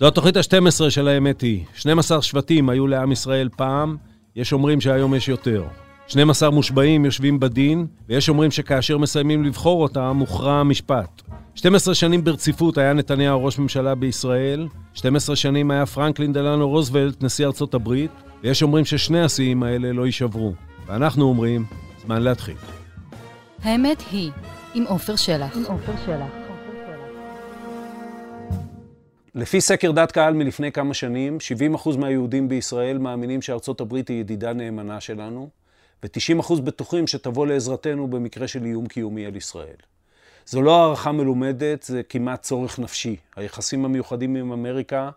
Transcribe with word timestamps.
זו 0.00 0.08
התוכנית 0.08 0.36
ה-12 0.36 0.90
של 0.90 1.08
האמת 1.08 1.40
היא. 1.40 1.64
12 1.74 2.22
שבטים 2.22 2.68
היו 2.68 2.86
לעם 2.86 3.12
ישראל 3.12 3.48
פעם, 3.56 3.96
יש 4.36 4.52
אומרים 4.52 4.80
שהיום 4.80 5.14
יש 5.14 5.28
יותר. 5.28 5.64
12 6.08 6.50
מושבעים 6.50 7.04
יושבים 7.04 7.40
בדין, 7.40 7.86
ויש 8.08 8.28
אומרים 8.28 8.50
שכאשר 8.50 8.98
מסיימים 8.98 9.44
לבחור 9.44 9.82
אותם, 9.82 10.12
מוכרע 10.16 10.52
המשפט. 10.52 11.22
12 11.54 11.94
שנים 11.94 12.24
ברציפות 12.24 12.78
היה 12.78 12.92
נתניהו 12.92 13.44
ראש 13.44 13.58
ממשלה 13.58 13.94
בישראל, 13.94 14.68
12 14.94 15.36
שנים 15.36 15.70
היה 15.70 15.86
פרנקלין 15.86 16.32
דלנו 16.32 16.68
רוזוולט 16.68 17.22
נשיא 17.22 17.46
ארצות 17.46 17.74
הברית, 17.74 18.10
ויש 18.42 18.62
אומרים 18.62 18.84
ששני 18.84 19.20
השיאים 19.20 19.62
האלה 19.62 19.92
לא 19.92 20.06
יישברו. 20.06 20.52
ואנחנו 20.86 21.24
אומרים, 21.24 21.64
זמן 22.04 22.22
להתחיל. 22.22 22.56
האמת 23.62 24.02
היא, 24.10 24.30
עם 24.74 24.84
עופר 24.88 25.16
שלח. 25.16 25.56
עם 25.56 25.64
עופר 25.64 25.92
שלח. 26.06 26.37
לפי 29.38 29.60
סקר 29.60 29.92
דת 29.92 30.12
קהל 30.12 30.34
מלפני 30.34 30.72
כמה 30.72 30.94
שנים, 30.94 31.38
70% 31.84 31.96
מהיהודים 31.98 32.48
בישראל 32.48 32.98
מאמינים 32.98 33.42
שארצות 33.42 33.80
הברית 33.80 34.08
היא 34.08 34.20
ידידה 34.20 34.52
נאמנה 34.52 35.00
שלנו, 35.00 35.48
ו-90% 36.02 36.60
בטוחים 36.60 37.06
שתבוא 37.06 37.46
לעזרתנו 37.46 38.08
במקרה 38.08 38.48
של 38.48 38.64
איום 38.64 38.86
קיומי 38.86 39.26
על 39.26 39.36
ישראל. 39.36 39.76
זו 40.46 40.62
לא 40.62 40.80
הערכה 40.82 41.12
מלומדת, 41.12 41.82
זה 41.82 42.02
כמעט 42.02 42.42
צורך 42.42 42.78
נפשי. 42.78 43.16
היחסים 43.36 43.84
המיוחדים 43.84 44.36
עם 44.36 44.52
אמריקה 44.52 45.10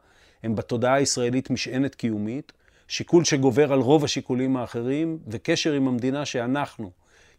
הם 0.44 0.56
בתודעה 0.56 0.94
הישראלית 0.94 1.50
משענת 1.50 1.96
קיומית, 1.96 2.52
שיקול 2.88 3.24
שגובר 3.24 3.74
על 3.74 3.80
רוב 3.80 4.04
השיקולים 4.04 4.58
האחרים, 4.58 5.18
וקשר 5.28 5.74
עם 5.74 5.88
המדינה 5.88 6.26
שאנחנו, 6.26 6.92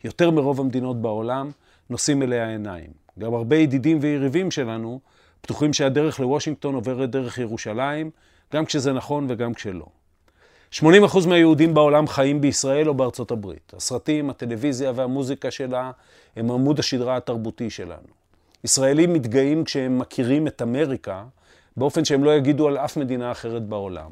יותר 0.04 0.30
מרוב 0.30 0.60
המדינות 0.60 1.02
בעולם, 1.02 1.50
נושאים 1.90 2.22
אליה 2.22 2.48
עיניים. 2.48 2.90
גם 3.18 3.34
הרבה 3.34 3.56
ידידים 3.56 3.98
ויריבים 4.00 4.50
שלנו 4.50 5.00
בטוחים 5.44 5.72
שהדרך 5.72 6.20
לוושינגטון 6.20 6.74
עוברת 6.74 7.10
דרך 7.10 7.38
ירושלים, 7.38 8.10
גם 8.52 8.64
כשזה 8.64 8.92
נכון 8.92 9.26
וגם 9.28 9.54
כשלא. 9.54 9.86
80% 10.72 10.82
מהיהודים 11.28 11.74
בעולם 11.74 12.06
חיים 12.06 12.40
בישראל 12.40 12.88
או 12.88 12.94
בארצות 12.94 13.30
הברית. 13.30 13.72
הסרטים, 13.76 14.30
הטלוויזיה 14.30 14.92
והמוזיקה 14.94 15.50
שלה 15.50 15.90
הם 16.36 16.50
עמוד 16.50 16.78
השדרה 16.78 17.16
התרבותי 17.16 17.70
שלנו. 17.70 18.08
ישראלים 18.64 19.12
מתגאים 19.12 19.64
כשהם 19.64 19.98
מכירים 19.98 20.46
את 20.46 20.62
אמריקה 20.62 21.24
באופן 21.76 22.04
שהם 22.04 22.24
לא 22.24 22.36
יגידו 22.36 22.68
על 22.68 22.78
אף 22.78 22.96
מדינה 22.96 23.32
אחרת 23.32 23.62
בעולם. 23.62 24.10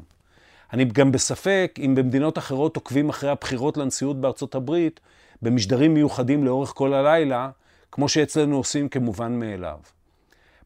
אני 0.73 0.85
גם 0.85 1.11
בספק 1.11 1.79
אם 1.85 1.95
במדינות 1.95 2.37
אחרות 2.37 2.75
עוקבים 2.75 3.09
אחרי 3.09 3.29
הבחירות 3.29 3.77
לנשיאות 3.77 4.21
בארצות 4.21 4.55
הברית 4.55 4.99
במשדרים 5.41 5.93
מיוחדים 5.93 6.43
לאורך 6.43 6.73
כל 6.75 6.93
הלילה, 6.93 7.49
כמו 7.91 8.09
שאצלנו 8.09 8.57
עושים 8.57 8.89
כמובן 8.89 9.39
מאליו. 9.39 9.77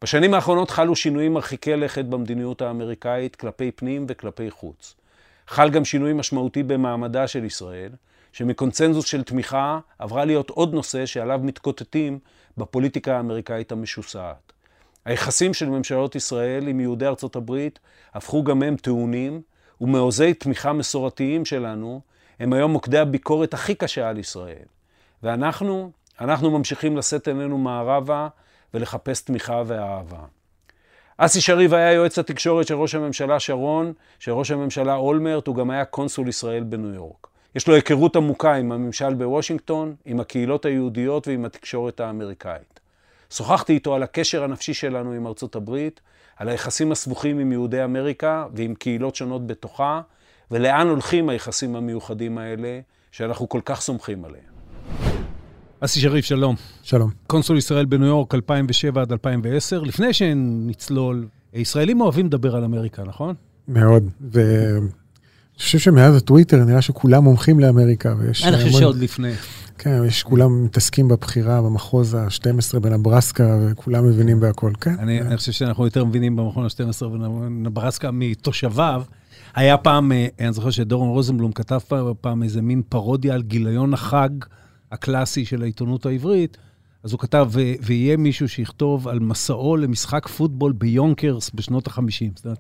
בשנים 0.02 0.34
האחרונות 0.34 0.70
חלו 0.70 0.96
שינויים 0.96 1.34
מרחיקי 1.34 1.76
לכת 1.76 2.06
במדיניות 2.06 2.62
האמריקאית 2.62 3.36
כלפי 3.36 3.72
פנים 3.72 4.06
וכלפי 4.10 4.52
חוץ. 4.52 4.96
חל 5.48 5.70
גם 5.70 5.86
שינוי 5.86 6.14
משמעותי 6.14 6.64
במעמדה 6.64 7.28
של 7.28 7.44
ישראל, 7.44 7.92
שמקונצנזוס 8.34 9.06
של 9.06 9.24
תמיכה 9.24 9.80
עברה 10.00 10.26
להיות 10.26 10.50
עוד 10.50 10.74
נושא 10.74 11.06
שעליו 11.06 11.40
מתקוטטים 11.44 12.20
בפוליטיקה 12.58 13.18
האמריקאית 13.18 13.72
המשוסעת. 13.72 14.54
היחסים 15.06 15.54
של 15.54 15.70
ממשלות 15.70 16.16
ישראל 16.16 16.68
עם 16.68 16.80
יהודי 16.80 17.06
ארצות 17.06 17.36
הברית 17.36 17.80
הפכו 18.14 18.44
גם 18.44 18.64
הם 18.64 18.76
טעונים, 18.76 19.42
ומעוזי 19.82 20.34
תמיכה 20.34 20.74
מסורתיים 20.74 21.46
שלנו 21.46 22.02
הם 22.40 22.54
היום 22.54 22.72
מוקדי 22.72 22.98
הביקורת 22.98 23.54
הכי 23.54 23.76
קשה 23.76 24.10
על 24.10 24.18
ישראל. 24.18 24.66
ואנחנו, 25.24 25.92
אנחנו 26.22 26.52
ממשיכים 26.52 26.98
לשאת 26.98 27.28
עינינו 27.28 27.58
מערבה 27.58 28.28
ולחפש 28.74 29.22
תמיכה 29.22 29.64
ואהבה. 29.66 30.20
אסי 31.18 31.42
שריב 31.42 31.74
היה 31.74 31.92
יועץ 31.92 32.20
התקשורת 32.20 32.68
של 32.68 32.76
ראש 32.76 32.96
הממשלה 32.96 33.40
שרון, 33.40 33.94
של 34.20 34.32
ראש 34.32 34.52
הממשלה 34.52 34.96
אולמרט, 34.96 35.48
הוא 35.48 35.56
גם 35.56 35.70
היה 35.70 35.86
קונסול 35.86 36.30
ישראל 36.30 36.64
בניו 36.64 36.94
יורק. 36.94 37.28
יש 37.56 37.68
לו 37.68 37.76
היכרות 37.76 38.16
עמוקה 38.16 38.54
עם 38.54 38.72
הממשל 38.72 39.14
בוושינגטון, 39.14 39.96
עם 40.06 40.20
הקהילות 40.20 40.66
היהודיות 40.66 41.28
ועם 41.28 41.46
התקשורת 41.46 42.00
האמריקאית. 42.00 42.80
שוחחתי 43.32 43.74
איתו 43.74 43.96
על 43.96 44.04
הקשר 44.04 44.44
הנפשי 44.44 44.74
שלנו 44.74 45.12
עם 45.12 45.28
ארצות 45.28 45.56
הברית, 45.56 46.02
על 46.36 46.50
היחסים 46.50 46.92
הסבוכים 46.92 47.40
עם 47.40 47.52
יהודי 47.52 47.84
אמריקה 47.84 48.46
ועם 48.54 48.76
קהילות 48.76 49.16
שונות 49.16 49.48
בתוכה, 49.48 50.02
ולאן 50.52 50.88
הולכים 50.88 51.30
היחסים 51.30 51.76
המיוחדים 51.76 52.38
האלה, 52.38 52.80
שאנחנו 53.12 53.50
כל 53.50 53.62
כך 53.66 53.82
סומכים 53.82 54.26
עליהם. 54.26 54.55
אסי 55.80 56.00
שריף, 56.00 56.26
שלום. 56.26 56.56
שלום. 56.84 57.10
קונסול 57.28 57.58
ישראל 57.58 57.86
בניו 57.86 58.08
יורק 58.08 58.36
2007 58.36 59.02
עד 59.02 59.12
2010. 59.12 59.82
לפני 59.82 60.14
שנצלול, 60.14 61.28
ישראלים 61.54 62.02
אוהבים 62.02 62.26
לדבר 62.26 62.56
על 62.56 62.64
אמריקה, 62.64 63.04
נכון? 63.04 63.36
מאוד. 63.68 64.10
ואני 64.32 64.88
חושב 65.58 65.80
שמאז 65.80 66.16
הטוויטר 66.16 66.64
נראה 66.64 66.82
שכולם 66.82 67.24
מומחים 67.24 67.60
לאמריקה. 67.60 68.12
אני 68.12 68.58
חושב 68.58 68.80
שעוד 68.80 68.98
לפני. 68.98 69.32
כן, 69.78 70.02
יש 70.08 70.24
כולם 70.24 70.64
מתעסקים 70.66 71.08
בבחירה 71.08 71.62
במחוז 71.62 72.14
ה-12 72.14 72.80
בנברסקה, 72.80 73.58
וכולם 73.62 74.08
מבינים 74.08 74.40
בהכל, 74.40 74.72
כן. 74.82 74.96
אני, 75.00 75.22
אני 75.22 75.38
חושב 75.38 75.52
שאנחנו 75.52 75.86
יותר 75.86 76.06
מבינים 76.06 76.36
במכון 76.36 76.66
ה-12 76.66 77.08
בנברסקה 77.08 78.12
מתושביו. 78.12 79.04
היה 79.56 79.78
פעם, 79.78 80.12
אה, 80.12 80.28
אני 80.40 80.54
זוכר 80.54 80.70
שדורון 80.70 81.10
רוזנבלום 81.10 81.52
כתב 81.52 81.80
פעם 82.22 82.44
איזה 82.44 82.62
מין 82.62 82.82
פרודיה 82.90 83.34
על 83.34 83.42
גיליון 83.42 83.94
החג. 83.94 84.30
הקלאסי 84.92 85.46
של 85.46 85.62
העיתונות 85.62 86.06
העברית, 86.06 86.58
אז 87.04 87.12
הוא 87.12 87.20
כתב, 87.20 87.50
ויהיה 87.82 88.18
מישהו 88.18 88.50
שיכתוב 88.50 89.08
על 89.08 89.20
מסעו 89.20 89.78
למשחק 89.78 90.28
פוטבול 90.28 90.72
ביונקרס 90.72 91.52
בשנות 91.54 91.88
ה-50. 91.88 92.02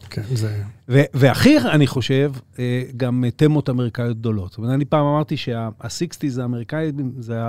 כן, 0.10 0.22
זה... 0.34 0.64
והכי, 0.88 1.60
אני 1.60 1.88
חושב, 1.88 2.32
אה, 2.60 2.84
גם 2.98 3.24
תמות 3.36 3.70
אמריקאיות 3.70 4.18
גדולות. 4.18 4.50
זאת 4.52 4.58
אומרת, 4.58 4.74
אני 4.74 4.86
פעם 4.86 5.06
אמרתי 5.06 5.38
שה-60's 5.38 6.42
האמריקאים 6.42 7.14
זה 7.20 7.40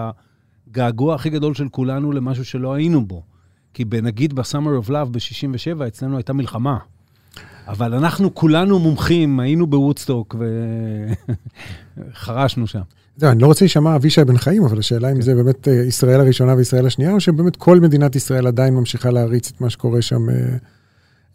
הגעגוע 0.70 1.14
הכי 1.14 1.30
גדול 1.30 1.54
של 1.54 1.68
כולנו 1.68 2.12
למשהו 2.12 2.44
שלא 2.44 2.74
היינו 2.74 3.06
בו. 3.06 3.22
כי 3.74 3.84
נגיד 4.02 4.34
ב-Summer 4.34 4.84
of 4.84 4.88
Love 4.88 5.10
ב-67, 5.10 5.86
אצלנו 5.86 6.16
הייתה 6.16 6.32
מלחמה. 6.32 6.78
אבל 7.68 7.94
אנחנו 7.94 8.34
כולנו 8.34 8.78
מומחים, 8.78 9.40
היינו 9.40 9.66
בוודסטוק 9.66 10.36
וחרשנו 11.98 12.66
שם. 12.72 12.82
זה, 13.16 13.30
אני 13.30 13.42
לא 13.42 13.46
רוצה 13.46 13.64
להישמע 13.64 13.96
אבישי 13.96 14.24
בן 14.24 14.38
חיים, 14.38 14.64
אבל 14.64 14.78
השאלה 14.78 15.10
אם 15.10 15.14
כן. 15.14 15.20
זה 15.20 15.34
באמת 15.34 15.68
אה, 15.68 15.74
ישראל 15.74 16.20
הראשונה 16.20 16.54
וישראל 16.54 16.86
השנייה, 16.86 17.12
או 17.12 17.20
שבאמת 17.20 17.56
כל 17.56 17.80
מדינת 17.80 18.16
ישראל 18.16 18.46
עדיין 18.46 18.74
ממשיכה 18.74 19.10
להריץ 19.10 19.52
את 19.54 19.60
מה 19.60 19.70
שקורה 19.70 20.02
שם 20.02 20.30
אה, 20.30 20.34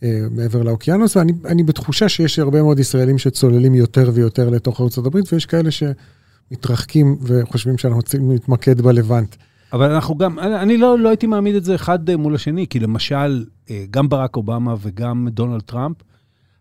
אה, 0.03 0.19
מעבר 0.31 0.63
לאוקיינוס, 0.63 1.15
ואני 1.15 1.63
בתחושה 1.63 2.09
שיש 2.09 2.39
הרבה 2.39 2.61
מאוד 2.61 2.79
ישראלים 2.79 3.17
שצוללים 3.17 3.75
יותר 3.75 4.11
ויותר 4.13 4.49
לתוך 4.49 4.81
ארה"ב, 4.81 5.15
ויש 5.31 5.45
כאלה 5.45 5.69
שמתרחקים 5.71 7.17
וחושבים 7.21 7.77
שאנחנו 7.77 7.97
רוצים 7.97 8.31
להתמקד 8.31 8.81
בלבנט. 8.81 9.35
אבל 9.73 9.91
אנחנו 9.91 10.17
גם, 10.17 10.39
אני 10.39 10.77
לא, 10.77 10.99
לא 10.99 11.09
הייתי 11.09 11.27
מעמיד 11.27 11.55
את 11.55 11.63
זה 11.63 11.75
אחד 11.75 12.15
מול 12.15 12.35
השני, 12.35 12.67
כי 12.67 12.79
למשל, 12.79 13.45
גם 13.91 14.09
ברק 14.09 14.35
אובמה 14.35 14.75
וגם 14.81 15.27
דונלד 15.31 15.61
טראמפ, 15.61 15.95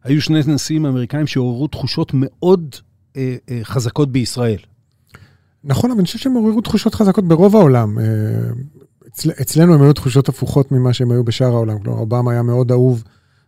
היו 0.05 0.23
שני 0.23 0.41
נשיאים 0.47 0.87
אמריקאים 0.87 1.27
שעוררו 1.27 1.67
תחושות 1.67 2.11
מאוד 2.15 2.75
אה, 3.17 3.37
אה, 3.51 3.61
חזקות 3.63 4.13
בישראל. 4.13 4.59
נכון, 5.65 5.91
אבל 5.91 5.99
אני 5.99 6.07
חושב 6.07 6.19
שהם 6.19 6.33
עוררו 6.35 6.61
תחושות 6.61 6.95
חזקות 6.95 7.25
ברוב 7.29 7.57
העולם. 7.57 7.99
אה, 7.99 8.05
אצל, 9.09 9.31
אצלנו 9.41 9.75
הם 9.75 9.83
היו 9.83 9.93
תחושות 9.93 10.29
הפוכות 10.29 10.73
ממה 10.73 10.93
שהם 10.93 11.11
היו 11.11 11.25
בשאר 11.25 11.47
העולם. 11.47 11.79
כלומר, 11.79 11.99
אובמה 11.99 12.33
היה 12.33 12.43
מאוד 12.43 12.73
אהוב 12.73 13.05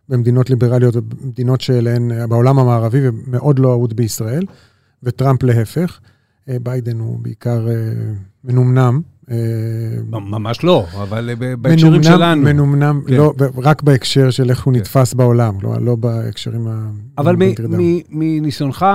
במדינות 0.09 0.49
ליברליות 0.49 0.95
ובמדינות 0.95 1.61
שאליהן, 1.61 2.11
אה, 2.11 2.27
בעולם 2.27 2.59
המערבי, 2.59 2.99
ומאוד 3.03 3.59
לא 3.59 3.71
אהוד 3.71 3.93
בישראל, 3.93 4.45
וטראמפ 5.03 5.43
להפך. 5.43 5.99
אה, 6.49 6.57
ביידן 6.59 6.99
הוא 6.99 7.19
בעיקר 7.19 7.67
מנומנם. 8.43 9.01
ממש 10.09 10.63
לא, 10.63 10.85
אבל 11.03 11.29
בהקשרים 11.59 12.03
שלנו. 12.03 12.41
מנומנם, 12.41 13.01
כן. 13.07 13.13
לא, 13.13 13.33
רק 13.57 13.81
בהקשר 13.81 14.29
של 14.29 14.49
איך 14.49 14.63
הוא 14.63 14.73
כן. 14.73 14.79
נתפס 14.79 15.13
בעולם, 15.13 15.59
כלומר, 15.59 15.77
לא 15.77 15.95
בהקשרים 15.95 16.67
ה... 16.67 16.91
אבל 17.17 17.35
מניסיונך, 18.09 18.85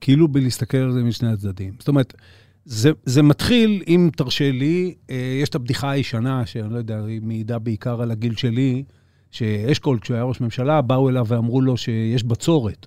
כאילו 0.00 0.28
בלהסתכל 0.28 0.78
על 0.78 0.92
זה 0.92 1.02
משני 1.02 1.32
הצדדים. 1.32 1.72
זאת 1.78 1.88
אומרת, 1.88 2.14
זה, 2.64 2.90
זה 3.04 3.22
מתחיל, 3.22 3.82
אם 3.88 4.10
תרשה 4.16 4.50
לי, 4.50 4.94
אה, 5.10 5.38
יש 5.42 5.48
את 5.48 5.54
הבדיחה 5.54 5.90
הישנה, 5.90 6.46
שאני 6.46 6.72
לא 6.72 6.78
יודע, 6.78 7.04
היא 7.06 7.20
מעידה 7.22 7.58
בעיקר 7.58 8.02
על 8.02 8.10
הגיל 8.10 8.34
שלי, 8.36 8.84
שאשכול, 9.30 9.98
כשהוא 9.98 10.14
היה 10.14 10.24
ראש 10.24 10.40
ממשלה, 10.40 10.82
באו 10.82 11.08
אליו 11.08 11.26
ואמרו 11.28 11.60
לו 11.60 11.76
שיש 11.76 12.24
בצורת. 12.24 12.86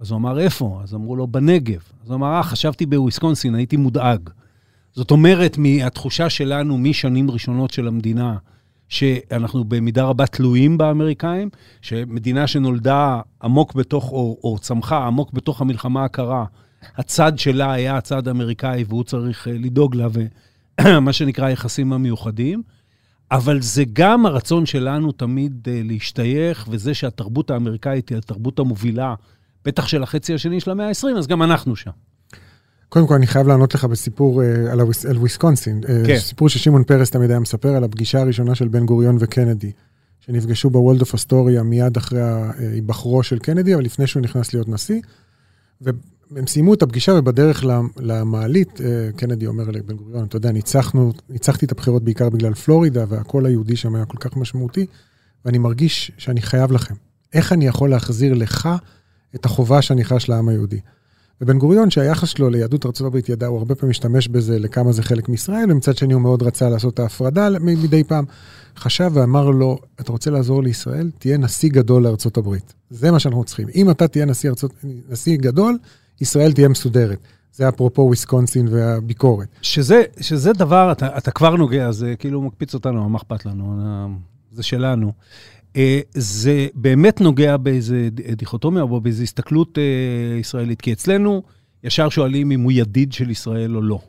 אז 0.00 0.10
הוא 0.10 0.18
אמר, 0.18 0.40
איפה? 0.40 0.80
אז 0.82 0.94
אמרו 0.94 1.16
לו, 1.16 1.26
בנגב. 1.26 1.80
אז 2.02 2.08
הוא 2.08 2.14
אמר, 2.14 2.36
אה, 2.36 2.42
חשבתי 2.42 2.86
בוויסקונסין, 2.86 3.54
הייתי 3.54 3.76
מודאג. 3.76 4.30
זאת 4.98 5.10
אומרת, 5.10 5.58
מהתחושה 5.58 6.30
שלנו 6.30 6.78
משנים 6.78 7.30
ראשונות 7.30 7.70
של 7.70 7.88
המדינה, 7.88 8.36
שאנחנו 8.88 9.64
במידה 9.64 10.04
רבה 10.04 10.26
תלויים 10.26 10.78
באמריקאים, 10.78 11.48
שמדינה 11.82 12.46
שנולדה 12.46 13.20
עמוק 13.42 13.74
בתוך, 13.74 14.12
או, 14.12 14.38
או 14.44 14.58
צמחה 14.58 15.06
עמוק 15.06 15.32
בתוך 15.32 15.60
המלחמה 15.60 16.04
הקרה, 16.04 16.44
הצד 16.96 17.38
שלה 17.38 17.72
היה 17.72 17.96
הצד 17.96 18.28
האמריקאי 18.28 18.84
והוא 18.88 19.04
צריך 19.04 19.48
אה, 19.48 19.52
לדאוג 19.52 19.94
לה, 19.94 20.08
ומה 20.80 21.12
שנקרא 21.18 21.46
היחסים 21.46 21.92
המיוחדים. 21.92 22.62
אבל 23.30 23.62
זה 23.62 23.84
גם 23.92 24.26
הרצון 24.26 24.66
שלנו 24.66 25.12
תמיד 25.12 25.68
uh, 25.68 25.70
להשתייך, 25.88 26.68
וזה 26.70 26.94
שהתרבות 26.94 27.50
האמריקאית 27.50 28.08
היא 28.08 28.18
התרבות 28.18 28.58
המובילה, 28.58 29.14
בטח 29.64 29.86
של 29.86 30.02
החצי 30.02 30.34
השני 30.34 30.60
של 30.60 30.70
המאה 30.70 30.88
ה-20, 30.88 31.18
אז 31.18 31.26
גם 31.26 31.42
אנחנו 31.42 31.76
שם. 31.76 31.90
קודם 32.88 33.06
כל, 33.06 33.14
אני 33.14 33.26
חייב 33.26 33.46
לענות 33.46 33.74
לך 33.74 33.84
בסיפור 33.84 34.42
אה, 34.42 34.70
על, 34.70 34.80
הוויס, 34.80 35.06
על 35.06 35.16
וויסקונסין. 35.16 35.80
אה, 35.84 36.06
כן. 36.06 36.18
סיפור 36.18 36.48
ששמעון 36.48 36.84
פרס 36.84 37.10
תמיד 37.10 37.30
היה 37.30 37.40
מספר 37.40 37.68
על 37.68 37.84
הפגישה 37.84 38.20
הראשונה 38.20 38.54
של 38.54 38.68
בן 38.68 38.86
גוריון 38.86 39.16
וקנדי, 39.20 39.72
שנפגשו 40.20 40.70
בוולדורף 40.70 41.14
אסטוריה 41.14 41.62
מיד 41.62 41.96
אחרי 41.96 42.20
היבחרו 42.58 43.22
של 43.22 43.38
קנדי, 43.38 43.74
אבל 43.74 43.84
לפני 43.84 44.06
שהוא 44.06 44.22
נכנס 44.22 44.54
להיות 44.54 44.68
נשיא. 44.68 45.00
והם 46.30 46.46
סיימו 46.46 46.74
את 46.74 46.82
הפגישה 46.82 47.12
ובדרך 47.12 47.64
למעלית, 47.96 48.80
אה, 48.80 49.10
קנדי 49.16 49.46
אומר 49.46 49.70
לבן 49.70 49.96
גוריון, 49.96 50.24
אתה 50.24 50.36
יודע, 50.36 50.52
ניצחנו, 50.52 51.12
ניצחתי 51.28 51.66
את 51.66 51.72
הבחירות 51.72 52.02
בעיקר 52.02 52.28
בגלל 52.28 52.54
פלורידה, 52.54 53.04
והקול 53.08 53.46
היהודי 53.46 53.76
שם 53.76 53.94
היה 53.94 54.04
כל 54.04 54.18
כך 54.20 54.36
משמעותי, 54.36 54.86
ואני 55.44 55.58
מרגיש 55.58 56.12
שאני 56.18 56.42
חייב 56.42 56.72
לכם. 56.72 56.94
איך 57.32 57.52
אני 57.52 57.66
יכול 57.66 57.90
להחזיר 57.90 58.34
לך 58.34 58.68
את 59.34 59.44
החובה 59.44 59.82
שאני 59.82 60.04
חש 60.04 60.28
לעם 60.28 60.48
היהודי? 60.48 60.80
ובן 61.40 61.58
גוריון, 61.58 61.90
שהיחס 61.90 62.28
שלו 62.28 62.50
ליהדות 62.50 62.86
ארה"ב 62.86 63.16
ידע, 63.28 63.46
הוא 63.46 63.58
הרבה 63.58 63.74
פעמים 63.74 63.90
משתמש 63.90 64.28
בזה 64.28 64.58
לכמה 64.58 64.92
זה 64.92 65.02
חלק 65.02 65.28
מישראל, 65.28 65.72
ומצד 65.72 65.96
שני 65.96 66.14
הוא 66.14 66.22
מאוד 66.22 66.42
רצה 66.42 66.68
לעשות 66.68 66.94
את 66.94 66.98
ההפרדה 66.98 67.48
מדי 67.60 68.04
פעם. 68.04 68.24
חשב 68.76 69.10
ואמר 69.14 69.50
לו, 69.50 69.78
אתה 70.00 70.12
רוצה 70.12 70.30
לעזור 70.30 70.62
לישראל? 70.62 71.10
תהיה 71.18 71.38
נשיא 71.38 71.70
גדול 71.70 72.02
לארצות 72.02 72.36
הברית. 72.36 72.74
זה 72.90 73.10
מה 73.10 73.18
שאנחנו 73.18 73.44
צריכים. 73.44 73.68
אם 73.74 73.90
אתה 73.90 74.08
תהיה 74.08 74.24
נשיא, 74.24 74.50
ארצות, 74.50 74.72
נשיא 75.08 75.36
גדול, 75.36 75.78
ישראל 76.20 76.52
תהיה 76.52 76.68
מסודרת. 76.68 77.18
זה 77.52 77.68
אפרופו 77.68 78.02
וויסקונסין 78.02 78.68
והביקורת. 78.70 79.48
שזה, 79.62 80.02
שזה 80.20 80.52
דבר, 80.52 80.92
אתה, 80.92 81.18
אתה 81.18 81.30
כבר 81.30 81.56
נוגע, 81.56 81.92
זה 81.92 82.14
כאילו 82.18 82.42
מקפיץ 82.42 82.74
אותנו, 82.74 83.08
מה 83.08 83.18
אכפת 83.18 83.46
לנו? 83.46 83.80
זה 84.52 84.62
שלנו. 84.62 85.12
אה, 85.76 86.00
זה 86.14 86.66
באמת 86.74 87.20
נוגע 87.20 87.56
באיזה 87.56 88.08
דיכוטומיה 88.12 88.82
או 88.82 89.00
באיזו 89.00 89.22
הסתכלות 89.22 89.78
אה, 89.78 90.38
ישראלית, 90.38 90.80
כי 90.80 90.92
אצלנו 90.92 91.42
ישר 91.84 92.08
שואלים 92.08 92.50
אם 92.50 92.60
הוא 92.60 92.72
ידיד 92.72 93.12
של 93.12 93.30
ישראל 93.30 93.76
או 93.76 93.82
לא. 93.82 94.00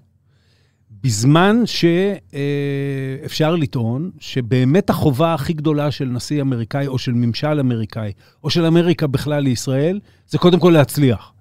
בזמן 1.04 1.56
שאפשר 1.66 3.56
לטעון 3.56 4.12
שבאמת 4.20 4.90
החובה 4.90 5.34
הכי 5.34 5.54
גדולה 5.54 5.92
של 5.92 6.06
נשיא 6.06 6.42
אמריקאי 6.42 6.88
או 6.88 6.98
של 6.98 7.12
ממשל 7.12 7.60
אמריקאי, 7.60 8.12
או 8.44 8.50
של 8.50 8.66
אמריקה 8.66 9.08
בכלל 9.08 9.44
לישראל, 9.44 10.00
זה 10.28 10.38
קודם 10.38 10.60
כל 10.60 10.70
להצליח. 10.70 11.34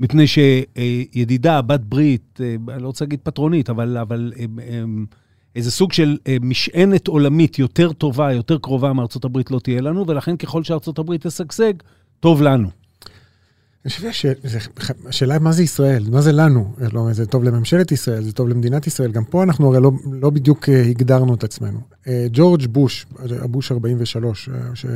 מפני 0.00 0.26
שידידה, 0.26 1.62
בת 1.62 1.80
ברית, 1.80 2.40
אה, 2.42 2.74
אני 2.74 2.82
לא 2.82 2.86
רוצה 2.86 3.04
להגיד 3.04 3.20
פטרונית, 3.22 3.70
אבל, 3.70 3.98
אבל 3.98 4.32
איזה 5.56 5.70
סוג 5.70 5.92
של 5.92 6.16
משענת 6.40 7.08
עולמית 7.08 7.58
יותר 7.58 7.92
טובה, 7.92 8.32
יותר 8.32 8.58
קרובה 8.58 8.92
מארצות 8.92 9.24
הברית 9.24 9.50
לא 9.50 9.58
תהיה 9.58 9.80
לנו, 9.80 10.06
ולכן 10.06 10.36
ככל 10.36 10.64
שארצות 10.64 10.98
הברית 10.98 11.26
תשגשג, 11.26 11.72
טוב 12.20 12.42
לנו. 12.42 12.68
אני 13.84 13.90
חושב 13.90 14.12
שהשאלה 14.12 15.38
מה 15.38 15.52
זה 15.52 15.62
ישראל, 15.62 16.04
מה 16.10 16.20
זה 16.20 16.32
לנו. 16.32 16.74
לא, 16.92 17.12
זה 17.12 17.26
טוב 17.26 17.44
לממשלת 17.44 17.92
ישראל, 17.92 18.22
זה 18.22 18.32
טוב 18.32 18.48
למדינת 18.48 18.86
ישראל. 18.86 19.12
גם 19.12 19.24
פה 19.24 19.42
אנחנו 19.42 19.68
הרי 19.68 19.82
לא, 19.82 19.92
לא 20.12 20.30
בדיוק 20.30 20.68
אה, 20.68 20.82
הגדרנו 20.82 21.34
את 21.34 21.44
עצמנו. 21.44 21.80
אה, 22.06 22.26
ג'ורג' 22.32 22.66
בוש, 22.66 23.06
בוש 23.42 23.72
43, 23.72 24.48
ש... 24.74 24.86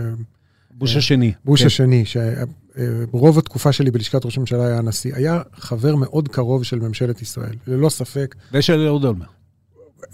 בוש 0.70 0.96
השני. 0.96 1.32
בוש 1.44 1.60
כן. 1.60 1.66
השני, 1.66 2.04
שרוב 2.04 3.38
התקופה 3.38 3.72
שלי 3.72 3.90
בלשכת 3.90 4.24
ראש 4.24 4.36
הממשלה 4.36 4.66
היה 4.66 4.78
הנשיא, 4.78 5.14
היה 5.14 5.42
חבר 5.56 5.96
מאוד 5.96 6.28
קרוב 6.28 6.64
של 6.64 6.78
ממשלת 6.78 7.22
ישראל, 7.22 7.54
ללא 7.66 7.88
ספק. 7.88 8.34
ושל 8.52 8.86
אהוד 8.86 9.04
אולמרט. 9.04 9.39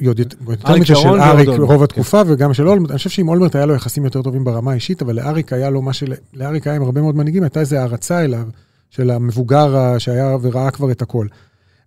יותר 0.00 0.77
מזה 0.77 0.94
של 0.94 1.09
אריק 1.09 1.49
רוב 1.49 1.83
התקופה, 1.83 2.25
כן. 2.25 2.33
וגם 2.33 2.55
של 2.55 2.69
אולמרט. 2.69 2.91
אני 2.91 2.99
חושב 2.99 3.11
שעם 3.11 3.29
אולמרט 3.29 3.56
היה 3.56 3.67
לו 3.67 3.75
יחסים 3.75 4.05
יותר 4.05 4.23
טובים 4.23 4.44
ברמה 4.44 4.71
האישית, 4.71 5.03
אבל 5.03 5.17
לאריק 5.17 5.53
היה 5.53 5.71
לו 5.71 5.83
מה 5.83 5.93
של... 5.93 6.12
לאריק 6.35 6.67
היה 6.67 6.77
עם 6.77 6.83
הרבה 6.83 7.00
מאוד 7.00 7.17
מנהיגים, 7.17 7.43
הייתה 7.43 7.61
איזו 7.61 7.77
הערצה 7.77 8.25
אליו, 8.25 8.44
של 8.91 9.11
המבוגר 9.11 9.99
שהיה 9.99 10.37
וראה 10.43 10.71
כבר 10.71 10.91
את 10.91 11.03
הכל. 11.03 11.27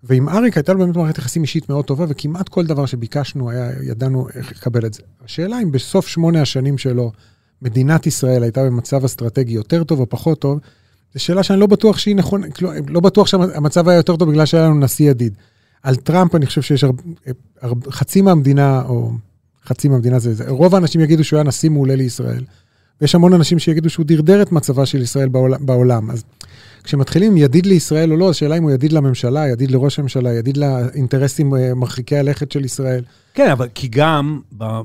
ועם 0.03 0.29
אריק 0.29 0.57
הייתה 0.57 0.73
לו 0.73 0.79
באמת 0.79 0.95
מערכת 0.95 1.17
יחסים 1.17 1.41
אישית 1.41 1.69
מאוד 1.69 1.85
טובה, 1.85 2.05
וכמעט 2.09 2.49
כל 2.49 2.65
דבר 2.65 2.85
שביקשנו, 2.85 3.49
היה, 3.49 3.69
ידענו 3.83 4.27
איך 4.35 4.51
לקבל 4.51 4.85
את 4.85 4.93
זה. 4.93 5.01
השאלה 5.25 5.61
אם 5.63 5.71
בסוף 5.71 6.07
שמונה 6.07 6.41
השנים 6.41 6.77
שלו, 6.77 7.11
מדינת 7.61 8.07
ישראל 8.07 8.43
הייתה 8.43 8.63
במצב 8.63 9.05
אסטרטגי 9.05 9.53
יותר 9.53 9.83
טוב 9.83 9.99
או 9.99 10.09
פחות 10.09 10.39
טוב, 10.39 10.59
זו 11.13 11.23
שאלה 11.23 11.43
שאני 11.43 11.59
לא 11.59 11.67
בטוח 11.67 11.97
שהיא 11.97 12.15
נכונה, 12.15 12.47
לא 12.87 12.99
בטוח 12.99 13.27
שהמצב 13.27 13.87
היה 13.87 13.97
יותר 13.97 14.15
טוב 14.15 14.29
בגלל 14.29 14.45
שהיה 14.45 14.63
לנו 14.63 14.79
נשיא 14.79 15.09
ידיד. 15.09 15.33
על 15.83 15.95
טראמפ 15.95 16.35
אני 16.35 16.45
חושב 16.45 16.61
שיש 16.61 16.83
הרבה, 17.61 17.91
חצי 17.91 18.21
מהמדינה, 18.21 18.81
או 18.81 19.11
חצי 19.65 19.87
מהמדינה 19.87 20.19
זה, 20.19 20.33
זה, 20.33 20.49
רוב 20.49 20.75
האנשים 20.75 21.01
יגידו 21.01 21.23
שהוא 21.23 21.37
היה 21.37 21.43
נשיא 21.43 21.69
מעולה 21.69 21.95
לישראל, 21.95 22.43
ויש 23.01 23.15
המון 23.15 23.33
אנשים 23.33 23.59
שיגידו 23.59 23.89
שהוא 23.89 24.05
דרדר 24.05 24.41
את 24.41 24.51
מצבה 24.51 24.85
של 24.85 25.01
ישראל 25.01 25.29
בעולם. 25.29 25.65
בעולם. 25.65 26.11
אז 26.11 26.23
כשמתחילים 26.83 27.37
ידיד 27.37 27.65
לישראל 27.65 28.11
או 28.11 28.17
לא, 28.17 28.29
השאלה 28.29 28.57
אם 28.57 28.63
הוא 28.63 28.71
ידיד 28.71 28.91
לממשלה, 28.93 29.47
ידיד 29.47 29.71
לראש 29.71 29.99
הממשלה, 29.99 30.33
ידיד 30.33 30.57
לאינטרסים 30.57 31.55
אה, 31.55 31.73
מרחיקי 31.73 32.17
הלכת 32.17 32.51
של 32.51 32.65
ישראל. 32.65 33.03
כן, 33.33 33.51
אבל 33.51 33.67
כי 33.75 33.87
גם 33.87 34.39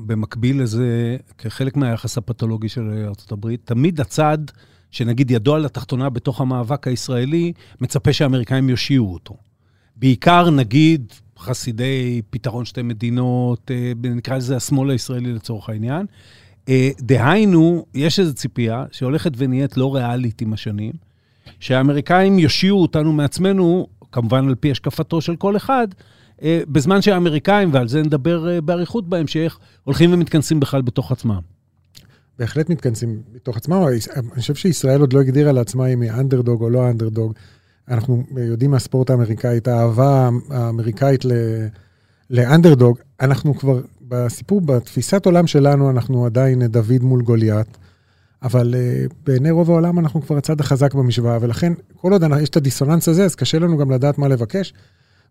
במקביל 0.05 0.61
לזה, 0.61 1.17
כחלק 1.37 1.77
מהיחס 1.77 2.17
הפתולוגי 2.17 2.69
של 2.69 3.03
ארה"ב, 3.05 3.55
תמיד 3.65 4.01
הצד 4.01 4.37
שנגיד 4.91 5.31
ידו 5.31 5.55
על 5.55 5.65
התחתונה 5.65 6.09
בתוך 6.09 6.41
המאבק 6.41 6.87
הישראלי, 6.87 7.53
מצפה 7.81 8.13
שהאמריקאים 8.13 8.69
יושיעו 8.69 9.13
אותו. 9.13 9.35
בעיקר, 9.95 10.49
נגיד, 10.49 11.13
חסידי 11.39 12.21
פתרון 12.29 12.65
שתי 12.65 12.81
מדינות, 12.81 13.71
אה, 13.71 13.91
נקרא 14.03 14.37
לזה 14.37 14.55
השמאל 14.55 14.89
הישראלי 14.89 15.33
לצורך 15.33 15.69
העניין. 15.69 16.05
אה, 16.69 16.89
דהיינו, 16.99 17.85
יש 17.93 18.19
איזו 18.19 18.33
ציפייה 18.33 18.85
שהולכת 18.91 19.31
ונהיית 19.37 19.77
לא 19.77 19.95
ריאלית 19.95 20.41
עם 20.41 20.53
השנים, 20.53 20.93
שהאמריקאים 21.59 22.39
יושיעו 22.39 22.81
אותנו 22.81 23.13
מעצמנו, 23.13 23.87
כמובן 24.11 24.47
על 24.47 24.55
פי 24.55 24.71
השקפתו 24.71 25.21
של 25.21 25.35
כל 25.35 25.57
אחד, 25.57 25.87
אה, 26.41 26.61
בזמן 26.67 27.01
שהאמריקאים, 27.01 27.73
ועל 27.73 27.87
זה 27.87 28.01
נדבר 28.01 28.61
באריכות 28.61 29.09
בהמשך, 29.09 29.59
הולכים 29.83 30.13
ומתכנסים 30.13 30.59
בכלל 30.59 30.81
בתוך 30.81 31.11
עצמם. 31.11 31.39
בהחלט 32.39 32.69
מתכנסים 32.69 33.21
בתוך 33.33 33.57
עצמם, 33.57 33.83
אני 34.15 34.41
חושב 34.41 34.55
שישראל 34.55 35.01
עוד 35.01 35.13
לא 35.13 35.19
הגדירה 35.19 35.51
לעצמה 35.51 35.87
אם 35.87 36.01
היא 36.01 36.11
אנדרדוג 36.11 36.61
או 36.61 36.69
לא 36.69 36.89
אנדרדוג. 36.89 37.33
אנחנו 37.89 38.23
יודעים 38.37 38.71
מהספורט 38.71 39.09
האמריקאי, 39.09 39.57
את 39.57 39.67
האהבה 39.67 40.29
האמריקאית 40.49 41.25
לאנדרדוג. 42.29 42.97
אנחנו 43.21 43.55
כבר, 43.55 43.81
בסיפור, 44.01 44.61
בתפיסת 44.61 45.25
עולם 45.25 45.47
שלנו, 45.47 45.89
אנחנו 45.89 46.25
עדיין 46.25 46.67
דוד 46.67 47.01
מול 47.01 47.21
גוליית, 47.21 47.77
אבל 48.43 48.73
uh, 48.73 49.13
בעיני 49.25 49.51
רוב 49.51 49.71
העולם 49.71 49.99
אנחנו 49.99 50.21
כבר 50.21 50.37
הצד 50.37 50.59
החזק 50.59 50.93
במשוואה, 50.93 51.37
ולכן 51.41 51.73
כל 51.95 52.11
עוד 52.11 52.23
יש 52.41 52.49
את 52.49 52.57
הדיסוננס 52.57 53.07
הזה, 53.09 53.25
אז 53.25 53.35
קשה 53.35 53.59
לנו 53.59 53.77
גם 53.77 53.91
לדעת 53.91 54.17
מה 54.17 54.27
לבקש. 54.27 54.73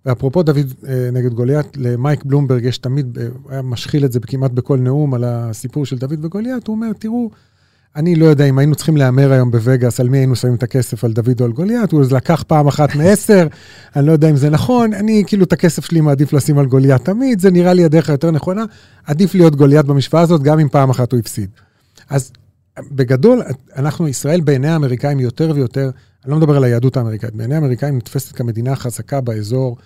ואפרופו 0.07 0.43
דוד 0.43 0.73
uh, 0.83 0.87
נגד 1.13 1.33
גוליית, 1.33 1.77
למייק 1.77 2.25
בלומברג 2.25 2.65
יש 2.65 2.79
תמיד, 2.79 3.19
uh, 3.19 3.53
היה 3.53 3.63
משחיל 3.63 4.05
את 4.05 4.13
זה 4.13 4.21
כמעט 4.21 4.51
בכל 4.51 4.79
נאום 4.79 5.15
על 5.15 5.25
הסיפור 5.25 5.87
של 5.87 5.99
דוד 5.99 6.25
וגוליית, 6.25 6.67
הוא 6.67 6.77
אומר, 6.77 6.93
תראו, 6.99 7.31
אני 7.97 8.15
לא 8.15 8.27
יודע 8.27 8.45
אם 8.45 8.59
היינו 8.59 8.75
צריכים 8.75 8.97
להמר 8.97 9.33
היום 9.33 9.51
בווגאס, 9.51 10.01
על 10.01 10.09
מי 10.09 10.19
היינו 10.19 10.37
שמים 10.37 10.55
את 10.55 10.63
הכסף, 10.63 11.05
על 11.05 11.13
דוד 11.13 11.41
או 11.41 11.45
על 11.45 11.53
גוליית, 11.53 11.93
הוא 11.93 12.03
לקח 12.11 12.45
פעם 12.47 12.67
אחת 12.67 12.95
מעשר, 12.95 13.47
אני 13.97 14.07
לא 14.07 14.13
יודע 14.13 14.31
אם 14.31 14.37
זה 14.37 14.51
נכון, 14.51 14.95
אני 14.95 15.23
כאילו 15.27 15.45
את 15.45 15.53
הכסף 15.53 15.85
שלי 15.85 16.01
מעדיף 16.01 16.33
לשים 16.33 16.59
על 16.59 16.67
גוליית 16.67 17.05
תמיד, 17.05 17.41
זה 17.41 17.51
נראה 17.51 17.73
לי 17.73 17.85
הדרך 17.85 18.09
היותר 18.09 18.31
נכונה, 18.31 18.65
עדיף 19.07 19.35
להיות 19.35 19.57
גוליית 19.57 19.87
במשוואה 19.87 20.23
הזאת, 20.23 20.43
גם 20.43 20.59
אם 20.59 20.69
פעם 20.69 20.91
אחת 20.91 21.13
הוא 21.13 21.21
הפסיד. 21.21 21.51
אז 22.11 22.33
בגדול, 22.91 23.43
אנחנו, 23.77 24.09
ישראל 24.09 24.41
בעיני 24.41 24.69
האמריקאים 24.69 25.21
יותר 25.21 25.53
ויותר, 25.55 25.91
אני 26.25 26.31
לא 26.31 26.37
מדבר 26.37 26.57
על 26.57 26.65
היהדות 26.65 26.97
האמריקאית, 26.97 27.35
בעיני 27.35 27.55
האמריקאים 27.55 27.97
נתפסת 27.97 28.37
כמדינה 28.37 28.73
החזקה 28.73 29.21
באזור, 29.21 29.77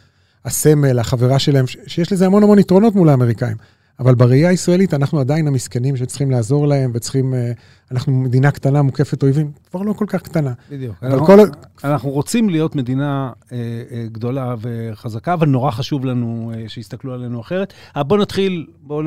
הסמל, 0.44 0.98
החברה 0.98 1.38
שלהם, 1.38 1.64
שיש 1.86 2.12
לזה 2.12 2.26
המון 2.26 2.42
המון 2.42 2.58
יתרונות 2.58 2.94
מול 2.94 3.08
האמריקאים. 3.08 3.56
אבל 4.00 4.14
בראייה 4.14 4.48
הישראלית 4.48 4.94
אנחנו 4.94 5.20
עדיין 5.20 5.46
המסכנים 5.46 5.96
שצריכים 5.96 6.30
לעזור 6.30 6.66
להם 6.66 6.90
וצריכים, 6.94 7.34
אה, 7.34 7.52
אנחנו 7.90 8.12
מדינה 8.12 8.50
קטנה 8.50 8.82
מוקפת 8.82 9.22
אויבים, 9.22 9.52
כבר 9.70 9.82
לא 9.82 9.92
כל 9.92 10.04
כך 10.08 10.22
קטנה. 10.22 10.52
בדיוק. 10.70 10.96
אנחנו, 11.02 11.26
כל... 11.26 11.38
אנחנו 11.84 12.10
רוצים 12.10 12.50
להיות 12.50 12.76
מדינה 12.76 13.32
אה, 13.52 13.56
אה, 13.90 14.06
גדולה 14.12 14.54
וחזקה, 14.60 15.34
אבל 15.34 15.48
נורא 15.48 15.70
חשוב 15.70 16.04
לנו 16.04 16.52
אה, 16.54 16.68
שיסתכלו 16.68 17.14
עלינו 17.14 17.40
אחרת. 17.40 17.72
אה, 17.96 18.02
בואו 18.02 18.20
נתחיל, 18.20 18.66
בואו 18.82 19.02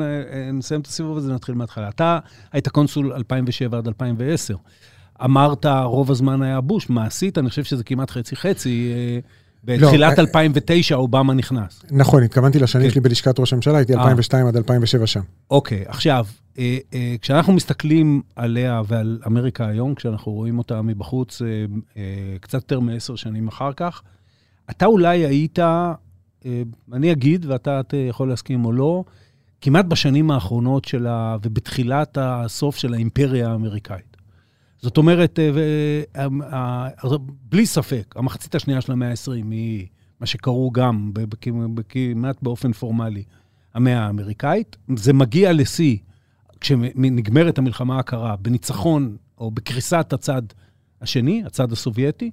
נסיים 0.52 0.80
את 0.80 0.86
הסיבוב 0.86 1.16
הזה, 1.16 1.32
נתחיל 1.32 1.54
מההתחלה. 1.54 1.88
אתה 1.88 2.18
היית 2.52 2.68
קונסול 2.68 3.12
2007 3.12 3.78
עד 3.78 3.86
2010. 3.86 4.56
אמרת, 5.24 5.66
רוב 5.66 6.10
הזמן 6.10 6.42
היה 6.42 6.60
בוש, 6.60 6.90
מעשית, 6.90 7.38
אני 7.38 7.48
חושב 7.48 7.64
שזה 7.64 7.84
כמעט 7.84 8.10
חצי-חצי. 8.10 8.92
אה, 8.94 9.18
בתחילת 9.64 10.18
2009 10.18 10.94
לא, 10.94 10.98
אה, 10.98 11.02
אובמה 11.02 11.34
נכנס. 11.34 11.82
נכון, 11.90 12.22
התכוונתי 12.22 12.58
לשנים 12.58 12.86
כן. 12.86 12.90
שלי 12.90 13.00
בלשכת 13.00 13.40
ראש 13.40 13.52
הממשלה, 13.52 13.76
הייתי 13.78 13.94
2002 13.94 14.44
אה. 14.44 14.48
עד 14.48 14.56
2007 14.56 15.06
שם. 15.06 15.20
אוקיי, 15.50 15.84
עכשיו, 15.86 16.26
אה, 16.58 16.78
כשאנחנו 17.20 17.52
מסתכלים 17.52 18.22
עליה 18.36 18.82
ועל 18.86 19.18
אמריקה 19.26 19.66
היום, 19.66 19.94
כשאנחנו 19.94 20.32
רואים 20.32 20.58
אותה 20.58 20.82
מבחוץ 20.82 21.42
קצת 22.40 22.54
יותר 22.54 22.80
מעשר 22.80 23.16
שנים 23.16 23.48
אחר 23.48 23.72
כך, 23.72 24.02
אתה 24.70 24.86
אולי 24.86 25.18
היית, 25.26 25.58
אני 26.92 27.12
אגיד, 27.12 27.46
ואתה 27.46 27.80
יכול 28.08 28.28
להסכים 28.28 28.64
או 28.64 28.72
לא, 28.72 29.04
כמעט 29.60 29.84
בשנים 29.84 30.30
האחרונות 30.30 30.84
שלה 30.84 31.36
ובתחילת 31.42 32.18
הסוף 32.20 32.76
של 32.76 32.94
האימפריה 32.94 33.50
האמריקאית. 33.50 34.11
זאת 34.82 34.96
אומרת, 34.96 35.38
אה, 35.38 36.88
בלי 37.44 37.66
ספק, 37.66 38.14
המחצית 38.16 38.54
השנייה 38.54 38.80
של 38.80 38.92
המאה 38.92 39.10
ה-20 39.10 39.50
היא 39.50 39.86
מה 40.20 40.26
שקראו 40.26 40.70
גם 40.70 41.12
כמעט 41.88 42.42
באופן 42.42 42.72
פורמלי 42.72 43.22
המאה 43.74 44.00
האמריקאית. 44.06 44.76
זה 44.96 45.12
מגיע 45.12 45.52
לשיא 45.52 45.96
כשנגמרת 46.60 47.58
המלחמה 47.58 47.98
הקרה 47.98 48.36
בניצחון 48.36 49.16
או 49.38 49.50
בקריסת 49.50 50.12
הצד 50.12 50.42
השני, 51.00 51.42
הצד 51.46 51.72
הסובייטי. 51.72 52.30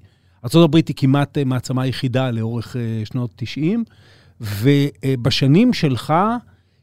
ארה"ב 0.56 0.76
היא 0.76 0.96
כמעט 0.96 1.38
אה, 1.38 1.44
מעצמה 1.44 1.88
יחידה 1.88 2.32
לאורך 2.32 2.76
אה, 2.76 3.06
שנות 3.06 3.32
90, 3.36 3.84
ובשנים 4.42 5.74
שלך 5.74 6.14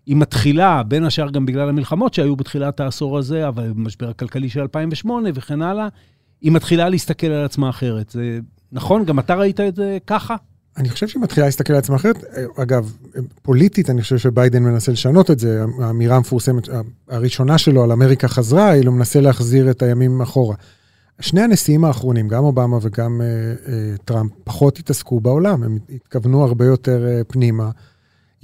היא 0.07 0.17
מתחילה, 0.17 0.83
בין 0.83 1.05
השאר 1.05 1.31
גם 1.31 1.47
בגלל 1.47 1.69
המלחמות 1.69 2.15
שהיו 2.15 2.37
בתחילת 2.37 2.81
העשור 2.81 3.19
הזה, 3.19 3.49
אבל 3.49 3.73
במשבר 3.73 4.09
הכלכלי 4.09 4.49
של 4.49 4.61
2008 4.61 5.29
וכן 5.35 5.63
הלאה, 5.63 5.89
היא 6.41 6.53
מתחילה 6.53 6.89
להסתכל 6.89 7.27
על 7.27 7.45
עצמה 7.45 7.71
אחרת. 7.71 8.11
זה 8.11 8.39
נכון? 8.73 9.05
גם 9.05 9.19
אתה 9.19 9.35
ראית 9.35 9.61
את 9.61 9.77
זה 9.77 9.99
ככה? 10.07 10.37
אני 10.77 10.89
חושב 10.89 11.09
שהיא 11.09 11.23
מתחילה 11.23 11.47
להסתכל 11.47 11.73
על 11.73 11.79
עצמה 11.79 11.97
אחרת. 11.97 12.25
אגב, 12.57 12.93
פוליטית, 13.43 13.91
אני 13.91 14.03
חושב 14.03 14.19
שביידן 14.19 14.63
מנסה 14.63 14.93
לשנות 14.93 15.31
את 15.31 15.39
זה. 15.39 15.65
האמירה 15.83 16.17
המפורסמת 16.17 16.69
הראשונה 17.09 17.59
שלו 17.59 17.85
על 17.85 17.93
אמריקה 17.93 18.29
חזרה, 18.29 18.69
היא 18.69 18.85
לא 18.85 18.93
מנסה 18.93 19.21
להחזיר 19.21 19.71
את 19.71 19.83
הימים 19.83 20.21
אחורה. 20.21 20.57
שני 21.21 21.41
הנשיאים 21.41 21.85
האחרונים, 21.85 22.29
גם 22.29 22.45
אובמה 22.45 22.79
וגם 22.83 23.21
אה, 23.21 23.27
אה, 23.27 23.97
טראמפ, 24.05 24.33
פחות 24.45 24.79
התעסקו 24.79 25.21
בעולם, 25.21 25.63
הם 25.63 25.79
התכוונו 25.95 26.45
הרבה 26.45 26.65
יותר 26.65 27.07
אה, 27.07 27.25
פנימה. 27.25 27.71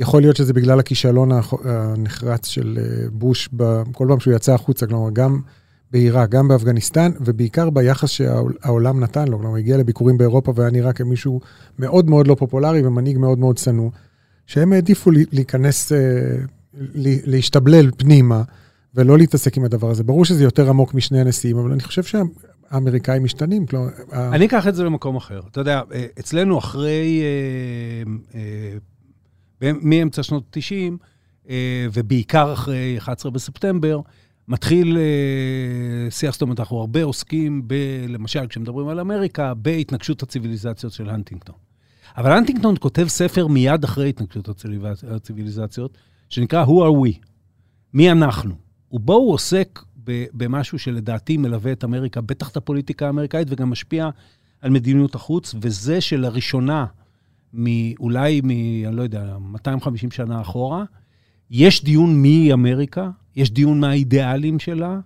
יכול 0.02 0.22
להיות 0.22 0.36
שזה 0.36 0.52
בגלל 0.52 0.80
הכישלון 0.80 1.30
הנחרץ 1.64 2.46
של 2.46 2.78
אה, 2.80 3.10
בוש 3.12 3.48
כל 3.92 4.06
פעם 4.08 4.20
שהוא 4.20 4.34
יצא 4.34 4.54
החוצה, 4.54 4.86
כלומר, 4.86 5.10
גם 5.12 5.40
בעיראק, 5.90 6.28
גם 6.28 6.48
באפגניסטן, 6.48 7.12
ובעיקר 7.20 7.70
ביחס 7.70 8.08
שהעולם 8.08 9.00
נתן 9.00 9.28
לו. 9.28 9.36
כלומר, 9.36 9.50
הוא 9.50 9.58
הגיע 9.58 9.76
לביקורים 9.76 10.18
באירופה 10.18 10.52
והיה 10.56 10.70
נראה 10.70 10.92
כמישהו 10.92 11.40
מאוד 11.78 12.10
מאוד 12.10 12.26
לא 12.26 12.34
פופולרי 12.34 12.86
ומנהיג 12.86 13.18
מאוד 13.18 13.38
מאוד 13.38 13.58
שנוא, 13.58 13.90
שהם 14.46 14.72
העדיפו 14.72 15.10
להיכנס, 15.32 15.92
אה, 15.92 15.98
להשתבלל 17.26 17.90
פנימה. 17.96 18.42
ולא 18.94 19.18
להתעסק 19.18 19.56
עם 19.56 19.64
הדבר 19.64 19.90
הזה. 19.90 20.04
ברור 20.04 20.24
שזה 20.24 20.44
יותר 20.44 20.68
עמוק 20.68 20.94
משני 20.94 21.20
הנשיאים, 21.20 21.58
אבל 21.58 21.72
אני 21.72 21.82
חושב 21.82 22.02
האמריקאים 22.70 23.24
משתנים. 23.24 23.66
כלומר... 23.66 23.88
אני 24.12 24.46
אקח 24.46 24.68
את 24.68 24.74
זה 24.74 24.84
למקום 24.84 25.16
אחר. 25.16 25.40
אתה 25.50 25.60
יודע, 25.60 25.80
אה, 25.94 26.06
אצלנו 26.20 26.58
אחרי, 26.58 27.22
מאמצע 29.82 30.22
שנות 30.22 30.56
ה-90, 30.56 31.52
ובעיקר 31.92 32.52
אחרי 32.52 32.98
11 32.98 33.30
בספטמבר, 33.30 34.00
מתחיל 34.48 34.98
שיח, 36.10 36.32
זאת 36.32 36.42
אומרת, 36.42 36.60
אנחנו 36.60 36.80
הרבה 36.80 37.02
עוסקים, 37.02 37.62
ב, 37.66 37.74
למשל, 38.08 38.46
כשמדברים 38.46 38.88
על 38.88 39.00
אמריקה, 39.00 39.54
בהתנגשות 39.54 40.22
הציוויליזציות 40.22 40.92
של 40.92 41.08
הנטינגטון. 41.10 41.54
אבל 42.16 42.32
הנטינגטון 42.32 42.74
כותב 42.80 43.08
ספר 43.08 43.46
מיד 43.46 43.84
אחרי 43.84 44.08
התנגשות 44.08 44.48
הציוויליזציות, 45.10 45.98
שנקרא 46.28 46.64
Who 46.64 46.68
are 46.68 47.06
we? 47.06 47.26
מי 47.94 48.10
אנחנו? 48.10 48.54
ובו 48.92 49.14
הוא 49.14 49.32
עוסק 49.32 49.80
במשהו 50.32 50.78
שלדעתי 50.78 51.36
מלווה 51.36 51.72
את 51.72 51.84
אמריקה, 51.84 52.20
בטח 52.20 52.48
את 52.50 52.56
הפוליטיקה 52.56 53.06
האמריקאית, 53.06 53.48
וגם 53.50 53.70
משפיע 53.70 54.10
על 54.60 54.70
מדיניות 54.70 55.14
החוץ, 55.14 55.54
וזה 55.60 56.00
שלראשונה, 56.00 56.86
אולי 58.00 58.40
מ... 58.44 58.50
אני 58.86 58.96
לא 58.96 59.02
יודע, 59.02 59.36
250 59.40 60.10
שנה 60.10 60.40
אחורה, 60.40 60.84
יש 61.50 61.84
דיון 61.84 62.14
מי 62.14 62.52
אמריקה, 62.52 63.10
יש 63.36 63.50
דיון 63.50 63.80
מה 63.80 63.90
האידיאלים 63.90 64.58
שלה, 64.58 65.00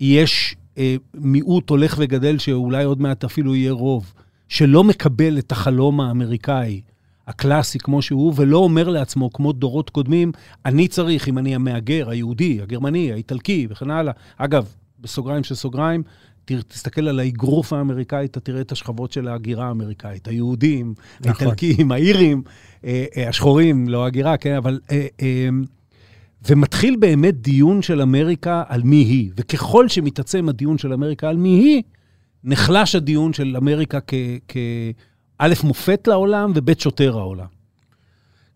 יש 0.00 0.56
אה, 0.78 0.96
מיעוט 1.14 1.70
הולך 1.70 1.96
וגדל, 1.98 2.38
שאולי 2.38 2.84
עוד 2.84 3.00
מעט 3.00 3.24
אפילו 3.24 3.54
יהיה 3.54 3.72
רוב, 3.72 4.12
שלא 4.48 4.84
מקבל 4.84 5.38
את 5.38 5.52
החלום 5.52 6.00
האמריקאי 6.00 6.80
הקלאסי 7.26 7.78
כמו 7.78 8.02
שהוא, 8.02 8.32
ולא 8.36 8.58
אומר 8.58 8.88
לעצמו, 8.88 9.32
כמו 9.32 9.52
דורות 9.52 9.90
קודמים, 9.90 10.32
אני 10.66 10.88
צריך, 10.88 11.28
אם 11.28 11.38
אני 11.38 11.54
המהגר, 11.54 12.10
היהודי, 12.10 12.62
הגרמני, 12.62 13.12
האיטלקי 13.12 13.66
וכן 13.70 13.90
הלאה. 13.90 14.12
אגב, 14.36 14.74
בסוגריים 15.00 15.44
של 15.44 15.54
סוגריים, 15.54 16.02
תסתכל 16.44 17.08
על 17.08 17.18
האגרוף 17.20 17.72
האמריקאי, 17.72 18.24
אתה 18.24 18.40
תראה 18.40 18.60
את 18.60 18.72
השכבות 18.72 19.12
של 19.12 19.28
ההגירה 19.28 19.68
האמריקאית. 19.68 20.28
היהודים, 20.28 20.94
נכון. 21.20 21.46
האיטלקים, 21.46 21.92
האירים, 21.92 22.42
אה, 22.84 23.04
אה, 23.16 23.28
השחורים, 23.28 23.88
לא 23.88 24.06
הגירה, 24.06 24.36
כן, 24.36 24.54
אבל... 24.56 24.80
אה, 24.90 25.48
ומתחיל 26.48 26.96
באמת 26.96 27.40
דיון 27.40 27.82
של 27.82 28.00
אמריקה 28.00 28.62
על 28.68 28.82
מי 28.82 28.96
היא. 28.96 29.30
וככל 29.36 29.88
שמתעצם 29.88 30.48
הדיון 30.48 30.78
של 30.78 30.92
אמריקה 30.92 31.28
על 31.28 31.36
מי 31.36 31.48
היא, 31.48 31.82
נחלש 32.44 32.94
הדיון 32.94 33.32
של 33.32 33.56
אמריקה 33.56 34.00
כ... 34.00 34.14
כ 34.48 34.56
א', 35.38 35.54
מופת 35.64 36.08
לעולם, 36.08 36.52
וב', 36.54 36.78
שוטר 36.78 37.18
העולם. 37.18 37.53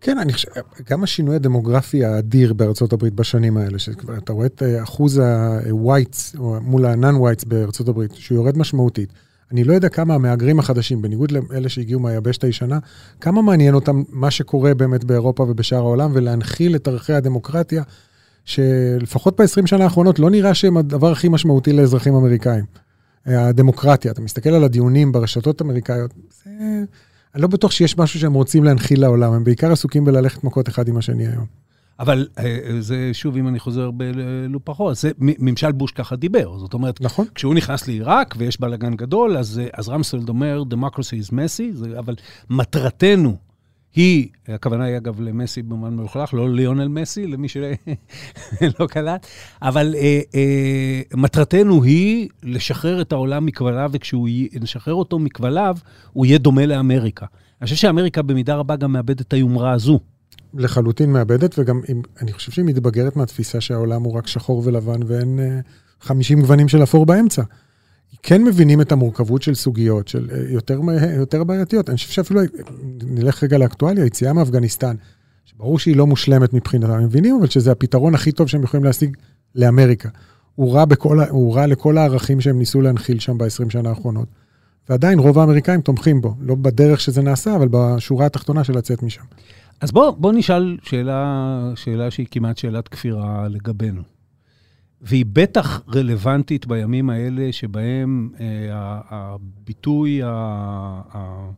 כן, 0.00 0.18
אני 0.18 0.32
חושב, 0.32 0.50
גם 0.90 1.02
השינוי 1.02 1.36
הדמוגרפי 1.36 2.04
האדיר 2.04 2.52
בארצות 2.52 2.92
הברית 2.92 3.14
בשנים 3.14 3.56
האלה, 3.56 3.78
שכבר 3.78 4.18
אתה 4.18 4.32
רואה 4.32 4.46
את 4.46 4.62
אה, 4.62 4.82
אחוז 4.82 5.18
ה-whites, 5.18 6.38
או 6.38 6.60
מול 6.60 6.86
ה-non-whites 6.86 7.46
בארצות 7.46 7.88
הברית, 7.88 8.14
שהוא 8.14 8.36
יורד 8.36 8.58
משמעותית. 8.58 9.12
אני 9.52 9.64
לא 9.64 9.72
יודע 9.72 9.88
כמה 9.88 10.14
המהגרים 10.14 10.58
החדשים, 10.58 11.02
בניגוד 11.02 11.30
לאלה 11.30 11.68
שהגיעו 11.68 12.00
מהיבשת 12.00 12.44
הישנה, 12.44 12.78
כמה 13.20 13.42
מעניין 13.42 13.74
אותם 13.74 14.02
מה 14.08 14.30
שקורה 14.30 14.74
באמת 14.74 15.04
באירופה 15.04 15.42
ובשאר 15.42 15.78
העולם, 15.78 16.10
ולהנחיל 16.14 16.76
את 16.76 16.88
ערכי 16.88 17.12
הדמוקרטיה, 17.12 17.82
שלפחות 18.44 19.40
ב-20 19.40 19.66
שנה 19.66 19.84
האחרונות 19.84 20.18
לא 20.18 20.30
נראה 20.30 20.54
שהם 20.54 20.76
הדבר 20.76 21.12
הכי 21.12 21.28
משמעותי 21.28 21.72
לאזרחים 21.72 22.14
אמריקאים. 22.14 22.64
הדמוקרטיה, 23.26 24.12
אתה 24.12 24.20
מסתכל 24.20 24.50
על 24.50 24.64
הדיונים 24.64 25.12
ברשתות 25.12 25.60
האמריקאיות, 25.60 26.14
זה... 26.44 26.84
אני 27.34 27.42
לא 27.42 27.48
בטוח 27.48 27.70
שיש 27.70 27.98
משהו 27.98 28.20
שהם 28.20 28.34
רוצים 28.34 28.64
להנחיל 28.64 29.00
לעולם, 29.00 29.32
הם 29.32 29.44
בעיקר 29.44 29.72
עסוקים 29.72 30.04
בללכת 30.04 30.44
מכות 30.44 30.68
אחד 30.68 30.88
עם 30.88 30.96
השני 30.96 31.26
היום. 31.26 31.46
אבל 32.00 32.28
אה, 32.38 32.58
זה, 32.80 33.10
שוב, 33.12 33.36
אם 33.36 33.48
אני 33.48 33.58
חוזר 33.58 33.90
בלופחו, 33.90 34.94
זה 34.94 35.10
ממשל 35.18 35.72
בוש 35.72 35.92
ככה 35.92 36.16
דיבר. 36.16 36.58
זאת 36.58 36.74
אומרת, 36.74 37.00
נכון. 37.00 37.26
כשהוא 37.34 37.54
נכנס 37.54 37.88
לעיראק 37.88 38.34
ויש 38.38 38.60
בלאגן 38.60 38.94
גדול, 38.94 39.36
אז, 39.36 39.60
אז 39.72 39.88
רמספלד 39.88 40.28
אומר, 40.28 40.62
democracy 40.70 41.26
is 41.26 41.30
messy, 41.30 41.72
זה, 41.72 41.98
אבל 41.98 42.14
מטרתנו 42.50 43.36
היא, 43.94 44.28
הכוונה 44.48 44.84
היא 44.84 44.96
אגב 44.96 45.20
למסי 45.20 45.62
במובן 45.62 45.96
מלוכלך, 45.96 46.34
לא 46.34 46.50
ליונל 46.50 46.88
מסי, 46.88 47.26
למי 47.26 47.48
שלא 47.48 48.86
קלט, 48.90 49.26
אבל 49.62 49.94
אה, 49.98 50.20
אה, 50.34 51.00
מטרתנו 51.14 51.82
היא 51.82 52.28
לשחרר 52.42 53.00
את 53.00 53.12
העולם 53.12 53.46
מכבליו, 53.46 53.90
וכשנשחרר 53.92 54.94
אותו 54.94 55.18
מכבליו, 55.18 55.76
הוא 56.12 56.26
יהיה 56.26 56.38
דומה 56.38 56.66
לאמריקה. 56.66 57.26
אני 57.60 57.64
חושב 57.64 57.76
שאמריקה 57.76 58.22
במידה 58.22 58.54
רבה 58.54 58.76
גם 58.76 58.92
מאבדת 58.92 59.20
את 59.20 59.32
היומרה 59.32 59.72
הזו. 59.72 60.00
לחלוטין 60.54 61.12
מאבדת, 61.12 61.58
וגם 61.58 61.80
אם, 61.88 62.02
אני 62.22 62.32
חושב 62.32 62.52
שהיא 62.52 62.64
מתבגרת 62.64 63.16
מהתפיסה 63.16 63.60
שהעולם 63.60 64.02
הוא 64.02 64.14
רק 64.14 64.26
שחור 64.26 64.62
ולבן 64.64 65.00
ואין 65.06 65.40
אה, 65.40 65.60
50 66.00 66.40
גוונים 66.40 66.68
של 66.68 66.82
אפור 66.82 67.06
באמצע. 67.06 67.42
כן 68.22 68.44
מבינים 68.44 68.80
את 68.80 68.92
המורכבות 68.92 69.42
של 69.42 69.54
סוגיות, 69.54 70.08
של 70.08 70.28
אה, 70.32 70.38
יותר, 70.48 70.80
יותר 71.16 71.44
בעייתיות. 71.44 71.88
אני 71.88 71.96
חושב 71.96 72.10
שאפילו, 72.10 72.40
נלך 73.02 73.42
רגע 73.42 73.58
לאקטואליה, 73.58 74.04
היציאה 74.04 74.32
מאפגניסטן, 74.32 74.96
שברור 75.44 75.78
שהיא 75.78 75.96
לא 75.96 76.06
מושלמת 76.06 76.52
מבחינתם, 76.52 76.90
הם 76.90 77.04
מבינים 77.04 77.36
אבל 77.36 77.46
שזה 77.46 77.72
הפתרון 77.72 78.14
הכי 78.14 78.32
טוב 78.32 78.46
שהם 78.46 78.62
יכולים 78.62 78.84
להשיג 78.84 79.16
לאמריקה. 79.54 80.08
הוא 80.54 80.72
רע, 80.72 80.84
בכל, 80.84 81.20
הוא 81.30 81.54
רע 81.54 81.66
לכל 81.66 81.98
הערכים 81.98 82.40
שהם 82.40 82.58
ניסו 82.58 82.80
להנחיל 82.80 83.18
שם 83.18 83.38
ב-20 83.38 83.70
שנה 83.70 83.88
האחרונות. 83.88 84.28
ועדיין 84.88 85.18
רוב 85.18 85.38
האמריקאים 85.38 85.80
תומכים 85.80 86.20
בו, 86.20 86.34
לא 86.40 86.54
בדרך 86.54 87.00
שזה 87.00 87.22
נעשה, 87.22 87.56
אבל 87.56 87.68
בשורה 87.70 88.26
התחתונה 88.26 88.64
של 88.64 88.72
לצאת 88.78 89.02
משם. 89.02 89.22
אז 89.80 89.92
בוא, 89.92 90.10
בוא 90.10 90.32
נשאל 90.32 90.76
שאלה, 90.82 91.72
שאלה 91.74 92.10
שהיא 92.10 92.26
כמעט 92.30 92.56
שאלת 92.56 92.88
כפירה 92.88 93.48
לגבינו. 93.48 94.02
והיא 95.00 95.24
בטח 95.32 95.82
רלוונטית 95.94 96.66
בימים 96.66 97.10
האלה 97.10 97.52
שבהם 97.52 98.30
אה, 98.40 99.00
הביטוי 99.10 100.22
ה, 100.22 100.28
ה, 101.12 101.50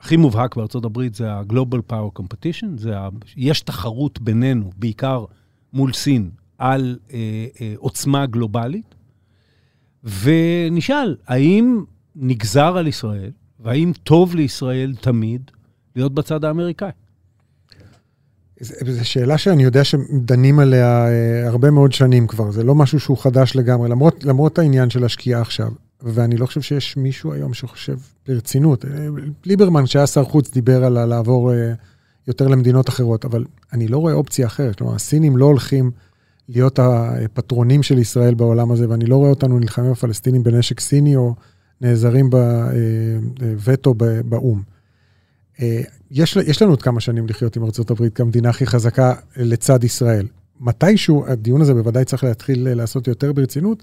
הכי 0.00 0.16
מובהק 0.16 0.56
בארצות 0.56 0.84
הברית 0.84 1.14
זה 1.14 1.32
ה-Global 1.32 1.92
Power 1.92 2.20
Competition, 2.20 2.66
זה 2.76 2.98
ה, 2.98 3.08
יש 3.36 3.60
תחרות 3.60 4.20
בינינו, 4.20 4.70
בעיקר 4.76 5.24
מול 5.72 5.92
סין, 5.92 6.30
על 6.58 6.98
אה, 7.12 7.46
אה, 7.60 7.74
עוצמה 7.76 8.26
גלובלית, 8.26 8.94
ונשאל, 10.22 11.16
האם 11.26 11.84
נגזר 12.16 12.76
על 12.76 12.86
ישראל, 12.86 13.30
והאם 13.60 13.92
טוב 14.02 14.34
לישראל 14.34 14.94
תמיד 15.00 15.50
להיות 15.96 16.14
בצד 16.14 16.44
האמריקאי? 16.44 16.90
זו 18.60 19.04
שאלה 19.04 19.38
שאני 19.38 19.64
יודע 19.64 19.84
שדנים 19.84 20.58
עליה 20.58 21.08
אה, 21.08 21.48
הרבה 21.48 21.70
מאוד 21.70 21.92
שנים 21.92 22.26
כבר, 22.26 22.50
זה 22.50 22.64
לא 22.64 22.74
משהו 22.74 23.00
שהוא 23.00 23.18
חדש 23.18 23.56
לגמרי, 23.56 23.88
למרות, 23.88 24.24
למרות 24.24 24.58
העניין 24.58 24.90
של 24.90 25.04
השקיעה 25.04 25.40
עכשיו. 25.40 25.68
ואני 26.02 26.36
לא 26.36 26.46
חושב 26.46 26.60
שיש 26.60 26.96
מישהו 26.96 27.32
היום 27.32 27.54
שחושב 27.54 27.96
ברצינות. 28.28 28.84
אה, 28.84 28.90
ליברמן, 29.46 29.86
שהיה 29.86 30.06
שר 30.06 30.24
חוץ, 30.24 30.50
דיבר 30.50 30.84
על 30.84 31.04
לעבור 31.04 31.52
אה, 31.52 31.72
יותר 32.28 32.48
למדינות 32.48 32.88
אחרות, 32.88 33.24
אבל 33.24 33.44
אני 33.72 33.88
לא 33.88 33.98
רואה 33.98 34.12
אופציה 34.12 34.46
אחרת. 34.46 34.76
כלומר, 34.76 34.94
הסינים 34.94 35.36
לא 35.36 35.44
הולכים 35.44 35.90
להיות 36.48 36.78
הפטרונים 36.78 37.82
של 37.82 37.98
ישראל 37.98 38.34
בעולם 38.34 38.70
הזה, 38.70 38.88
ואני 38.88 39.06
לא 39.06 39.16
רואה 39.16 39.30
אותנו 39.30 39.58
נלחמים 39.58 39.92
בפלסטינים 39.92 40.42
בנשק 40.42 40.80
סיני 40.80 41.16
או 41.16 41.34
נעזרים 41.80 42.30
בווטו 43.40 43.94
באו"ם. 44.24 44.62
יש, 46.10 46.36
יש 46.36 46.62
לנו 46.62 46.72
עוד 46.72 46.82
כמה 46.82 47.00
שנים 47.00 47.26
לחיות 47.26 47.56
עם 47.56 47.62
ארה"ב 47.62 48.08
כמדינה 48.08 48.48
הכי 48.48 48.66
חזקה 48.66 49.14
לצד 49.36 49.84
ישראל. 49.84 50.26
מתישהו, 50.60 51.24
הדיון 51.26 51.60
הזה 51.60 51.74
בוודאי 51.74 52.04
צריך 52.04 52.24
להתחיל 52.24 52.74
לעשות 52.74 53.08
יותר 53.08 53.32
ברצינות, 53.32 53.82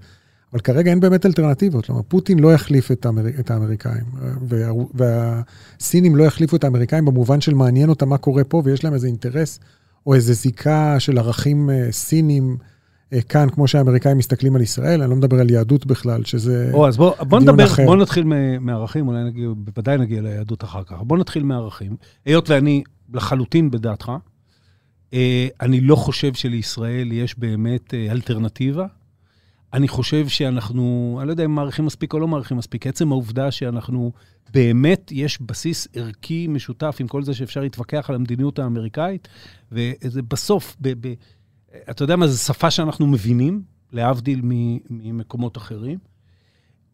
אבל 0.53 0.61
כרגע 0.61 0.91
אין 0.91 0.99
באמת 0.99 1.25
אלטרנטיבות. 1.25 1.85
כלומר, 1.85 2.01
פוטין 2.07 2.39
לא 2.39 2.53
יחליף 2.53 2.91
את, 2.91 3.05
האמר... 3.05 3.27
את 3.39 3.51
האמריקאים, 3.51 4.03
וה... 4.41 4.71
והסינים 4.93 6.15
לא 6.15 6.23
יחליפו 6.23 6.55
את 6.55 6.63
האמריקאים 6.63 7.05
במובן 7.05 7.41
של 7.41 7.53
מעניין 7.53 7.89
אותם 7.89 8.09
מה 8.09 8.17
קורה 8.17 8.43
פה, 8.43 8.61
ויש 8.65 8.83
להם 8.83 8.93
איזה 8.93 9.07
אינטרס 9.07 9.59
או 10.05 10.13
איזה 10.13 10.33
זיקה 10.33 10.99
של 10.99 11.17
ערכים 11.17 11.69
אה, 11.69 11.87
סינים. 11.91 12.57
אה, 13.13 13.21
כאן, 13.21 13.49
כמו 13.49 13.67
שהאמריקאים 13.67 14.17
מסתכלים 14.17 14.55
על 14.55 14.61
ישראל, 14.61 15.01
אני 15.01 15.09
לא 15.09 15.15
מדבר 15.15 15.39
על 15.39 15.51
יהדות 15.51 15.85
בכלל, 15.85 16.23
שזה 16.23 16.69
או, 16.73 16.87
אז 16.87 16.97
בוא, 16.97 17.13
בוא 17.23 17.39
נדבר, 17.39 17.65
אחר. 17.65 17.85
בוא 17.85 17.95
נתחיל 17.95 18.23
מערכים, 18.59 19.07
אולי 19.07 19.23
נגיע, 19.23 19.49
בוודאי 19.55 19.97
נגיע 19.97 20.21
ליהדות 20.21 20.63
אחר 20.63 20.83
כך. 20.83 20.97
בוא 21.01 21.17
נתחיל 21.17 21.43
מערכים. 21.43 21.95
היות 22.25 22.49
ואני 22.49 22.83
לחלוטין 23.13 23.71
בדעתך, 23.71 24.11
אה, 25.13 25.47
אני 25.61 25.81
לא 25.81 25.95
חושב 25.95 26.33
שלישראל 26.33 27.11
יש 27.11 27.39
באמת 27.39 27.93
אלטרנטיבה 27.93 28.85
אני 29.75 29.87
חושב 29.87 30.27
שאנחנו, 30.27 31.17
אני 31.19 31.27
לא 31.27 31.33
יודע 31.33 31.45
אם 31.45 31.55
מעריכים 31.55 31.85
מספיק 31.85 32.13
או 32.13 32.19
לא 32.19 32.27
מעריכים 32.27 32.57
מספיק, 32.57 32.87
עצם 32.87 33.11
העובדה 33.11 33.51
שאנחנו, 33.51 34.11
באמת 34.53 35.11
יש 35.11 35.41
בסיס 35.41 35.87
ערכי 35.93 36.47
משותף 36.47 36.97
עם 36.99 37.07
כל 37.07 37.23
זה 37.23 37.33
שאפשר 37.33 37.61
להתווכח 37.61 38.09
על 38.09 38.15
המדיניות 38.15 38.59
האמריקאית, 38.59 39.27
וזה 39.71 40.21
בסוף, 40.21 40.75
ב, 40.81 41.07
ב, 41.07 41.13
אתה 41.89 42.03
יודע 42.03 42.15
מה, 42.15 42.27
זו 42.27 42.43
שפה 42.43 42.71
שאנחנו 42.71 43.07
מבינים, 43.07 43.63
להבדיל 43.93 44.41
ממקומות 44.89 45.57
אחרים. 45.57 45.97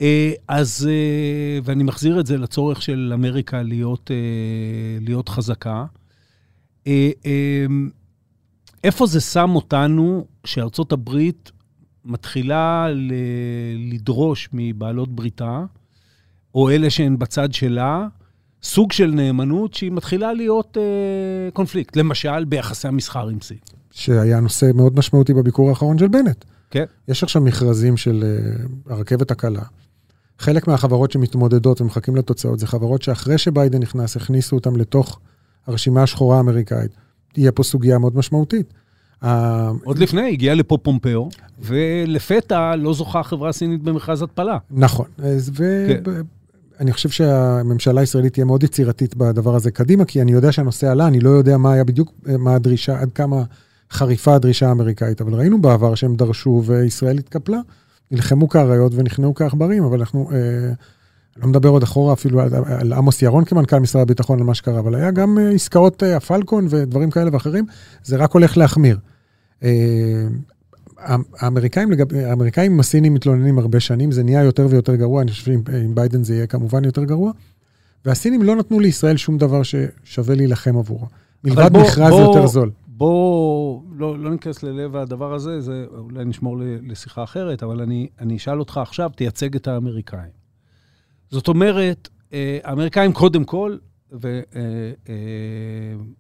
אה, 0.02 0.32
אז, 0.48 0.90
אה, 0.92 1.60
ואני 1.64 1.84
מחזיר 1.84 2.20
את 2.20 2.26
זה 2.26 2.38
לצורך 2.38 2.82
של 2.82 3.12
אמריקה 3.14 3.62
להיות, 3.62 4.12
אה, 4.12 4.98
להיות 5.02 5.30
חזקה. 5.30 5.86
איפה 8.84 9.06
זה 9.06 9.22
שם 9.22 9.50
אותנו 9.56 10.26
שארצות 10.46 10.92
הברית 10.92 11.52
מתחילה 12.06 12.88
לדרוש 13.78 14.50
מבעלות 14.54 15.16
בריתה, 15.16 15.64
או 16.56 16.70
אלה 16.70 16.90
שהן 16.90 17.20
בצד 17.20 17.54
שלה, 17.54 18.08
סוג 18.64 18.92
של 18.92 19.12
נאמנות 19.12 19.74
שהיא 19.74 19.92
מתחילה 19.92 20.34
להיות 20.34 20.78
אה, 20.78 21.52
קונפליקט, 21.54 21.96
למשל 21.96 22.46
ביחסי 22.46 22.88
המסחר 22.88 23.28
עם 23.28 23.42
סין. 23.42 23.58
שהיה 23.92 24.40
נושא 24.40 24.72
מאוד 24.76 25.00
משמעותי 25.00 25.34
בביקור 25.34 25.70
האחרון 25.70 25.98
של 25.98 26.08
בנט. 26.08 26.46
כן. 26.72 26.86
יש 27.08 27.24
עכשיו 27.24 27.42
מכרזים 27.42 27.98
של 27.98 28.24
uh, 28.24 28.94
הרכבת 28.94 29.32
הקלה. 29.32 29.62
חלק 30.40 30.68
מהחברות 30.68 31.12
שמתמודדות 31.12 31.82
ומחכים 31.82 32.16
לתוצאות 32.16 32.60
זה 32.60 32.68
חברות 32.68 33.02
שאחרי 33.02 33.38
שביידן 33.38 33.80
נכנס, 33.80 34.18
הכניסו 34.18 34.56
אותן 34.56 34.76
לתוך 34.76 35.20
הרשימה 35.68 36.04
השחורה 36.04 36.38
האמריקאית. 36.38 36.92
תהיה 37.34 37.52
פה 37.52 37.64
סוגיה 37.64 37.98
מאוד 37.98 38.18
משמעותית. 38.18 38.74
עוד 39.84 40.00
לפני, 40.00 40.32
הגיע 40.32 40.56
לפה 40.56 40.78
פומפאו, 40.78 41.30
ולפתע 41.60 42.76
לא 42.76 42.94
זוכה 42.94 43.24
חברה 43.24 43.52
סינית 43.52 43.84
במכרז 43.84 44.22
התפלה. 44.22 44.58
נכון, 44.72 45.06
ואני 45.54 45.94
כן. 46.88 46.92
חושב 46.92 47.10
שהממשלה 47.10 48.02
הישראלית 48.02 48.34
תהיה 48.34 48.46
מאוד 48.46 48.64
יצירתית 48.64 49.16
בדבר 49.16 49.56
הזה 49.56 49.72
קדימה, 49.72 50.06
כי 50.06 50.22
אני 50.22 50.32
יודע 50.32 50.52
שהנושא 50.52 50.92
עלה, 50.92 51.08
אני 51.08 51.20
לא 51.20 51.30
יודע 51.30 51.58
מה 51.58 51.74
היה 51.74 51.84
בדיוק, 51.84 52.14
מה 52.40 52.56
הדרישה, 52.56 53.00
עד 53.00 53.12
כמה 53.12 53.44
חריפה 53.92 54.36
הדרישה 54.36 54.70
האמריקאית, 54.70 55.22
אבל 55.22 55.34
ראינו 55.34 55.62
בעבר 55.62 55.96
שהם 55.96 56.16
דרשו 56.16 56.64
וישראל 56.66 57.18
התקפלה. 57.18 57.60
נלחמו 58.12 58.50
כאריות 58.50 58.92
ונכנעו 58.96 59.36
כעכברים, 59.36 59.84
אבל 59.84 60.00
אנחנו, 60.00 60.30
אה, 60.32 60.74
לא 61.38 61.48
מדבר 61.48 61.70
עוד 61.70 61.84
אחורה 61.84 62.14
אפילו 62.14 62.42
על, 62.42 62.50
על 62.80 62.94
עמוס 62.94 63.22
ירון 63.22 63.46
כמנכ"ל 63.46 63.80
משרד 63.80 64.02
הביטחון, 64.02 64.40
על 64.40 64.46
מה 64.46 64.54
שקרה, 64.54 64.80
אבל 64.80 64.96
היה 64.96 65.12
גם 65.12 65.38
אה, 65.40 65.50
עסקאות 65.50 66.04
אה, 66.04 66.18
הפלקון 66.18 66.68
ודברים 66.70 67.12
כאלה 67.12 67.30
ואחרים, 67.34 67.66
זה 68.04 68.18
רק 68.18 68.32
הולך 68.32 68.58
להחמיר. 68.58 68.98
אה, 71.02 71.16
האמריקאים, 71.40 71.92
לגב, 71.92 72.14
האמריקאים 72.14 72.72
עם 72.72 72.80
הסינים 72.80 73.14
מתלוננים 73.14 73.60
הרבה 73.60 73.80
שנים, 73.80 74.12
זה 74.12 74.24
נהיה 74.24 74.44
יותר 74.44 74.68
ויותר 74.70 74.96
גרוע, 74.96 75.22
אני 75.22 75.32
חושב 75.32 75.44
שעם 75.44 75.96
ביידן 75.96 76.24
זה 76.24 76.36
יהיה 76.36 76.48
כמובן 76.48 76.86
יותר 76.86 77.04
גרוע. 77.04 77.32
והסינים 78.06 78.44
לא 78.44 78.56
נתנו 78.56 78.80
לישראל 78.80 79.18
שום 79.18 79.38
דבר 79.38 79.62
ששווה 79.64 80.36
להילחם 80.36 80.78
עבורו. 80.78 81.08
מלבד 81.44 81.74
בוא, 81.74 81.82
מכרז 81.82 82.10
בוא, 82.10 82.22
יותר 82.22 82.48
זול. 82.48 82.72
בוא, 82.88 83.82
לא, 83.98 84.20
לא 84.20 84.32
ניכנס 84.32 84.64
ללב 84.64 84.96
הדבר 84.96 85.34
הזה, 85.34 85.62
זה 85.62 85.86
אולי 85.98 86.26
נשמור 86.26 86.58
לשיחה 86.84 87.24
אחרת, 87.24 87.64
אבל 87.64 87.82
אני, 87.82 88.08
אני 88.20 88.38
אשאל 88.38 88.60
אותך 88.60 88.78
עכשיו, 88.78 89.12
תייצג 89.16 89.56
את 89.56 89.68
האמריקאים. 89.68 90.32
זאת 91.30 91.48
אומרת, 91.48 92.10
אה, 92.34 92.60
האמריקאים 92.64 93.14
קודם 93.14 93.44
כל 93.44 93.78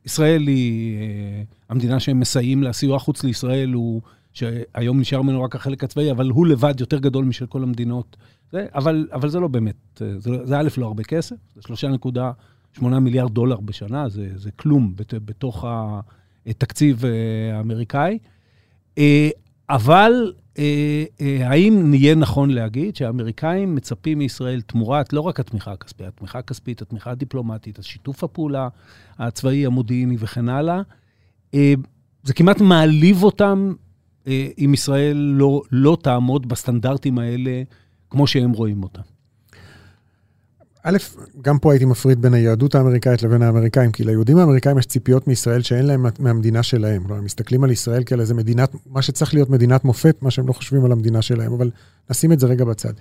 וישראל 0.06 0.48
היא 0.48 0.98
אה, 0.98 1.42
המדינה 1.70 2.00
שהם 2.00 2.20
מסייעים 2.20 2.64
לה, 2.64 2.74
סיוע 2.74 3.00
חוץ 3.00 3.24
לישראל 3.24 3.74
הוא, 3.74 4.02
שהיום 4.34 5.00
נשאר 5.00 5.22
ממנו 5.22 5.44
רק 5.44 5.56
החלק 5.56 5.84
הצבאי, 5.84 6.12
אבל 6.12 6.30
הוא 6.30 6.48
לבד 6.48 6.80
יותר 6.80 7.00
גדול 7.00 7.26
משל 7.26 7.46
כל 7.46 7.64
המדינות. 7.64 8.18
זה, 8.52 8.68
אבל, 8.76 9.08
אבל 9.14 9.30
זה 9.30 9.40
לא 9.40 9.48
באמת, 9.48 10.02
זה, 10.20 10.20
זה 10.44 10.60
א', 10.60 10.68
לא 10.78 10.86
הרבה 10.86 11.04
כסף, 11.04 11.36
זה 11.56 11.62
3.8 12.80 12.86
מיליארד 12.86 13.34
דולר 13.34 13.60
בשנה, 13.60 14.10
זה, 14.10 14.30
זה 14.36 14.52
כלום 14.52 14.94
בתוך 15.26 15.66
התקציב 16.46 17.06
אה, 17.06 17.58
האמריקאי. 17.58 18.18
אה, 18.98 19.30
אבל 19.70 20.34
אה, 20.60 21.04
אה, 21.22 21.50
האם 21.50 21.90
נהיה 21.90 22.16
נכון 22.16 22.50
להגיד 22.50 22.96
שהאמריקאים 22.96 23.76
מצפים 23.76 24.18
מישראל 24.18 24.62
תמורת 24.62 25.14
לא 25.14 25.22
רק 25.22 25.40
התמיכה 25.40 25.72
הכספית, 25.72 26.08
התמיכה 26.08 26.40
הכספית, 26.40 26.82
התמיכה 26.82 27.12
הדיפלומטית, 27.12 27.80
השיתוף 27.80 28.24
הפעולה 28.24 28.68
הצבאי, 29.20 29.66
המודיעיני 29.66 30.16
וכן 30.20 30.50
הלאה, 30.50 30.82
אה, 31.54 31.74
זה 32.24 32.34
כמעט 32.34 32.62
מעליב 32.62 33.24
אותם 33.24 33.74
אם 34.28 34.72
ישראל 34.74 35.18
לא, 35.18 35.62
לא 35.72 35.98
תעמוד 36.02 36.50
בסטנדרטים 36.50 37.20
האלה 37.20 37.64
כמו 38.10 38.28
שהם 38.28 38.52
רואים 38.52 38.84
אותם. 38.84 39.02
א', 40.84 40.98
גם 41.42 41.60
פה 41.60 41.72
הייתי 41.72 41.86
מפריד 41.86 42.22
בין 42.22 42.34
היהדות 42.34 42.76
האמריקאית 42.76 43.24
לבין 43.24 43.42
האמריקאים, 43.42 43.92
כי 43.92 44.04
ליהודים 44.04 44.38
האמריקאים 44.38 44.78
יש 44.78 44.86
ציפיות 44.86 45.28
מישראל 45.28 45.62
שאין 45.62 45.86
להם 45.86 46.06
מהמדינה 46.20 46.64
שלהם. 46.64 47.04
כלומר, 47.04 47.18
הם 47.18 47.26
מסתכלים 47.26 47.64
על 47.64 47.72
ישראל 47.72 48.04
כאל 48.04 48.20
איזה 48.20 48.34
מדינת, 48.34 48.76
מה 48.86 49.02
שצריך 49.02 49.34
להיות 49.34 49.50
מדינת 49.50 49.86
מופת, 49.86 50.18
מה 50.22 50.32
שהם 50.32 50.48
לא 50.48 50.54
חושבים 50.54 50.86
על 50.86 50.92
המדינה 50.92 51.22
שלהם, 51.22 51.54
אבל 51.54 51.70
נשים 52.10 52.32
את 52.32 52.40
זה 52.40 52.48
רגע 52.48 52.66
בצד. 52.66 52.94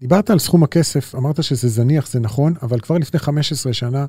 דיברת 0.00 0.30
על 0.30 0.38
סכום 0.38 0.62
הכסף, 0.62 1.14
אמרת 1.14 1.42
שזה 1.42 1.68
זניח, 1.68 2.08
זה 2.08 2.20
נכון, 2.20 2.54
אבל 2.62 2.80
כבר 2.80 2.98
לפני 2.98 3.20
15 3.20 3.72
שנה, 3.72 4.06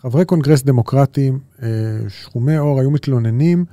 חברי 0.00 0.24
קונגרס 0.24 0.62
דמוקרטיים, 0.62 1.38
אה, 1.62 1.68
שחומי 2.08 2.56
עור, 2.56 2.80
היו 2.80 2.90
מתלוננים 2.90 3.64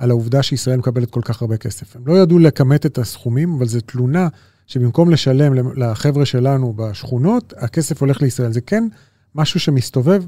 על 0.00 0.10
העובדה 0.10 0.42
שישראל 0.42 0.78
מקבלת 0.78 1.10
כל 1.10 1.20
כך 1.24 1.42
הרבה 1.42 1.56
כסף. 1.56 1.96
הם 1.96 2.02
לא 2.06 2.18
ידעו 2.18 2.38
לכמת 2.38 2.86
את 2.86 2.98
הסכומים, 2.98 3.54
אבל 3.54 3.66
זו 3.66 3.80
תלונה 3.80 4.28
שבמקום 4.66 5.10
לשלם 5.10 5.78
לחבר'ה 5.78 6.24
שלנו 6.24 6.72
בשכונות, 6.72 7.54
הכסף 7.56 8.00
הולך 8.00 8.22
לישראל. 8.22 8.52
זה 8.52 8.60
כן 8.60 8.88
משהו 9.34 9.60
שמסתובב, 9.60 10.22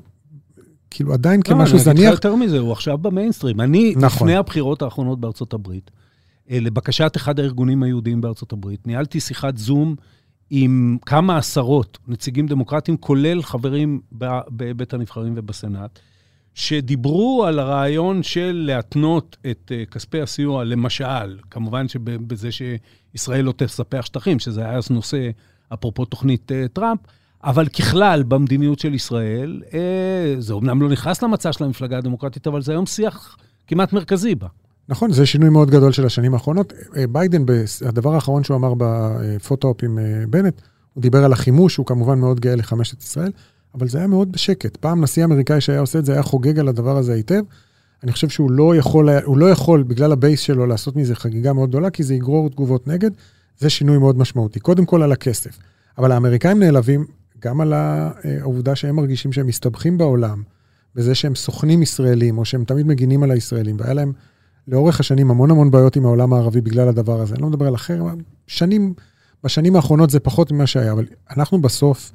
כאילו 0.91 1.13
עדיין 1.13 1.41
לא, 1.47 1.55
כמשהו 1.55 1.79
זניח. 1.79 1.87
לא, 1.87 1.91
אני 1.91 2.01
אגיד 2.01 2.09
לך 2.09 2.15
יותר 2.15 2.35
מזה, 2.37 2.59
הוא 2.59 2.73
עכשיו 2.73 2.99
במיינסטרים. 2.99 3.61
אני, 3.61 3.95
נכון. 3.97 4.29
לפני 4.29 4.37
הבחירות 4.37 4.83
האחרונות 4.83 5.21
בארצות 5.21 5.53
הברית, 5.53 5.91
אה, 6.51 6.61
לבקשת 6.61 7.13
אחד 7.17 7.41
הארגונים 7.41 7.83
היהודיים 7.83 8.21
בארצות 8.21 8.53
הברית, 8.53 8.87
ניהלתי 8.87 9.21
שיחת 9.21 9.57
זום 9.57 9.97
עם 10.51 10.99
כמה 11.07 11.39
עשרות 11.39 11.99
נציגים 12.09 12.47
דמוקרטיים, 12.47 12.97
כולל 12.97 13.43
חברים 13.43 14.01
בבית 14.13 14.95
הנבחרים 14.95 15.33
ובסנאט, 15.37 15.99
שדיברו 16.55 17.45
על 17.47 17.59
הרעיון 17.59 18.23
של 18.23 18.63
להתנות 18.67 19.37
את 19.51 19.73
אה, 19.75 19.85
כספי 19.91 20.21
הסיוע, 20.21 20.65
למשל, 20.65 21.39
כמובן 21.51 21.89
שבזה 21.89 22.49
שישראל 22.53 23.45
לא 23.45 23.55
תספח 23.57 24.07
שטחים, 24.07 24.39
שזה 24.39 24.61
היה 24.61 24.73
אז 24.73 24.91
נושא, 24.91 25.31
אפרופו 25.75 26.05
תוכנית 26.05 26.53
אה, 26.53 26.69
טראמפ, 26.73 27.01
אבל 27.45 27.69
ככלל, 27.69 28.23
במדיניות 28.23 28.79
של 28.79 28.95
ישראל, 28.95 29.63
אה, 29.75 30.35
זה 30.39 30.53
אומנם 30.53 30.83
לא 30.83 30.89
נכנס 30.89 31.23
למצע 31.23 31.53
של 31.53 31.65
המפלגה 31.65 31.99
הדמוקרטית, 31.99 32.47
אבל 32.47 32.63
זה 32.63 32.73
היום 32.73 32.87
שיח 32.87 33.37
כמעט 33.67 33.93
מרכזי 33.93 34.35
בה. 34.35 34.47
נכון, 34.89 35.13
זה 35.13 35.27
שינוי 35.27 35.51
מאוד 35.51 35.71
גדול 35.71 35.93
של 35.93 36.07
השנים 36.07 36.35
האחרונות. 36.35 36.73
ביידן, 37.13 37.45
הדבר 37.87 38.15
האחרון 38.15 38.45
שהוא 38.45 38.57
אמר 38.57 38.73
ב 38.79 38.90
photo-op 38.90 39.83
עם 39.83 39.99
בנט, 40.31 40.61
הוא 40.95 41.03
דיבר 41.03 41.25
על 41.25 41.33
החימוש, 41.33 41.77
הוא 41.77 41.87
כמובן 41.87 42.19
מאוד 42.19 42.41
גאה 42.41 42.57
לחמש 42.57 42.95
את 42.95 43.03
ישראל. 43.03 43.31
אבל 43.75 43.89
זה 43.89 43.99
היה 43.99 44.07
מאוד 44.07 44.33
בשקט. 44.33 44.77
פעם 44.77 45.01
נשיא 45.01 45.25
אמריקאי 45.25 45.61
שהיה 45.61 45.81
עושה 45.81 45.99
את 45.99 46.05
זה 46.05 46.13
היה 46.13 46.23
חוגג 46.23 46.59
על 46.59 46.69
הדבר 46.69 46.97
הזה 46.97 47.13
היטב. 47.13 47.43
אני 48.03 48.13
חושב 48.13 48.29
שהוא 48.29 48.51
לא 48.51 48.77
יכול, 48.77 49.09
הוא 49.25 49.39
לא 49.39 49.51
יכול, 49.51 49.83
בגלל 49.83 50.13
הבייס 50.13 50.41
שלו, 50.41 50.67
לעשות 50.67 50.97
מזה 50.97 51.15
חגיגה 51.15 51.53
מאוד 51.53 51.69
גדולה, 51.69 51.91
כי 51.91 52.03
זה 52.03 52.15
יגרור 52.15 52.51
תגובות 52.51 52.89
נגד. 52.89 53.11
זה 53.59 53.71
שינוי 53.71 53.99
מאוד 53.99 54.19
משמעותי. 54.19 54.61
קודם 54.61 54.85
כל 54.85 55.03
על 55.03 55.13
הכסף. 55.13 55.59
אבל 55.99 56.13
האמריקאים 56.13 56.59
נעלבים 56.59 57.07
גם 57.39 57.61
על 57.61 57.73
העובדה 57.73 58.77
שהם 58.77 58.97
מרגישים 58.97 59.33
שהם 59.33 59.47
מסתבכים 59.47 59.99
בעולם, 59.99 60.43
בזה 60.95 61.15
שהם 61.15 61.35
סוכנים 61.35 61.83
ישראלים, 61.83 62.39
או 62.39 62.45
שהם 62.45 62.65
תמיד 62.65 62.87
מגינים 62.87 63.23
על 63.23 63.31
הישראלים, 63.31 63.77
והיה 63.79 63.95
להם 63.95 64.13
לאורך 64.69 65.01
השנים 65.01 65.31
המון 65.31 65.51
המון 65.51 65.71
בעיות 65.71 65.97
עם 65.97 66.05
העולם 66.05 66.33
הערבי 66.33 66.61
בגלל 66.61 66.89
הדבר 66.89 67.21
הזה. 67.21 67.35
אני 67.35 67.43
לא 67.43 67.49
מדבר 67.49 67.67
על 67.67 67.75
אחר, 67.75 68.05
שנים, 68.47 68.95
בשנים 69.45 69.77
האחרונות 69.77 70.11
זה 70.11 70.21
פחות 70.21 70.53
ממה 70.53 70.67
שהיה, 70.67 70.93
אבל 70.93 71.07
אנחנו 71.37 71.63
בסוף, 71.63 72.13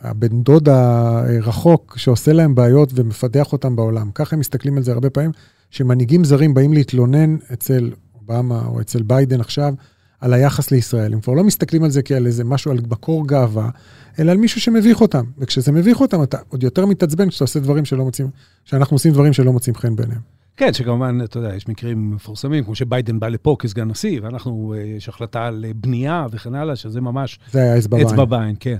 הבן 0.00 0.42
דוד 0.42 0.68
הרחוק 0.68 1.98
שעושה 1.98 2.32
להם 2.32 2.54
בעיות 2.54 2.90
ומפתח 2.94 3.52
אותם 3.52 3.76
בעולם. 3.76 4.10
ככה 4.14 4.36
הם 4.36 4.40
מסתכלים 4.40 4.76
על 4.76 4.82
זה 4.82 4.92
הרבה 4.92 5.10
פעמים, 5.10 5.30
שמנהיגים 5.70 6.24
זרים 6.24 6.54
באים 6.54 6.72
להתלונן 6.72 7.36
אצל 7.52 7.90
אובמה 8.14 8.66
או 8.66 8.80
אצל 8.80 9.02
ביידן 9.02 9.40
עכשיו, 9.40 9.74
על 10.20 10.32
היחס 10.32 10.70
לישראל. 10.70 11.12
הם 11.12 11.20
כבר 11.20 11.34
לא 11.34 11.44
מסתכלים 11.44 11.84
על 11.84 11.90
זה 11.90 12.02
כעל 12.02 12.26
איזה 12.26 12.44
משהו, 12.44 12.70
על 12.70 12.78
מקור 12.90 13.28
גאווה, 13.28 13.70
אלא 14.18 14.30
על 14.30 14.36
מישהו 14.36 14.60
שמביך 14.60 15.00
אותם. 15.00 15.24
וכשזה 15.38 15.72
מביך 15.72 16.00
אותם, 16.00 16.22
אתה 16.22 16.38
עוד 16.48 16.62
יותר 16.62 16.86
מתעצבן 16.86 17.28
כשאתה 17.28 17.44
עושה 17.44 17.60
דברים 17.60 17.84
שלא 17.84 18.04
מוצאים, 18.04 18.28
שאנחנו 18.64 18.94
עושים 18.94 19.12
דברים 19.12 19.32
שלא 19.32 19.52
מוצאים 19.52 19.74
חן 19.74 19.96
בעיניהם. 19.96 20.20
כן, 20.56 20.72
שכמובן, 20.72 21.18
אתה 21.24 21.38
יודע, 21.38 21.54
יש 21.54 21.68
מקרים 21.68 22.10
מפורסמים, 22.10 22.64
כמו 22.64 22.74
שביידן 22.74 23.20
בא 23.20 23.28
לפה 23.28 23.56
כסגן 23.58 23.88
נשיא, 23.88 24.20
ואנחנו, 24.22 24.74
אה, 24.76 24.82
יש 24.82 25.08
החלטה 25.08 25.46
על 25.46 25.64
בנייה 25.76 26.26
וכן 26.30 26.54
הלאה, 26.54 26.76
שזה 26.76 27.00
ממש... 27.00 27.38
זה 27.52 27.62
היה 27.62 27.78
אצבע 27.78 27.96
בעין. 27.96 28.08
אצבע 28.08 28.24
בעין, 28.24 28.54
כן. 28.60 28.76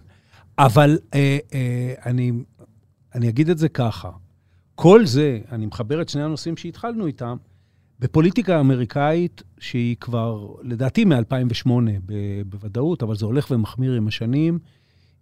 אבל 0.58 0.98
אה, 1.14 1.38
אה, 1.54 1.94
אני, 2.06 2.32
אני 3.14 3.28
אגיד 3.28 3.50
את 3.50 3.58
זה 3.58 3.68
ככה, 3.68 4.10
כל 4.74 5.06
זה, 5.06 5.40
אני 5.52 5.66
מחבר 5.66 6.02
את 6.02 6.08
שני 6.08 6.22
הנושאים 6.22 6.56
שהתחלנו 6.56 7.06
איתם, 7.06 7.36
בפוליטיקה 8.00 8.56
האמריקאית, 8.56 9.42
שהיא 9.58 9.96
כבר, 10.00 10.54
לדעתי 10.62 11.04
מ-2008 11.04 11.70
בוודאות, 12.46 13.02
אבל 13.02 13.16
זה 13.16 13.26
הולך 13.26 13.50
ומחמיר 13.50 13.92
עם 13.92 14.08
השנים, 14.08 14.58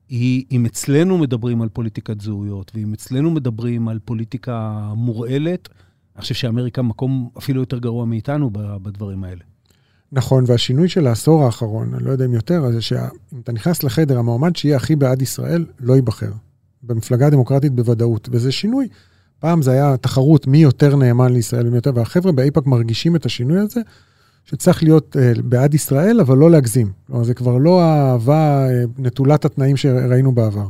היא, 0.09 0.45
אם 0.51 0.67
אצלנו 0.67 1.19
מדברים 1.19 1.63
על 1.63 1.69
פוליטיקת 1.69 2.21
זהויות, 2.21 2.73
ואם 2.75 2.93
אצלנו 2.93 3.31
מדברים 3.31 3.89
על 3.89 3.99
פוליטיקה 4.05 4.93
מורעלת, 4.97 5.69
אני 6.17 6.23
חושב 6.23 6.35
שאמריקה 6.35 6.83
מקום 6.83 7.31
אפילו 7.39 7.61
יותר 7.61 7.79
גרוע 7.79 8.05
מאיתנו 8.05 8.51
בדברים 8.53 9.25
האלה. 9.25 9.45
נכון, 10.13 10.45
והשינוי 10.47 10.89
של 10.89 11.07
העשור 11.07 11.45
האחרון, 11.45 11.95
אני 11.95 12.05
לא 12.05 12.11
יודע 12.11 12.25
אם 12.25 12.35
יותר, 12.35 12.71
זה 12.73 12.81
שאם 12.81 13.41
אתה 13.43 13.53
נכנס 13.53 13.83
לחדר, 13.83 14.19
המועמד 14.19 14.57
שיהיה 14.57 14.77
הכי 14.77 14.97
בעד 14.97 15.23
ישראל 15.23 15.67
לא 15.81 15.95
ייבחר. 15.95 16.31
במפלגה 16.83 17.27
הדמוקרטית 17.27 17.73
בוודאות, 17.73 18.29
וזה 18.33 18.53
שינוי. 18.53 18.89
פעם 19.39 19.63
זה 19.63 19.71
היה 19.71 19.97
תחרות 19.97 20.47
מי 20.47 20.59
יותר 20.59 20.97
נאמן 20.97 21.33
לישראל 21.33 21.67
ומי 21.67 21.77
יותר, 21.77 21.91
והחבר'ה 21.95 22.33
באיפא"ק 22.33 22.67
מרגישים 22.67 23.17
את 23.17 23.27
השינוי 23.27 23.61
הזה, 23.61 23.81
שצריך 24.45 24.83
להיות 24.83 25.17
uh, 25.17 25.43
בעד 25.43 25.75
ישראל, 25.75 26.21
אבל 26.21 26.39
לא 26.39 26.51
להגזים. 26.51 26.93
כלומר, 27.07 27.25
זה 27.25 27.35
כבר 27.35 27.59
לא 27.59 27.83
האהבה 27.83 28.67
uh, 28.67 28.71
נטולת 28.99 29.45
התנאים 29.45 29.77
שראינו 29.77 30.33
בעבר. 30.33 30.67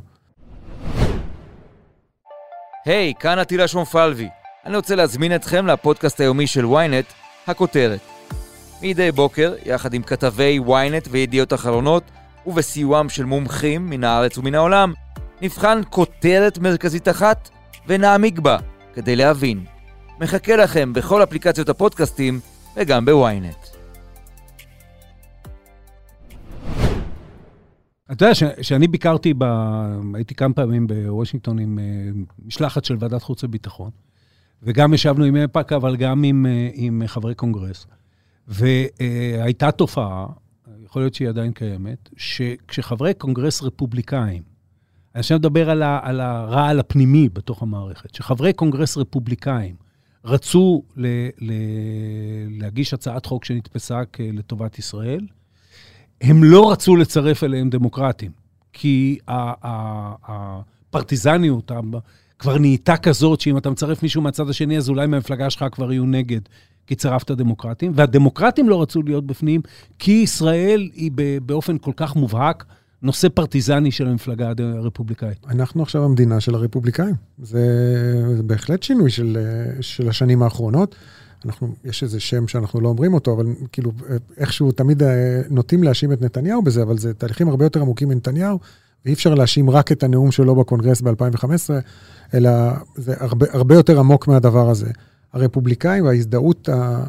היי, 2.84 3.12
hey, 3.16 3.20
כאן 3.20 3.38
עטילה 3.38 3.68
שומפלבי. 3.68 4.28
אני 4.66 4.76
רוצה 4.76 4.94
להזמין 4.94 5.34
אתכם 5.34 5.66
לפודקאסט 5.66 6.20
היומי 6.20 6.46
של 6.46 6.64
ynet, 6.64 7.12
הכותרת. 7.46 8.15
מדי 8.82 9.12
בוקר, 9.12 9.54
יחד 9.66 9.94
עם 9.94 10.02
כתבי 10.02 10.60
ynet 10.66 11.08
וידיעות 11.10 11.52
אחרונות, 11.52 12.02
ובסיועם 12.46 13.08
של 13.08 13.24
מומחים 13.24 13.90
מן 13.90 14.04
הארץ 14.04 14.38
ומן 14.38 14.54
העולם, 14.54 14.92
נבחן 15.42 15.80
כותרת 15.90 16.58
מרכזית 16.58 17.08
אחת 17.08 17.50
ונעמיק 17.86 18.38
בה 18.38 18.58
כדי 18.94 19.16
להבין. 19.16 19.64
מחכה 20.20 20.56
לכם 20.56 20.92
בכל 20.92 21.22
אפליקציות 21.22 21.68
הפודקאסטים 21.68 22.40
וגם 22.76 23.04
בוויינט. 23.04 23.56
אתה 28.12 28.24
יודע, 28.24 28.34
כשאני 28.60 28.88
ביקרתי, 28.88 29.34
ב... 29.38 29.44
הייתי 30.14 30.34
כמה 30.34 30.54
פעמים 30.54 30.86
בוושינגטון 30.86 31.58
עם 31.58 31.78
אה, 31.78 31.84
משלחת 32.46 32.84
של 32.84 32.96
ועדת 32.98 33.22
חוץ 33.22 33.44
וביטחון, 33.44 33.90
וגם 34.62 34.94
ישבנו 34.94 35.24
עם 35.24 35.36
איפא"ק, 35.36 35.72
אבל 35.72 35.96
גם 35.96 36.22
עם, 36.22 36.46
אה, 36.46 36.68
עם 36.74 37.02
חברי 37.06 37.34
קונגרס. 37.34 37.86
והייתה 38.48 39.70
תופעה, 39.70 40.26
יכול 40.84 41.02
להיות 41.02 41.14
שהיא 41.14 41.28
עדיין 41.28 41.52
קיימת, 41.52 42.08
שכשחברי 42.16 43.14
קונגרס 43.14 43.62
רפובליקאים, 43.62 44.42
אני 45.14 45.20
עכשיו 45.20 45.38
מדבר 45.38 45.70
על, 45.70 45.82
על 45.82 46.20
הרעל 46.20 46.80
הפנימי 46.80 47.28
בתוך 47.28 47.62
המערכת, 47.62 48.14
שחברי 48.14 48.52
קונגרס 48.52 48.96
רפובליקאים 48.96 49.74
רצו 50.24 50.82
ל, 50.96 51.06
ל, 51.38 51.52
להגיש 52.50 52.94
הצעת 52.94 53.26
חוק 53.26 53.44
שנתפסה 53.44 54.00
לטובת 54.18 54.78
ישראל, 54.78 55.26
הם 56.20 56.44
לא 56.44 56.70
רצו 56.72 56.96
לצרף 56.96 57.44
אליהם 57.44 57.70
דמוקרטים, 57.70 58.30
כי 58.72 59.18
הפרטיזניות 60.88 61.70
כבר 62.38 62.58
נהייתה 62.58 62.96
כזאת, 62.96 63.40
שאם 63.40 63.58
אתה 63.58 63.70
מצרף 63.70 64.02
מישהו 64.02 64.22
מהצד 64.22 64.48
השני, 64.48 64.78
אז 64.78 64.88
אולי 64.88 65.06
מהמפלגה 65.06 65.50
שלך 65.50 65.64
כבר 65.72 65.92
יהיו 65.92 66.06
נגד. 66.06 66.40
כי 66.86 66.94
צירפת 66.94 67.30
דמוקרטים, 67.30 67.92
והדמוקרטים 67.94 68.68
לא 68.68 68.82
רצו 68.82 69.02
להיות 69.02 69.26
בפנים, 69.26 69.60
כי 69.98 70.12
ישראל 70.12 70.90
היא 70.94 71.10
באופן 71.42 71.78
כל 71.78 71.92
כך 71.96 72.16
מובהק 72.16 72.64
נושא 73.02 73.28
פרטיזני 73.28 73.90
של 73.90 74.08
המפלגה 74.08 74.52
הרפובליקאית. 74.58 75.46
אנחנו 75.48 75.82
עכשיו 75.82 76.04
המדינה 76.04 76.40
של 76.40 76.54
הרפובליקאים. 76.54 77.14
זה, 77.42 77.62
זה 78.36 78.42
בהחלט 78.42 78.82
שינוי 78.82 79.10
של, 79.10 79.38
של 79.80 80.08
השנים 80.08 80.42
האחרונות. 80.42 80.94
אנחנו, 81.46 81.74
יש 81.84 82.02
איזה 82.02 82.20
שם 82.20 82.48
שאנחנו 82.48 82.80
לא 82.80 82.88
אומרים 82.88 83.14
אותו, 83.14 83.32
אבל 83.32 83.46
כאילו, 83.72 83.92
איכשהו 84.36 84.72
תמיד 84.72 85.02
אה, 85.02 85.40
נוטים 85.50 85.82
להאשים 85.82 86.12
את 86.12 86.22
נתניהו 86.22 86.62
בזה, 86.62 86.82
אבל 86.82 86.98
זה 86.98 87.14
תהליכים 87.14 87.48
הרבה 87.48 87.64
יותר 87.64 87.80
עמוקים 87.80 88.08
מנתניהו, 88.08 88.58
ואי 89.04 89.14
אפשר 89.14 89.34
להאשים 89.34 89.70
רק 89.70 89.92
את 89.92 90.02
הנאום 90.02 90.30
שלו 90.30 90.54
בקונגרס 90.54 91.00
ב-2015, 91.00 91.70
אלא 92.34 92.50
זה 92.96 93.14
הרבה, 93.18 93.46
הרבה 93.52 93.74
יותר 93.74 93.98
עמוק 93.98 94.28
מהדבר 94.28 94.70
הזה. 94.70 94.90
הרפובליקאים 95.32 96.04
וההזדהות, 96.04 96.68
ה... 96.68 97.04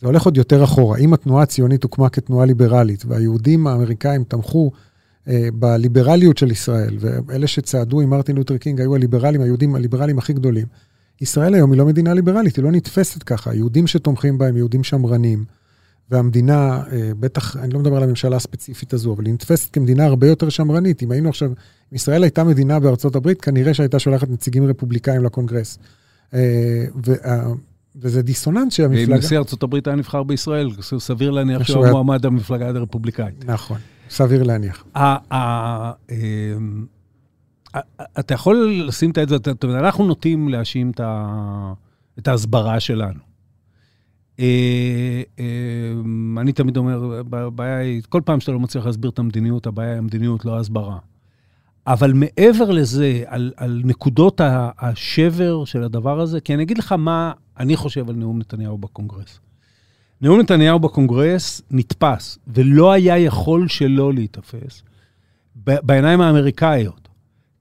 זה 0.00 0.06
הולך 0.06 0.22
עוד 0.22 0.36
יותר 0.36 0.64
אחורה. 0.64 0.98
אם 0.98 1.12
התנועה 1.12 1.42
הציונית 1.42 1.82
הוקמה 1.82 2.08
כתנועה 2.08 2.46
ליברלית, 2.46 3.04
והיהודים 3.06 3.66
האמריקאים 3.66 4.24
תמכו 4.24 4.70
אה, 5.28 5.48
בליברליות 5.54 6.38
של 6.38 6.50
ישראל, 6.50 6.96
ואלה 7.00 7.46
שצעדו 7.46 8.00
עם 8.00 8.10
מרטין 8.10 8.36
לותר 8.36 8.56
קינג 8.56 8.80
היו 8.80 8.94
הליברלים, 8.94 9.40
היהודים 9.40 9.74
הליברלים 9.74 10.18
הכי 10.18 10.32
גדולים. 10.32 10.66
ישראל 11.20 11.54
היום 11.54 11.72
היא 11.72 11.78
לא 11.78 11.86
מדינה 11.86 12.14
ליברלית, 12.14 12.56
היא 12.56 12.64
לא 12.64 12.72
נתפסת 12.72 13.22
ככה. 13.22 13.54
יהודים 13.54 13.86
שתומכים 13.86 14.38
בהם, 14.38 14.56
יהודים 14.56 14.84
שמרנים, 14.84 15.44
והמדינה, 16.10 16.82
אה, 16.92 17.10
בטח, 17.20 17.56
אני 17.56 17.74
לא 17.74 17.80
מדבר 17.80 17.96
על 17.96 18.02
הממשלה 18.02 18.36
הספציפית 18.36 18.92
הזו, 18.92 19.12
אבל 19.12 19.26
היא 19.26 19.34
נתפסת 19.34 19.72
כמדינה 19.72 20.04
הרבה 20.04 20.26
יותר 20.26 20.48
שמרנית. 20.48 21.02
אם 21.02 21.10
היינו 21.10 21.28
עכשיו, 21.28 21.48
אם 21.48 21.96
ישראל 21.96 22.22
הייתה 22.22 22.44
מדינה 22.44 22.80
בארצות 22.80 23.16
הברית, 23.16 23.40
כנראה 23.40 23.74
שהייתה 23.74 23.98
שולחת 23.98 24.30
נציגים 24.30 24.66
רפובליקאים 24.66 25.24
לקונגרס. 25.24 25.78
אה, 26.34 26.84
וזה 27.96 28.22
דיסוננס 28.22 28.74
שהמפלגה... 28.74 29.14
אם 29.14 29.18
נשיא 29.18 29.38
ארצות 29.38 29.62
הברית 29.62 29.86
היה 29.86 29.96
נבחר 29.96 30.22
בישראל, 30.22 30.70
סביר 30.80 31.30
להניח 31.30 31.62
שהוא 31.62 31.86
המועמד 31.86 32.26
המפלגה 32.26 32.68
הרפובליקאית. 32.68 33.44
נכון, 33.44 33.78
סביר 34.10 34.42
להניח. 34.42 34.84
אמ, 34.96 36.86
אתה 38.18 38.34
יכול 38.34 38.84
לשים 38.86 39.10
את 39.10 39.28
זה, 39.28 39.36
אנחנו 39.64 40.06
נוטים 40.06 40.48
להאשים 40.48 40.92
את 42.18 42.28
ההסברה 42.28 42.80
שלנו. 42.80 43.20
אה, 44.40 45.22
אני 46.40 46.52
תמיד 46.52 46.76
אומר, 46.76 47.22
הבעיה 47.32 47.78
היא, 47.78 48.02
כל 48.08 48.20
פעם 48.24 48.40
שאתה 48.40 48.52
לא 48.52 48.60
מצליח 48.60 48.86
להסביר 48.86 49.10
את 49.10 49.18
המדיניות, 49.18 49.66
הבעיה 49.66 49.90
היא 49.90 49.98
המדיניות, 49.98 50.44
לא 50.44 50.56
ההסברה. 50.56 50.98
אבל 51.86 52.12
מעבר 52.12 52.70
לזה, 52.70 53.22
על, 53.26 53.52
על 53.56 53.82
נקודות 53.84 54.40
השבר 54.78 55.64
של 55.64 55.82
הדבר 55.82 56.20
הזה, 56.20 56.40
כי 56.40 56.54
אני 56.54 56.62
אגיד 56.62 56.78
לך 56.78 56.92
מה 56.92 57.32
אני 57.58 57.76
חושב 57.76 58.08
על 58.08 58.16
נאום 58.16 58.38
נתניהו 58.38 58.78
בקונגרס. 58.78 59.40
נאום 60.20 60.40
נתניהו 60.40 60.78
בקונגרס 60.78 61.62
נתפס, 61.70 62.38
ולא 62.46 62.92
היה 62.92 63.18
יכול 63.18 63.68
שלא 63.68 64.12
להיתפס, 64.12 64.82
בעיניים 65.56 66.20
האמריקאיות, 66.20 67.08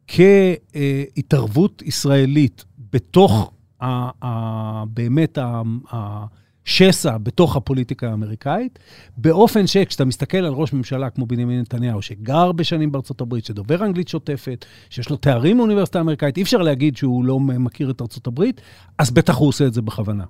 כהתערבות 0.07 1.81
ישראלית 1.81 2.65
בתוך 2.91 3.51
ה, 3.81 4.25
ה, 4.25 4.85
באמת 4.85 5.37
ה, 5.37 5.61
ה, 5.91 6.25
שסע 6.65 7.17
בתוך 7.17 7.55
הפוליטיקה 7.55 8.09
האמריקאית, 8.09 8.79
באופן 9.17 9.67
שכשאתה 9.67 10.05
מסתכל 10.05 10.37
על 10.37 10.53
ראש 10.53 10.73
ממשלה 10.73 11.09
כמו 11.09 11.25
בנימין 11.25 11.59
נתניהו, 11.59 12.01
שגר 12.01 12.51
בשנים 12.51 12.91
בארצות 12.91 13.21
הברית, 13.21 13.45
שדובר 13.45 13.85
אנגלית 13.85 14.07
שוטפת, 14.07 14.65
שיש 14.89 15.09
לו 15.09 15.15
תארים 15.15 15.57
באוניברסיטה 15.57 15.99
האמריקאית, 15.99 16.37
אי 16.37 16.41
אפשר 16.41 16.57
להגיד 16.57 16.97
שהוא 16.97 17.25
לא 17.25 17.39
מכיר 17.39 17.91
את 17.91 18.01
ארצות 18.01 18.27
הברית, 18.27 18.61
אז 18.97 19.11
בטח 19.11 19.35
הוא 19.35 19.47
עושה 19.47 19.67
את 19.67 19.73
זה 19.73 19.81
בכוונה. 19.81 20.23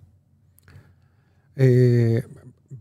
אה, 1.60 2.18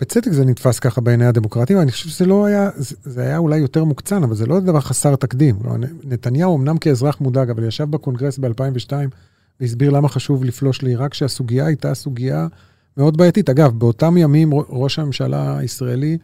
בצדק 0.01 0.33
זה 0.33 0.45
נתפס 0.45 0.79
ככה 0.79 1.01
בעיני 1.01 1.27
הדמוקרטים, 1.27 1.81
אני 1.81 1.91
חושב 1.91 2.09
שזה 2.09 2.27
לא 2.27 2.47
היה, 2.47 2.71
זה 2.77 3.23
היה 3.23 3.39
אולי 3.39 3.59
יותר 3.59 3.85
מוקצן, 3.85 4.23
אבל 4.23 4.35
זה 4.35 4.47
לא 4.47 4.61
דבר 4.61 4.81
חסר 4.81 5.17
תקדים. 5.17 5.57
לא, 5.65 5.73
נתניהו 6.05 6.57
אמנם 6.57 6.79
כאזרח 6.79 7.21
מודאג, 7.21 7.51
אבל 7.51 7.65
ישב 7.65 7.85
בקונגרס 7.85 8.39
ב-2002 8.39 8.93
והסביר 9.61 9.91
למה 9.91 10.09
חשוב 10.09 10.45
לפלוש 10.45 10.83
לעיראק, 10.83 11.15
שהסוגיה 11.15 11.67
הייתה 11.67 11.95
סוגיה 11.95 12.47
מאוד 12.99 13.17
בעייתית. 13.17 13.51
אגב, 13.51 13.79
באותם 13.79 14.17
ימים 14.17 14.51
ראש 14.55 14.99
הממשלה 14.99 15.59
הישראלי 15.59 16.19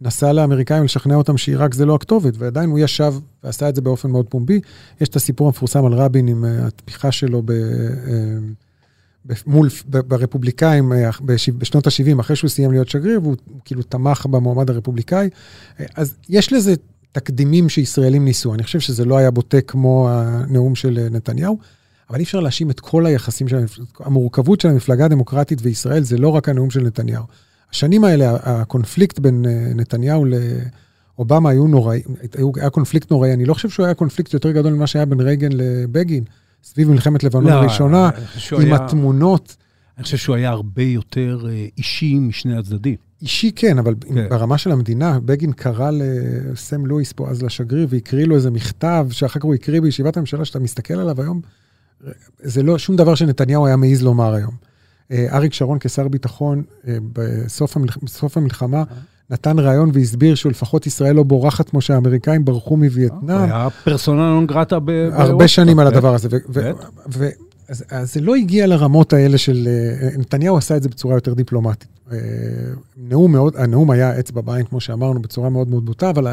נסע 0.00 0.32
לאמריקאים 0.32 0.84
לשכנע 0.84 1.14
אותם 1.14 1.36
שעיראק 1.36 1.74
זה 1.74 1.86
לא 1.86 1.94
הכתובת, 1.94 2.34
ועדיין 2.38 2.70
הוא 2.70 2.78
ישב 2.78 3.14
ועשה 3.44 3.68
את 3.68 3.74
זה 3.74 3.80
באופן 3.80 4.10
מאוד 4.10 4.26
פומבי. 4.28 4.60
יש 5.00 5.08
את 5.08 5.16
הסיפור 5.16 5.46
המפורסם 5.46 5.84
על 5.84 5.92
רבין 5.92 6.28
עם 6.28 6.44
אה, 6.44 6.66
התמיכה 6.66 7.12
שלו 7.12 7.42
ב... 7.44 7.50
אה, 7.50 9.36
מול, 9.46 9.68
ברפובליקאים 9.86 10.92
אה, 10.92 11.10
בשנות 11.58 11.86
ה-70, 11.86 12.20
אחרי 12.20 12.36
שהוא 12.36 12.50
סיים 12.50 12.70
להיות 12.70 12.88
שגריר, 12.88 13.20
והוא 13.22 13.36
כאילו 13.64 13.82
תמך 13.82 14.26
במועמד 14.26 14.70
הרפובליקאי. 14.70 15.28
אז 15.96 16.14
יש 16.28 16.52
לזה 16.52 16.74
תקדימים 17.12 17.68
שישראלים 17.68 18.24
ניסו. 18.24 18.54
אני 18.54 18.62
חושב 18.62 18.80
שזה 18.80 19.04
לא 19.04 19.16
היה 19.16 19.30
בוטה 19.30 19.60
כמו 19.60 20.08
הנאום 20.10 20.74
של 20.74 21.08
נתניהו, 21.10 21.58
אבל 22.12 22.18
אי 22.18 22.24
אפשר 22.24 22.40
להאשים 22.40 22.70
את 22.70 22.80
כל 22.80 23.06
היחסים 23.06 23.48
של 23.48 23.64
המורכבות 24.00 24.60
של 24.60 24.68
המפלגה 24.68 25.04
הדמוקרטית 25.04 25.58
וישראל, 25.62 26.02
זה 26.02 26.18
לא 26.18 26.28
רק 26.28 26.48
הנאום 26.48 26.70
של 26.70 26.80
נתניהו. 26.80 27.24
השנים 27.70 28.04
האלה, 28.04 28.36
הקונפליקט 28.42 29.18
בין 29.18 29.44
אה, 29.48 29.72
נתניהו 29.74 30.24
לאובמה 31.18 31.50
היו 31.50 31.66
נוראי, 31.66 32.02
היה 32.56 32.70
קונפליקט 32.70 33.10
נוראי. 33.10 33.32
אני 33.32 33.44
לא 33.44 33.54
חושב 33.54 33.68
שהוא 33.68 33.86
היה 33.86 33.94
קונפליקט 33.94 34.34
יותר 34.34 34.50
גדול 34.50 34.72
ממה 34.72 34.86
שהיה 34.86 35.04
בין 35.04 35.20
רייגן 35.20 35.48
לבגין, 35.52 36.24
סביב 36.64 36.90
מלחמת 36.90 37.24
לבנון 37.24 37.52
לא, 37.52 37.52
הראשונה, 37.52 38.10
עם 38.52 38.60
היה, 38.60 38.74
התמונות. 38.76 39.56
אני 39.98 40.04
חושב 40.04 40.16
שהוא 40.16 40.36
היה 40.36 40.50
הרבה 40.50 40.82
יותר 40.82 41.46
אה, 41.48 41.66
אישי 41.78 42.18
משני 42.18 42.56
הצדדים. 42.56 42.96
אישי 43.22 43.52
כן, 43.56 43.78
אבל 43.78 43.94
כן. 44.14 44.28
ברמה 44.28 44.58
של 44.58 44.70
המדינה, 44.70 45.20
בגין 45.20 45.52
קרא 45.52 45.90
לסם 45.92 46.86
לואיס 46.86 47.12
פה 47.12 47.30
אז 47.30 47.42
לשגריר 47.42 47.86
והקריא 47.90 48.26
לו 48.26 48.34
איזה 48.34 48.50
מכתב, 48.50 49.06
שאחר 49.10 49.40
כך 49.40 49.44
הוא 49.44 49.54
הקריא 49.54 49.80
בישיבת 49.80 50.16
הממשלה, 50.16 50.44
שאתה 50.44 50.58
מסתכל 50.58 50.94
עליו 50.94 51.20
היום, 51.20 51.40
זה 52.42 52.62
לא 52.62 52.78
שום 52.78 52.96
דבר 52.96 53.14
שנתניהו 53.14 53.66
היה 53.66 53.76
מעז 53.76 54.02
לומר 54.02 54.34
היום. 54.34 54.52
אה, 55.12 55.26
אריק 55.32 55.52
שרון 55.52 55.78
כשר 55.80 56.08
ביטחון 56.08 56.62
אה, 56.88 56.96
בסוף, 57.12 57.76
המלח... 57.76 57.98
בסוף 58.02 58.36
המלחמה 58.36 58.82
נתן 59.30 59.58
רעיון 59.58 59.90
והסביר 59.94 60.34
שלפחות 60.34 60.86
ישראל 60.86 61.16
לא 61.16 61.22
בורחת 61.22 61.68
כמו 61.68 61.80
שהאמריקאים 61.80 62.44
ברחו 62.44 62.76
מווייטנאם. 62.76 63.44
היה 63.44 63.68
פרסונה 63.84 64.22
נון 64.22 64.46
גרטה 64.46 64.78
ב... 64.78 64.90
הרבה 65.12 65.48
שנים 65.48 65.78
על 65.78 65.86
הדבר 65.86 66.14
הזה. 66.14 66.28
אז, 67.68 67.84
אז 67.90 68.14
זה 68.14 68.20
לא 68.20 68.34
הגיע 68.34 68.66
לרמות 68.66 69.12
האלה 69.12 69.38
של... 69.38 69.68
אה, 69.68 70.08
נתניהו 70.18 70.56
עשה 70.56 70.76
את 70.76 70.82
זה 70.82 70.88
בצורה 70.88 71.14
יותר 71.14 71.34
דיפלומטית. 71.34 71.88
נאום 72.96 73.32
מאוד, 73.32 73.56
הנאום 73.56 73.90
היה 73.90 74.18
אצבע 74.18 74.40
בעין, 74.40 74.66
כמו 74.66 74.80
שאמרנו, 74.80 75.22
בצורה 75.22 75.50
מאוד 75.50 75.68
מאוד 75.68 75.86
בוטה, 75.86 76.10
אבל 76.10 76.26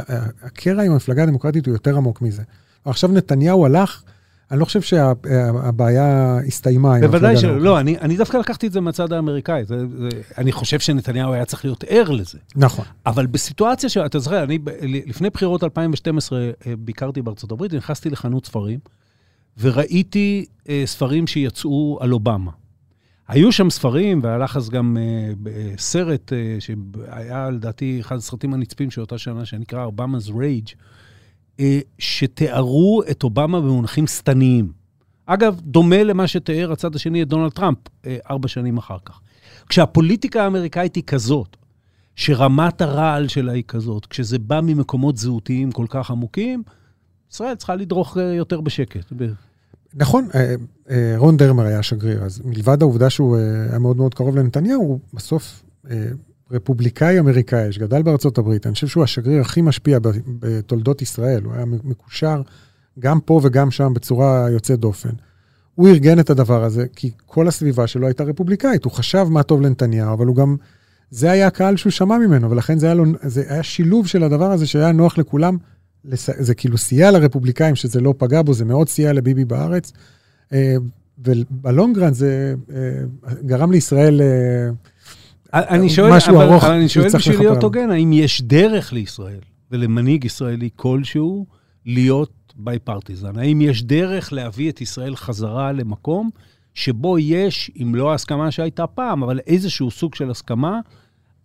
הקרע 0.44 0.84
עם 0.84 0.92
המפלגה 0.92 1.24
הדמוקרטית 1.24 1.66
הוא 1.66 1.74
יותר 1.74 1.98
עמוק 1.98 2.22
מזה. 2.22 2.42
עכשיו 2.86 3.12
נתניהו 3.12 3.66
הלך 3.66 4.04
אני 4.52 4.60
לא 4.60 4.66
חושב 4.66 4.82
שהבעיה 4.82 6.38
הסתיימה. 6.48 7.00
בוודאי 7.00 7.38
שלא, 7.38 7.62
לא, 7.62 7.80
אני, 7.80 7.98
אני 8.00 8.18
דווקא 8.18 8.38
לקחתי 8.38 8.68
את 8.68 8.72
זה 8.72 8.82
מהצד 8.82 9.14
האמריקאי. 9.14 9.66
זה, 9.66 9.78
זה, 9.98 10.10
אני 10.38 10.52
חושב 10.52 10.80
שנתניהו 10.80 11.34
היה 11.34 11.46
צריך 11.46 11.66
להיות 11.66 11.84
ער 11.88 12.10
לזה. 12.10 12.38
נכון. 12.56 12.86
אבל 13.06 13.26
בסיטואציה 13.26 13.90
שאתה 13.90 14.20
זוכר, 14.20 14.44
אני 14.44 14.60
לפני 14.82 15.30
בחירות 15.30 15.64
2012 15.64 16.40
אה, 16.40 16.74
ביקרתי 16.80 17.22
בארצות 17.22 17.52
הברית, 17.52 17.74
נכנסתי 17.74 18.10
לחנות 18.10 18.46
ספרים, 18.46 18.80
וראיתי 19.60 20.46
אה, 20.70 20.84
ספרים 20.86 21.28
שיצאו 21.28 21.98
על 22.02 22.14
אובמה. 22.14 22.52
היו 23.30 23.52
שם 23.52 23.70
ספרים, 23.70 24.20
והלך 24.24 24.58
אז 24.58 24.70
גם 24.70 24.98
אה, 25.48 25.72
סרט 25.78 26.34
אה, 26.34 26.58
שהיה 26.60 27.50
לדעתי 27.50 27.98
אחד 28.00 28.16
הסרטים 28.16 28.54
הנצפים 28.54 28.92
של 28.92 29.02
אותה 29.02 29.18
שנה, 29.18 29.46
שנקרא 29.46 29.88
Obama's 29.88 30.30
Rage. 30.30 30.76
אה, 31.60 31.80
שתיארו 32.00 33.02
את 33.12 33.24
אובמה 33.24 33.62
במונחים 33.62 34.08
שטניים. 34.08 34.72
אגב, 35.26 35.60
דומה 35.64 36.04
למה 36.04 36.28
שתיאר 36.28 36.72
הצד 36.72 36.96
השני 36.96 37.22
את 37.22 37.28
דונלד 37.28 37.52
טראמפ 37.52 37.78
אה, 38.06 38.18
ארבע 38.30 38.48
שנים 38.48 38.78
אחר 38.78 38.98
כך. 39.06 39.20
כשהפוליטיקה 39.70 40.44
האמריקאית 40.44 40.96
היא 40.96 41.04
כזאת, 41.08 41.58
שרמת 42.16 42.82
הרעל 42.82 43.28
שלה 43.28 43.52
היא 43.52 43.64
כזאת, 43.68 44.06
כשזה 44.06 44.40
בא 44.40 44.60
ממקומות 44.64 45.18
זהותיים 45.18 45.72
כל 45.72 45.86
כך 45.90 46.12
עמוקים, 46.12 46.64
ישראל 47.32 47.56
צריכה 47.56 47.76
לדרוך 47.76 48.18
אה, 48.18 48.24
יותר 48.24 48.62
בשקט. 48.62 49.14
נכון, 49.94 50.28
רון 51.18 51.38
דרמר 51.38 51.64
היה 51.64 51.84
שגריר, 51.84 52.24
אז 52.24 52.42
מלבד 52.46 52.82
העובדה 52.82 53.10
שהוא 53.10 53.38
היה 53.70 53.80
מאוד 53.80 53.98
מאוד 53.98 54.14
קרוב 54.14 54.38
לנתניהו, 54.38 54.82
הוא 54.82 55.00
בסוף 55.14 55.64
רפובליקאי 56.52 57.20
אמריקאי 57.20 57.72
שגדל 57.72 58.02
בארצות 58.02 58.38
הברית, 58.38 58.68
אני 58.68 58.74
חושב 58.74 58.88
שהוא 58.88 59.04
השגריר 59.04 59.42
הכי 59.42 59.62
משפיע 59.62 60.00
בתולדות 60.40 61.02
ישראל, 61.02 61.44
הוא 61.44 61.54
היה 61.54 61.66
מקושר 61.66 62.42
גם 63.00 63.20
פה 63.20 63.40
וגם 63.44 63.72
שם 63.72 63.94
בצורה 63.94 64.48
יוצאת 64.52 64.80
דופן. 64.80 65.10
הוא 65.76 65.88
ארגן 65.88 66.20
את 66.20 66.30
הדבר 66.30 66.64
הזה, 66.64 66.86
כי 66.96 67.12
כל 67.26 67.48
הסביבה 67.48 67.88
שלו 67.88 68.08
הייתה 68.08 68.24
רפובליקאית, 68.24 68.86
הוא 68.86 68.92
חשב 68.92 69.28
מה 69.30 69.44
טוב 69.44 69.62
לנתניהו, 69.62 70.14
אבל 70.14 70.26
הוא 70.26 70.36
גם, 70.36 70.56
זה 71.12 71.32
היה 71.32 71.48
הקהל 71.48 71.78
שהוא 71.78 71.92
שמע 71.92 72.18
ממנו, 72.18 72.52
ולכן 72.52 72.80
זה 72.80 72.86
היה, 72.86 72.96
לו, 72.96 73.06
זה 73.22 73.44
היה 73.50 73.64
שילוב 73.64 74.08
של 74.08 74.24
הדבר 74.24 74.52
הזה 74.52 74.68
שהיה 74.68 74.92
נוח 74.92 75.18
לכולם, 75.18 75.58
זה 76.20 76.56
כאילו 76.56 76.78
סייע 76.78 77.12
לרפובליקאים 77.12 77.76
שזה 77.76 78.02
לא 78.02 78.14
פגע 78.18 78.42
בו, 78.42 78.54
זה 78.54 78.66
מאוד 78.66 78.90
סייע 78.90 79.14
לביבי 79.14 79.46
בארץ, 79.46 79.92
אה, 80.54 80.76
וב 81.20 81.40
long 81.40 81.82
run 81.82 82.14
זה 82.14 82.56
אה, 82.74 83.02
גרם 83.46 83.72
לישראל... 83.72 84.22
אני 85.54 85.90
שואל, 85.90 86.14
משהו 86.14 86.36
אבל, 86.36 86.46
ארוך 86.46 86.64
אבל 86.64 86.74
אני 86.74 86.90
שואל 86.90 87.08
בשביל 87.16 87.40
להיות 87.40 87.64
הוגן, 87.64 87.92
האם 87.92 88.14
יש 88.14 88.42
דרך 88.42 88.94
לישראל 88.94 89.40
ולמנהיג 89.72 90.26
ישראלי 90.26 90.70
כלשהו 90.76 91.46
להיות 91.86 92.54
ביי 92.56 92.80
פרטיזן? 92.80 93.38
האם 93.38 93.62
יש 93.62 93.84
דרך 93.84 94.34
להביא 94.34 94.70
את 94.70 94.82
ישראל 94.82 95.16
חזרה 95.16 95.72
למקום 95.72 96.30
שבו 96.74 97.20
יש, 97.20 97.72
אם 97.82 97.96
לא 97.96 98.12
ההסכמה 98.12 98.52
שהייתה 98.52 98.88
פעם, 98.88 99.24
אבל 99.24 99.40
איזשהו 99.48 99.92
סוג 99.92 100.16
של 100.16 100.32
הסכמה 100.32 100.80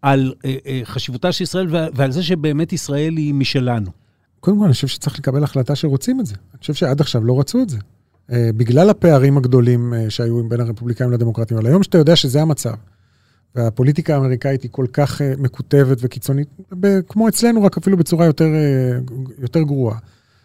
על 0.02 0.34
אה, 0.44 0.56
אה, 0.66 0.80
חשיבותה 0.84 1.32
של 1.32 1.42
ישראל 1.42 1.66
ועל 1.70 2.10
זה 2.10 2.22
שבאמת 2.22 2.72
ישראל 2.72 3.16
היא 3.16 3.34
משלנו? 3.34 3.90
קודם 4.40 4.58
כל, 4.58 4.64
אני 4.64 4.72
חושב 4.72 4.86
שצריך 4.86 5.18
לקבל 5.18 5.44
החלטה 5.44 5.76
שרוצים 5.76 6.20
את 6.20 6.26
זה. 6.26 6.34
אני 6.52 6.60
חושב 6.60 6.74
שעד 6.74 7.00
עכשיו 7.00 7.24
לא 7.24 7.40
רצו 7.40 7.62
את 7.62 7.68
זה. 7.68 7.78
אה, 8.32 8.50
בגלל 8.56 8.90
הפערים 8.90 9.36
הגדולים 9.36 9.94
אה, 9.94 10.10
שהיו 10.10 10.48
בין 10.48 10.60
הרפובליקאים 10.60 11.10
לדמוקרטים. 11.10 11.56
אבל 11.56 11.66
היום 11.66 11.82
שאתה 11.82 11.98
יודע 11.98 12.16
שזה 12.16 12.42
המצב, 12.42 12.74
והפוליטיקה 13.54 14.14
האמריקאית 14.14 14.62
היא 14.62 14.70
כל 14.72 14.86
כך 14.92 15.20
uh, 15.20 15.24
מקוטבת 15.38 15.98
וקיצונית, 16.00 16.48
כמו 17.08 17.28
אצלנו, 17.28 17.62
רק 17.62 17.76
אפילו 17.76 17.96
בצורה 17.96 18.26
יותר, 18.26 18.46
uh, 18.46 19.12
יותר 19.38 19.62
גרועה. 19.62 19.98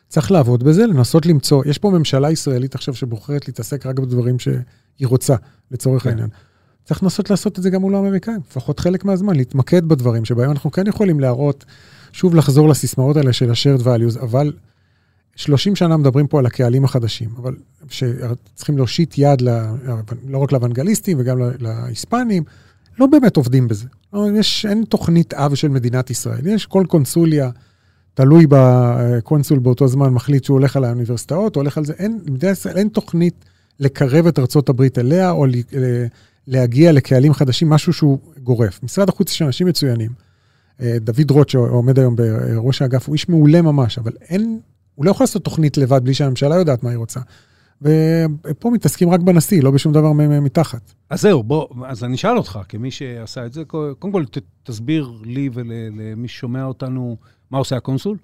צריך 0.07 0.31
לעבוד 0.31 0.63
בזה, 0.63 0.85
לנסות 0.85 1.25
למצוא, 1.25 1.63
יש 1.65 1.77
פה 1.77 1.89
ממשלה 1.89 2.31
ישראלית 2.31 2.75
עכשיו 2.75 2.93
שבוחרת 2.93 3.47
להתעסק 3.47 3.85
רק 3.85 3.99
בדברים 3.99 4.39
שהיא 4.39 4.57
רוצה, 5.03 5.35
לצורך 5.71 6.03
כן. 6.03 6.09
העניין. 6.09 6.29
צריך 6.85 7.03
לנסות 7.03 7.29
לעשות 7.29 7.57
את 7.57 7.63
זה 7.63 7.69
גם 7.69 7.81
מול 7.81 7.95
האמריקאים, 7.95 8.39
לפחות 8.49 8.79
חלק 8.79 9.05
מהזמן, 9.05 9.35
להתמקד 9.35 9.85
בדברים 9.85 10.25
שבהם 10.25 10.51
אנחנו 10.51 10.71
כן 10.71 10.87
יכולים 10.87 11.19
להראות, 11.19 11.65
שוב 12.11 12.35
לחזור 12.35 12.69
לסיסמאות 12.69 13.17
האלה 13.17 13.33
של 13.33 13.49
ה-shared 13.49 13.83
values, 13.83 14.21
אבל 14.21 14.53
30 15.35 15.75
שנה 15.75 15.97
מדברים 15.97 16.27
פה 16.27 16.39
על 16.39 16.45
הקהלים 16.45 16.85
החדשים, 16.85 17.29
אבל 17.37 17.55
שצריכים 17.89 18.77
להושיט 18.77 19.13
יד, 19.17 19.41
ל, 19.41 19.49
לא 20.27 20.37
רק 20.37 20.51
לאוונגליסטים 20.51 21.17
וגם 21.19 21.37
להיספנים, 21.59 22.43
לא 22.99 23.07
באמת 23.07 23.37
עובדים 23.37 23.67
בזה. 23.67 23.87
יש, 24.39 24.65
אין 24.65 24.83
תוכנית 24.83 25.33
אב 25.33 25.55
של 25.55 25.67
מדינת 25.67 26.09
ישראל. 26.09 26.47
יש 26.47 26.65
כל 26.65 26.85
קונסוליה, 26.87 27.49
תלוי 28.13 28.45
בקונסול 28.49 29.59
באותו 29.59 29.87
זמן, 29.87 30.09
מחליט 30.09 30.43
שהוא 30.43 30.55
הולך 30.55 30.75
על 30.77 30.83
האוניברסיטאות, 30.85 31.55
או 31.55 31.61
הולך 31.61 31.77
על 31.77 31.85
זה. 31.85 31.93
אין, 31.93 32.19
במדינת 32.25 32.57
ישראל 32.57 32.77
אין 32.77 32.87
תוכנית 32.87 33.45
לקרב 33.79 34.27
את 34.27 34.39
הברית 34.69 34.97
אליה, 34.97 35.31
או 35.31 35.45
להגיע 36.47 36.91
לקהלים 36.91 37.33
חדשים, 37.33 37.69
משהו 37.69 37.93
שהוא 37.93 38.19
גורף. 38.43 38.83
משרד 38.83 39.09
החוץ 39.09 39.31
יש 39.31 39.41
אנשים 39.41 39.67
מצוינים. 39.67 40.11
אה, 40.81 40.97
דוד 41.01 41.31
רוט, 41.31 41.49
שעומד 41.49 41.99
היום 41.99 42.15
בראש 42.15 42.81
האגף, 42.81 43.07
הוא 43.07 43.13
איש 43.13 43.29
מעולה 43.29 43.61
ממש, 43.61 43.97
אבל 43.97 44.11
אין, 44.21 44.59
הוא 44.95 45.05
לא 45.05 45.11
יכול 45.11 45.23
לעשות 45.23 45.43
תוכנית 45.43 45.77
לבד 45.77 46.03
בלי 46.03 46.13
שהממשלה 46.13 46.55
יודעת 46.55 46.83
מה 46.83 46.89
היא 46.89 46.97
רוצה. 46.97 47.19
ופה 47.81 48.69
מתעסקים 48.69 49.09
רק 49.09 49.19
בנשיא, 49.19 49.63
לא 49.63 49.71
בשום 49.71 49.93
דבר 49.93 50.11
מתחת. 50.41 50.93
אז 51.09 51.21
זהו, 51.21 51.43
בוא, 51.43 51.67
אז 51.85 52.03
אני 52.03 52.15
אשאל 52.15 52.37
אותך, 52.37 52.59
כמי 52.69 52.91
שעשה 52.91 53.45
את 53.45 53.53
זה, 53.53 53.63
קודם 53.65 54.11
כל 54.11 54.25
ת, 54.25 54.37
תסביר 54.63 55.11
לי 55.23 55.49
ולמי 55.53 56.27
ששומע 56.27 56.63
אותנו, 56.63 57.17
מה 57.51 57.57
עושה 57.57 57.77
הקונסול? 57.77 58.17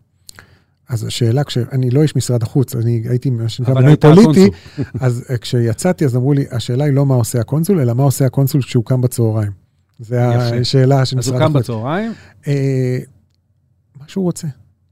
אז 0.90 1.04
השאלה, 1.04 1.44
כשאני 1.44 1.90
לא 1.90 2.02
איש 2.02 2.16
משרד 2.16 2.44
החוץ, 2.44 2.76
אני 2.76 3.04
הייתי 3.10 3.30
מה 3.30 3.50
שנקרא 3.50 3.74
מינוי 3.74 3.96
פוליטי, 3.96 4.50
אז 5.00 5.26
אה, 5.30 5.38
כשיצאתי, 5.38 6.06
אז 6.06 6.16
אמרו 6.16 6.34
לי, 6.34 6.46
השאלה 6.52 6.84
היא 6.84 6.94
לא 6.94 7.06
מה 7.06 7.16
עושה 7.16 7.40
הקונסול, 7.40 7.80
אלא 7.80 7.94
מה 7.94 8.04
עושה 8.04 8.26
הקונסול 8.26 8.62
כשהוא 8.62 8.86
קם 8.86 9.02
בצהריים. 9.02 9.52
זו 10.00 10.16
השאלה 10.16 11.06
של 11.06 11.18
משרד 11.18 11.42
החוץ. 11.42 11.46
אז 11.46 11.52
הוא 11.52 11.54
קם 11.54 11.60
בצהריים? 11.60 12.14
אה, 12.48 12.98
מה 14.00 14.06
שהוא 14.08 14.24
רוצה, 14.24 14.48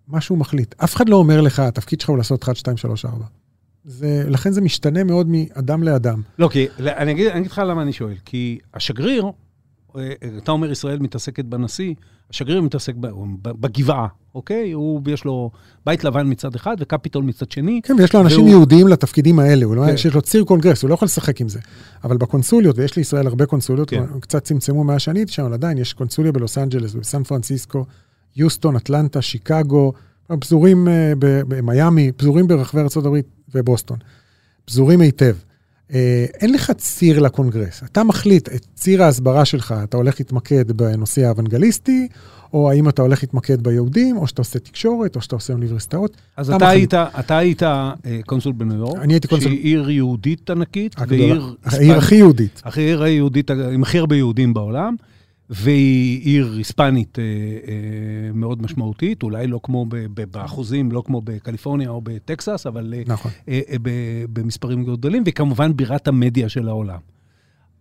מה 0.07 0.21
שהוא 0.21 0.37
מחליט. 0.37 0.75
אף 0.83 0.95
אחד 0.95 1.09
לא 1.09 1.15
אומר 1.15 1.41
לך, 1.41 1.59
התפקיד 1.59 2.01
שלך 2.01 2.09
הוא 2.09 2.17
לעשות 2.17 2.43
1, 2.43 2.55
2, 2.55 2.77
3, 2.77 3.05
4. 3.05 3.25
זה, 3.85 4.23
לכן 4.27 4.51
זה 4.51 4.61
משתנה 4.61 5.03
מאוד 5.03 5.27
מאדם 5.29 5.83
לאדם. 5.83 6.21
לא, 6.39 6.47
כי 6.47 6.67
אני 6.79 7.11
אגיד, 7.11 7.27
אני 7.27 7.39
אגיד 7.39 7.51
לך 7.51 7.61
למה 7.65 7.81
אני 7.81 7.93
שואל. 7.93 8.15
כי 8.25 8.59
השגריר, 8.73 9.25
אה, 9.97 10.11
אתה 10.37 10.51
אומר 10.51 10.71
ישראל 10.71 10.99
מתעסקת 10.99 11.45
בנשיא, 11.45 11.93
השגריר 12.29 12.61
מתעסק 12.61 12.93
בגבעה, 13.43 14.07
אוקיי? 14.35 14.71
הוא, 14.71 15.01
יש 15.07 15.25
לו 15.25 15.51
בית 15.85 16.03
לבן 16.03 16.31
מצד 16.31 16.55
אחד 16.55 16.77
וקפיטול 16.79 17.23
מצד 17.23 17.51
שני. 17.51 17.81
כן, 17.83 17.95
ויש 17.99 18.13
לו 18.13 18.21
אנשים 18.21 18.39
והוא... 18.39 18.49
יהודיים 18.49 18.87
לתפקידים 18.87 19.39
האלה, 19.39 19.65
הוא 19.65 19.75
לא, 19.75 19.85
כן. 19.85 19.97
שיש 19.97 20.13
לו 20.13 20.21
ציר 20.21 20.43
קונגרס, 20.43 20.81
הוא 20.81 20.89
לא 20.89 20.93
יכול 20.93 21.05
לשחק 21.05 21.41
עם 21.41 21.49
זה. 21.49 21.59
אבל 22.03 22.17
בקונסוליות, 22.17 22.79
ויש 22.79 22.95
לישראל 22.97 23.27
הרבה 23.27 23.45
קונסוליות, 23.45 23.89
כן. 23.89 24.03
קצת 24.19 24.43
צמצמו 24.43 24.83
מאז 24.83 25.01
שאני 25.01 25.19
הייתי 25.19 25.31
שם, 25.31 25.43
אבל 25.43 25.53
עדיין 25.53 25.77
יש 25.77 25.93
קונסוליה 25.93 26.31
בלוס 26.31 26.57
אנג'לס, 26.57 26.93
בסן 26.93 27.23
פרנסיסקו, 27.23 27.85
יוסטון, 28.35 28.75
אטלנטה, 28.75 29.21
שיקגו, 29.21 29.93
פזורים 30.39 30.87
אה, 30.87 31.13
במיאמי, 31.19 32.11
פזורים 32.11 32.47
ברחבי 32.47 32.81
ארה"ב 32.81 33.17
ובוסטון. 33.55 33.97
פזורים 34.65 35.01
היטב. 35.01 35.35
אה, 35.93 36.25
אין 36.41 36.53
לך 36.53 36.71
ציר 36.71 37.19
לקונגרס. 37.19 37.83
אתה 37.83 38.03
מחליט 38.03 38.49
את 38.55 38.65
ציר 38.75 39.03
ההסברה 39.03 39.45
שלך, 39.45 39.75
אתה 39.83 39.97
הולך 39.97 40.19
להתמקד 40.19 40.71
בנושא 40.71 41.21
האוונגליסטי, 41.21 42.07
או 42.53 42.71
האם 42.71 42.89
אתה 42.89 43.01
הולך 43.01 43.23
להתמקד 43.23 43.63
ביהודים, 43.63 44.17
או 44.17 44.27
שאתה 44.27 44.41
עושה 44.41 44.59
תקשורת, 44.59 45.15
או 45.15 45.21
שאתה 45.21 45.35
עושה 45.35 45.53
אוניברסיטאות. 45.53 46.17
אז 46.37 46.49
אתה, 46.49 46.57
אתה, 46.57 46.69
היית, 46.69 46.93
אתה 46.93 47.37
היית 47.37 47.63
אה, 47.63 47.93
קונסול 48.25 48.53
בניו 48.53 48.77
יורק, 48.77 49.01
אני 49.01 49.13
הייתי 49.13 49.27
קונסול... 49.27 49.51
שהיא 49.51 49.63
עיר 49.63 49.89
יהודית 49.89 50.49
ענקית, 50.49 50.95
ועיר... 51.07 51.55
העיר 51.63 51.97
הכי 51.97 52.15
יהודית. 52.15 52.61
העיר 52.65 53.03
היהודית 53.03 53.51
עם 53.51 53.83
הכי 53.83 53.97
הרבה 53.97 54.15
יהודים 54.15 54.53
בעולם. 54.53 54.95
והיא 55.49 56.21
עיר 56.21 56.53
היספנית 56.57 57.19
אה, 57.19 57.23
אה, 57.23 58.33
מאוד 58.33 58.61
משמעותית, 58.61 59.23
אולי 59.23 59.47
לא 59.47 59.59
כמו 59.63 59.85
ב, 59.85 59.95
ב, 59.95 60.23
באחוזים, 60.31 60.91
לא 60.91 61.03
כמו 61.05 61.21
בקליפורניה 61.21 61.89
או 61.89 62.01
בטקסס, 62.01 62.67
אבל 62.67 62.93
אה, 62.97 63.01
נכון. 63.07 63.31
אה, 63.49 63.59
אה, 63.69 63.75
ב, 63.81 63.89
במספרים 64.33 64.83
גדולים, 64.83 65.23
והיא 65.23 65.33
כמובן 65.33 65.77
בירת 65.77 66.07
המדיה 66.07 66.49
של 66.49 66.67
העולם. 66.67 66.99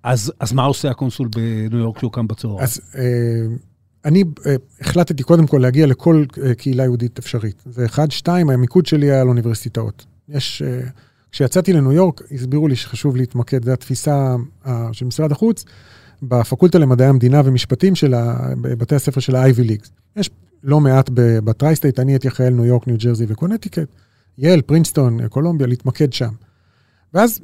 אז, 0.02 0.32
אז 0.40 0.52
מה 0.52 0.64
עושה 0.64 0.90
הקונסול 0.90 1.28
בניו 1.36 1.78
יורק 1.78 1.96
כשהוא 1.96 2.12
קם 2.12 2.28
בצהריים? 2.28 2.60
אז 2.60 2.80
אה, 2.94 3.56
אני 4.04 4.24
אה, 4.46 4.54
החלטתי 4.80 5.22
קודם 5.22 5.46
כל 5.46 5.58
להגיע 5.58 5.86
לכל 5.86 6.24
אה, 6.42 6.54
קהילה 6.54 6.82
יהודית 6.82 7.18
אפשרית. 7.18 7.62
זה 7.66 7.84
אחד, 7.84 8.10
שתיים, 8.10 8.50
המיקוד 8.50 8.86
שלי 8.86 9.10
היה 9.10 9.20
על 9.20 9.28
אוניברסיטאות. 9.28 10.06
יש... 10.28 10.62
אה, 10.62 10.80
כשיצאתי 11.32 11.72
לניו 11.72 11.92
יורק, 11.92 12.22
הסבירו 12.32 12.68
לי 12.68 12.76
שחשוב 12.76 13.16
להתמקד, 13.16 13.64
זו 13.64 13.72
התפיסה 13.72 14.36
אה, 14.66 14.88
של 14.92 15.06
משרד 15.06 15.32
החוץ. 15.32 15.64
בפקולטה 16.22 16.78
למדעי 16.78 17.06
המדינה 17.06 17.42
ומשפטים 17.44 17.94
של 17.94 18.14
בתי 18.60 18.94
הספר 18.94 19.20
של 19.20 19.36
ה-Ivy 19.36 19.68
Leagues. 19.68 19.88
יש 20.16 20.30
לא 20.64 20.80
מעט 20.80 21.10
ב 21.14 21.22
tri-state, 21.22 21.98
אני 21.98 22.16
אחראי 22.28 22.46
על 22.46 22.54
ניו 22.54 22.64
יורק, 22.64 22.86
ניו 22.86 22.96
ג'רזי 22.98 23.24
וקונטיקט, 23.28 23.88
ייל, 24.38 24.62
פרינסטון, 24.62 25.28
קולומביה, 25.28 25.66
להתמקד 25.66 26.12
שם. 26.12 26.30
ואז, 27.14 27.40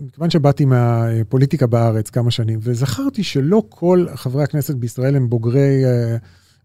מכיוון 0.00 0.30
שבאתי 0.30 0.64
מהפוליטיקה 0.64 1.66
בארץ 1.66 2.10
כמה 2.10 2.30
שנים, 2.30 2.58
וזכרתי 2.62 3.22
שלא 3.22 3.62
כל 3.68 4.06
חברי 4.14 4.42
הכנסת 4.42 4.74
בישראל 4.74 5.16
הם 5.16 5.30
בוגרי 5.30 5.84
אה, 5.84 6.16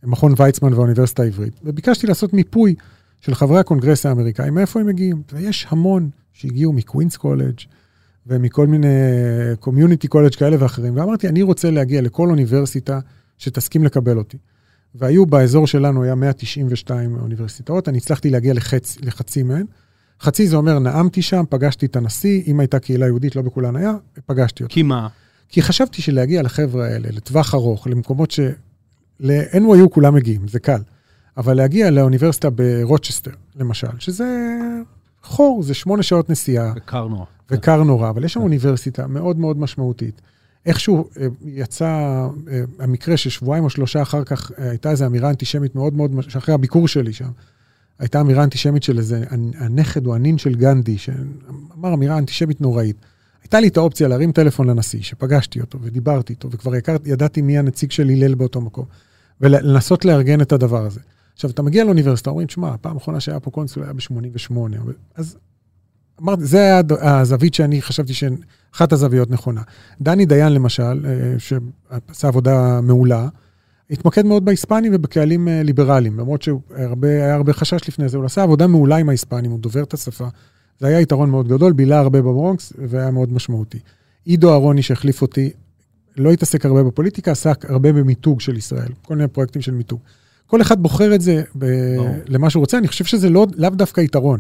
מכון 0.03 0.33
ויצמן 0.37 0.73
והאוניברסיטה 0.73 1.23
העברית, 1.23 1.59
וביקשתי 1.63 2.07
לעשות 2.07 2.33
מיפוי 2.33 2.75
של 3.21 3.35
חברי 3.35 3.59
הקונגרס 3.59 4.05
האמריקאים, 4.05 4.53
מאיפה 4.53 4.79
הם 4.79 4.87
מגיעים. 4.87 5.21
ויש 5.33 5.67
המון 5.69 6.09
שהגיעו 6.33 6.73
מקווינס 6.73 7.17
קולג', 7.17 7.59
ומכל 8.27 8.67
מיני 8.67 8.87
community 9.59 10.07
college 10.07 10.35
כאלה 10.35 10.55
ואחרים, 10.59 10.97
ואמרתי, 10.97 11.27
אני 11.27 11.41
רוצה 11.41 11.71
להגיע 11.71 12.01
לכל 12.01 12.29
אוניברסיטה 12.29 12.99
שתסכים 13.37 13.83
לקבל 13.83 14.17
אותי. 14.17 14.37
והיו 14.95 15.25
באזור 15.25 15.67
שלנו, 15.67 16.03
היה 16.03 16.15
192 16.15 17.15
אוניברסיטאות, 17.15 17.89
אני 17.89 17.97
הצלחתי 17.97 18.29
להגיע 18.29 18.53
לחצ, 18.53 18.97
לחצי 19.01 19.43
מהן. 19.43 19.65
חצי 20.21 20.47
זה 20.47 20.55
אומר, 20.55 20.79
נאמתי 20.79 21.21
שם, 21.21 21.43
פגשתי 21.49 21.85
את 21.85 21.95
הנשיא, 21.95 22.43
אם 22.47 22.59
הייתה 22.59 22.79
קהילה 22.79 23.05
יהודית, 23.05 23.35
לא 23.35 23.41
בכולן 23.41 23.75
היה, 23.75 23.93
פגשתי 24.25 24.63
אותו. 24.63 24.73
כי 24.73 24.83
מה? 24.83 25.07
כי 25.49 25.61
חשבתי 25.61 26.01
שלהגיע 26.01 26.41
לחבר'ה 26.41 26.85
האלה, 26.85 27.07
לטווח 27.11 27.55
ארוך, 27.55 27.87
למקומות 27.87 28.31
ש... 28.31 28.39
ל-NYU 29.19 29.89
כולם 29.91 30.15
מגיעים, 30.15 30.47
זה 30.47 30.59
קל. 30.59 30.81
אבל 31.37 31.53
להגיע 31.53 31.91
לאוניברסיטה 31.91 32.49
ברוצ'סטר, 32.49 33.31
למשל, 33.55 33.87
שזה 33.99 34.25
חור, 35.25 35.63
זה 35.63 35.73
שמונה 35.73 36.03
שעות 36.03 36.29
נסיעה. 36.29 36.73
וקר 36.75 37.07
נורא. 37.07 37.25
וקר 37.51 37.83
נורא, 37.83 38.09
אבל 38.09 38.23
יש 38.23 38.33
שם 38.33 38.41
אוניברסיטה 38.41 39.07
מאוד 39.07 39.37
מאוד 39.37 39.59
משמעותית. 39.59 40.21
איכשהו 40.65 41.09
אה, 41.19 41.27
יצא 41.45 41.87
אה, 41.87 42.61
המקרה 42.79 43.17
ששבועיים 43.17 43.63
או 43.63 43.69
שלושה 43.69 44.01
אחר 44.01 44.23
כך 44.23 44.51
אה, 44.59 44.69
הייתה 44.69 44.91
איזו 44.91 45.05
אמירה 45.05 45.29
אנטישמית 45.29 45.75
מאוד 45.75 45.93
מאוד, 45.93 46.11
אחרי 46.37 46.53
הביקור 46.53 46.87
שלי 46.87 47.13
שם, 47.13 47.29
הייתה 47.99 48.21
אמירה 48.21 48.43
אנטישמית 48.43 48.83
של 48.83 48.97
איזה 48.97 49.23
הנכד 49.57 50.05
או 50.07 50.15
הנין 50.15 50.37
של 50.37 50.55
גנדי, 50.55 50.97
שאמר 50.97 51.93
אמירה 51.93 52.17
אנטישמית 52.17 52.61
נוראית. 52.61 52.95
הייתה 53.43 53.59
לי 53.59 53.67
את 53.67 53.77
האופציה 53.77 54.07
להרים 54.07 54.31
טלפון 54.31 54.69
לנשיא, 54.69 55.01
שפגשתי 55.01 55.61
אותו 55.61 55.79
ודיברתי 55.81 56.33
איתו, 56.33 56.51
וכבר 56.51 56.75
יקר, 56.75 56.95
ידעתי 57.05 57.41
מי 57.41 57.57
הנציג 57.57 57.91
של 57.91 58.09
הלל 58.09 58.35
באותו 58.35 58.61
מקום, 58.61 58.85
ולנסות 59.41 60.05
לארגן 60.05 60.41
את 60.41 60.51
הדבר 60.51 60.85
הזה. 60.85 60.99
עכשיו, 61.35 61.49
אתה 61.49 61.61
מגיע 61.61 61.83
לאוניברסיטה, 61.83 62.29
אומרים, 62.29 62.49
שמע, 62.49 62.73
הפעם 62.73 62.93
האחרונה 62.93 63.19
שהיה 63.19 63.39
פה 63.39 63.51
קונסול 63.51 63.83
היה 63.83 63.93
ב-88, 63.93 64.53
אז 65.15 65.37
אמרתי, 66.21 66.45
זה 66.45 66.57
היה 66.57 66.81
הזווית 67.01 67.53
שאני 67.53 67.81
חשבתי 67.81 68.13
שאחת 68.13 68.93
הזוויות 68.93 69.29
נכונה. 69.29 69.61
דני 70.01 70.25
דיין, 70.25 70.53
למשל, 70.53 71.05
אה, 71.05 71.39
שעשה 71.39 72.27
עבודה 72.27 72.81
מעולה, 72.81 73.27
התמקד 73.91 74.25
מאוד 74.25 74.45
בהיספנים 74.45 74.91
ובקהלים 74.95 75.47
אה, 75.47 75.63
ליברליים, 75.63 76.19
למרות 76.19 76.41
שהיה 76.41 77.33
הרבה 77.35 77.53
חשש 77.53 77.87
לפני 77.87 78.09
זה, 78.09 78.17
הוא 78.17 78.25
עשה 78.25 78.43
עבודה 78.43 78.67
מעולה 78.67 78.97
עם 78.97 79.09
ההיספנים, 79.09 79.51
הוא 79.51 79.59
דובר 79.59 79.83
את 79.83 79.93
השפה. 79.93 80.27
זה 80.79 80.87
היה 80.87 81.01
יתרון 81.01 81.29
מאוד 81.29 81.47
גדול, 81.47 81.73
בילה 81.73 81.99
הרבה 81.99 82.21
בברונקס, 82.21 82.73
והיה 82.89 83.11
מאוד 83.11 83.33
משמעותי. 83.33 83.79
עידו 84.25 84.51
אהרוני 84.51 84.81
שהחליף 84.81 85.21
אותי, 85.21 85.51
לא 86.17 86.31
התעסק 86.31 86.65
הרבה 86.65 86.83
בפוליטיקה, 86.83 87.31
עסק 87.31 87.65
הרבה 87.69 87.93
במיתוג 87.93 88.41
של 88.41 88.57
ישראל, 88.57 88.91
כל 89.01 89.15
מיני 89.15 89.27
פרויקטים 89.27 89.61
של 89.61 89.71
מיתוג. 89.71 89.99
כל 90.47 90.61
אחד 90.61 90.81
בוחר 90.81 91.15
את 91.15 91.21
זה 91.21 91.43
ב- 91.57 91.65
למה 92.27 92.49
שהוא 92.49 92.61
רוצה, 92.61 92.77
אני 92.77 92.87
חושב 92.87 93.05
שזה 93.05 93.29
לא, 93.29 93.47
לאו 93.55 93.69
דווקא 93.69 94.01
יתרון. 94.01 94.39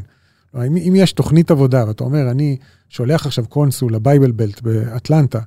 אם, 0.55 0.77
אם 0.77 0.93
יש 0.95 1.13
תוכנית 1.13 1.51
עבודה, 1.51 1.87
ואתה 1.87 2.03
אומר, 2.03 2.31
אני 2.31 2.57
שולח 2.89 3.25
עכשיו 3.25 3.45
קונסול 3.47 3.93
ל 3.93 3.99
Bible 3.99 4.31
Belt 4.31 4.61
באטלנטה, 4.61 5.39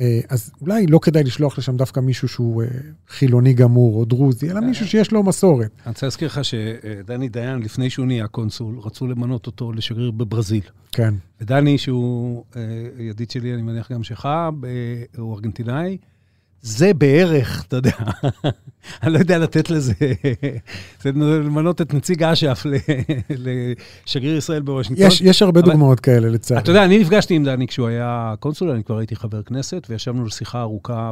אה, 0.00 0.20
אז 0.28 0.50
אולי 0.60 0.86
לא 0.86 0.98
כדאי 1.02 1.24
לשלוח 1.24 1.58
לשם 1.58 1.76
דווקא 1.76 2.00
מישהו 2.00 2.28
שהוא 2.28 2.62
אה, 2.62 2.68
חילוני 3.08 3.52
גמור 3.52 3.96
או 3.96 4.04
דרוזי, 4.04 4.50
אלא 4.50 4.60
מישהו 4.60 4.86
שיש 4.86 5.12
לו 5.12 5.22
מסורת. 5.22 5.70
אני 5.86 5.90
רוצה 5.90 6.06
להזכיר 6.06 6.28
לך 6.28 6.40
שדני 6.44 7.28
דיין, 7.28 7.58
לפני 7.58 7.90
שהוא 7.90 8.06
נהיה 8.06 8.26
קונסול, 8.26 8.78
רצו 8.78 9.06
למנות 9.06 9.46
אותו 9.46 9.72
לשגריר 9.72 10.10
בברזיל. 10.10 10.62
כן. 10.92 11.14
ודני, 11.40 11.78
שהוא 11.78 12.44
אה, 12.56 12.62
ידיד 12.98 13.30
שלי, 13.30 13.54
אני 13.54 13.62
מניח 13.62 13.92
גם 13.92 14.02
שלך, 14.02 14.28
הוא 15.16 15.34
ארגנטינאי, 15.34 15.96
זה 16.62 16.94
בערך, 16.94 17.64
אתה 17.68 17.76
יודע, 17.76 17.90
אני 19.02 19.12
לא 19.12 19.18
יודע 19.18 19.38
לתת 19.38 19.70
לזה, 19.70 19.92
זה 21.02 21.12
למנות 21.12 21.80
את 21.80 21.94
נציג 21.94 22.22
אש"ף 22.22 22.66
לשגריר 24.06 24.36
ישראל 24.36 24.62
בוושינגטון. 24.62 25.06
יש, 25.06 25.20
יש 25.20 25.42
הרבה 25.42 25.60
אבל, 25.60 25.70
דוגמאות 25.70 26.00
כאלה, 26.00 26.28
לצערי. 26.28 26.60
אתה 26.60 26.70
יודע, 26.70 26.84
אני 26.84 26.98
נפגשתי 26.98 27.34
עם 27.34 27.44
דני 27.44 27.66
כשהוא 27.66 27.88
היה 27.88 28.34
קונסול, 28.40 28.70
אני 28.70 28.84
כבר 28.84 28.98
הייתי 28.98 29.16
חבר 29.16 29.42
כנסת, 29.42 29.86
וישבנו 29.90 30.24
לשיחה 30.24 30.60
ארוכה 30.60 31.10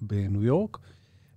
בניו 0.00 0.44
יורק, 0.44 0.78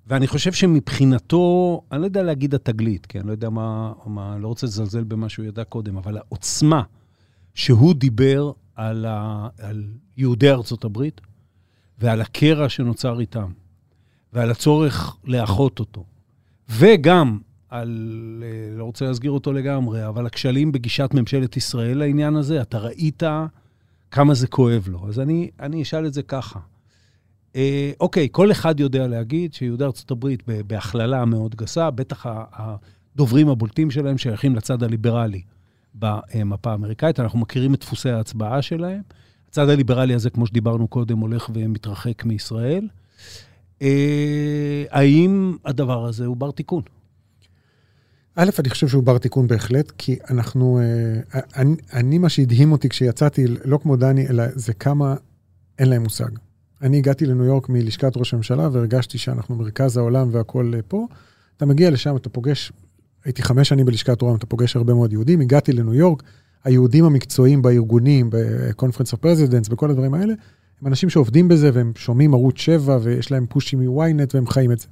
ואני 0.07 0.27
חושב 0.27 0.53
שמבחינתו, 0.53 1.81
אני 1.91 2.01
לא 2.01 2.05
יודע 2.05 2.23
להגיד 2.23 2.55
התגלית, 2.55 3.05
כי 3.05 3.19
אני 3.19 3.27
לא 3.27 3.31
יודע 3.31 3.49
מה, 3.49 3.93
מה, 4.05 4.37
לא 4.37 4.47
רוצה 4.47 4.67
לזלזל 4.67 5.03
במה 5.03 5.29
שהוא 5.29 5.45
ידע 5.45 5.63
קודם, 5.63 5.97
אבל 5.97 6.17
העוצמה 6.17 6.81
שהוא 7.53 7.93
דיבר 7.93 8.51
על, 8.75 9.05
ה, 9.05 9.47
על 9.59 9.83
יהודי 10.17 10.49
ארצות 10.49 10.83
הברית, 10.83 11.21
ועל 11.99 12.21
הקרע 12.21 12.69
שנוצר 12.69 13.19
איתם, 13.19 13.51
ועל 14.33 14.51
הצורך 14.51 15.17
לאחות 15.23 15.79
אותו, 15.79 16.05
וגם 16.69 17.39
על, 17.69 18.43
אה, 18.45 18.77
לא 18.77 18.83
רוצה 18.83 19.05
להסגיר 19.05 19.31
אותו 19.31 19.53
לגמרי, 19.53 20.07
אבל 20.07 20.25
הכשלים 20.25 20.71
בגישת 20.71 21.09
ממשלת 21.13 21.57
ישראל 21.57 21.97
לעניין 21.97 22.35
הזה, 22.35 22.61
אתה 22.61 22.77
ראית 22.77 23.23
כמה 24.11 24.33
זה 24.33 24.47
כואב 24.47 24.87
לו. 24.87 25.07
אז 25.07 25.19
אני, 25.19 25.49
אני 25.59 25.81
אשאל 25.81 26.05
את 26.05 26.13
זה 26.13 26.23
ככה. 26.23 26.59
אה, 27.55 27.91
אוקיי, 27.99 28.27
כל 28.31 28.51
אחד 28.51 28.79
יודע 28.79 29.07
להגיד 29.07 29.53
שיהודי 29.53 29.83
ארצות 29.83 30.11
הברית, 30.11 30.43
בהכללה 30.67 31.25
מאוד 31.25 31.55
גסה, 31.55 31.91
בטח 31.91 32.25
הדוברים 32.53 33.49
הבולטים 33.49 33.91
שלהם 33.91 34.17
שייכים 34.17 34.55
לצד 34.55 34.83
הליברלי 34.83 35.41
במפה 35.95 36.71
האמריקאית, 36.71 37.19
אנחנו 37.19 37.39
מכירים 37.39 37.73
את 37.73 37.79
דפוסי 37.79 38.09
ההצבעה 38.09 38.61
שלהם. 38.61 39.01
הצד 39.53 39.69
הליברלי 39.69 40.13
הזה, 40.13 40.29
כמו 40.29 40.47
שדיברנו 40.47 40.87
קודם, 40.87 41.19
הולך 41.19 41.49
ומתרחק 41.53 42.25
מישראל. 42.25 42.87
אה, 43.81 44.83
האם 44.89 45.57
הדבר 45.65 46.05
הזה 46.05 46.25
הוא 46.25 46.37
בר 46.37 46.51
תיקון? 46.51 46.81
א', 48.35 48.49
אני 48.59 48.69
חושב 48.69 48.87
שהוא 48.87 49.03
בר 49.03 49.17
תיקון 49.17 49.47
בהחלט, 49.47 49.91
כי 49.97 50.15
אנחנו, 50.29 50.79
אה, 50.79 51.39
אני, 51.55 51.75
אני, 51.93 52.17
מה 52.17 52.29
שהדהים 52.29 52.71
אותי 52.71 52.89
כשיצאתי, 52.89 53.45
לא 53.65 53.77
כמו 53.77 53.95
דני, 53.95 54.27
אלא 54.27 54.43
זה 54.55 54.73
כמה 54.73 55.15
אין 55.79 55.89
להם 55.89 56.03
מושג. 56.03 56.31
אני 56.81 56.97
הגעתי 56.97 57.25
לניו 57.25 57.45
יורק 57.45 57.69
מלשכת 57.69 58.17
ראש 58.17 58.33
הממשלה 58.33 58.69
והרגשתי 58.71 59.17
שאנחנו 59.17 59.55
מרכז 59.55 59.97
העולם 59.97 60.29
והכול 60.31 60.75
פה. 60.87 61.07
אתה 61.57 61.65
מגיע 61.65 61.91
לשם, 61.91 62.15
אתה 62.15 62.29
פוגש, 62.29 62.71
הייתי 63.25 63.43
חמש 63.43 63.69
שנים 63.69 63.85
בלשכת 63.85 64.21
רוה"מ, 64.21 64.35
אתה 64.35 64.45
פוגש 64.45 64.75
הרבה 64.75 64.93
מאוד 64.93 65.13
יהודים, 65.13 65.41
הגעתי 65.41 65.73
לניו 65.73 65.93
יורק, 65.93 66.23
היהודים 66.63 67.05
המקצועיים 67.05 67.61
בארגונים, 67.61 68.29
of 68.79 69.25
presidents, 69.25 69.69
בכל 69.69 69.89
הדברים 69.89 70.13
האלה, 70.13 70.33
הם 70.81 70.87
אנשים 70.87 71.09
שעובדים 71.09 71.47
בזה 71.47 71.69
והם 71.73 71.91
שומעים 71.95 72.33
ערוץ 72.33 72.57
7 72.57 72.97
ויש 73.01 73.31
להם 73.31 73.45
פושים 73.49 73.79
מ-ynet 73.79 74.29
והם 74.33 74.47
חיים 74.47 74.71
את 74.71 74.79
זה. 74.79 74.87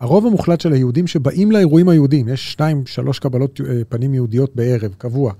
הרוב 0.00 0.26
המוחלט 0.26 0.60
של 0.60 0.72
היהודים 0.72 1.06
שבאים 1.06 1.52
לאירועים 1.52 1.88
היהודיים, 1.88 2.28
יש 2.28 2.52
שתיים, 2.52 2.86
שלוש 2.86 3.18
קבלות 3.18 3.60
אה, 3.60 3.82
פנים 3.88 4.14
יהודיות 4.14 4.56
בערב, 4.56 4.94
קבוע. 4.98 5.32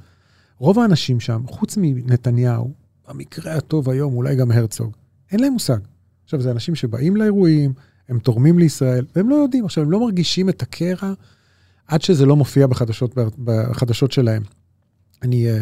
רוב 0.58 0.78
האנשים 0.78 1.20
שם, 1.20 1.42
חוץ 1.46 1.76
מנתניהו, 1.80 2.70
במקרה 3.08 3.54
הטוב 3.54 3.90
היום, 3.90 4.14
אולי 4.14 4.36
גם 4.36 4.50
הרצוג, 4.50 4.92
אין 5.32 5.40
להם 5.40 5.52
מושג. 5.52 5.78
עכשיו, 6.24 6.40
זה 6.40 6.50
אנשים 6.50 6.74
שבאים 6.74 7.16
לאירועים, 7.16 7.72
הם 8.08 8.18
תורמים 8.18 8.58
לישראל, 8.58 9.06
והם 9.16 9.28
לא 9.28 9.34
יודעים. 9.34 9.64
עכשיו, 9.64 9.84
הם 9.84 9.90
לא 9.90 10.00
מרגישים 10.00 10.48
את 10.48 10.62
הקרע 10.62 11.12
עד 11.86 12.02
שזה 12.02 12.26
לא 12.26 12.36
מופיע 12.36 12.66
בחדשות, 12.66 13.14
בחדשות 13.44 14.12
שלהם. 14.12 14.42
אני 15.22 15.46
uh, 15.46 15.60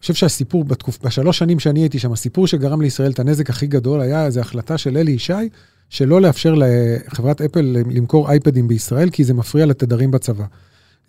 חושב 0.00 0.14
שהסיפור, 0.14 0.64
בתקופ, 0.64 0.98
בשלוש 1.02 1.38
שנים 1.38 1.58
שאני 1.58 1.80
הייתי 1.80 1.98
שם, 1.98 2.12
הסיפור 2.12 2.46
שגרם 2.46 2.80
לישראל 2.80 3.10
את 3.10 3.18
הנזק 3.18 3.50
הכי 3.50 3.66
גדול 3.66 4.00
היה 4.00 4.26
איזו 4.26 4.40
החלטה 4.40 4.78
של 4.78 4.96
אלי 4.96 5.12
ישי, 5.12 5.32
שלא 5.88 6.20
לאפשר 6.20 6.54
לחברת 6.56 7.40
אפל 7.40 7.60
למכור 7.90 8.30
אייפדים 8.30 8.68
בישראל, 8.68 9.10
כי 9.10 9.24
זה 9.24 9.34
מפריע 9.34 9.66
לתדרים 9.66 10.10
בצבא. 10.10 10.44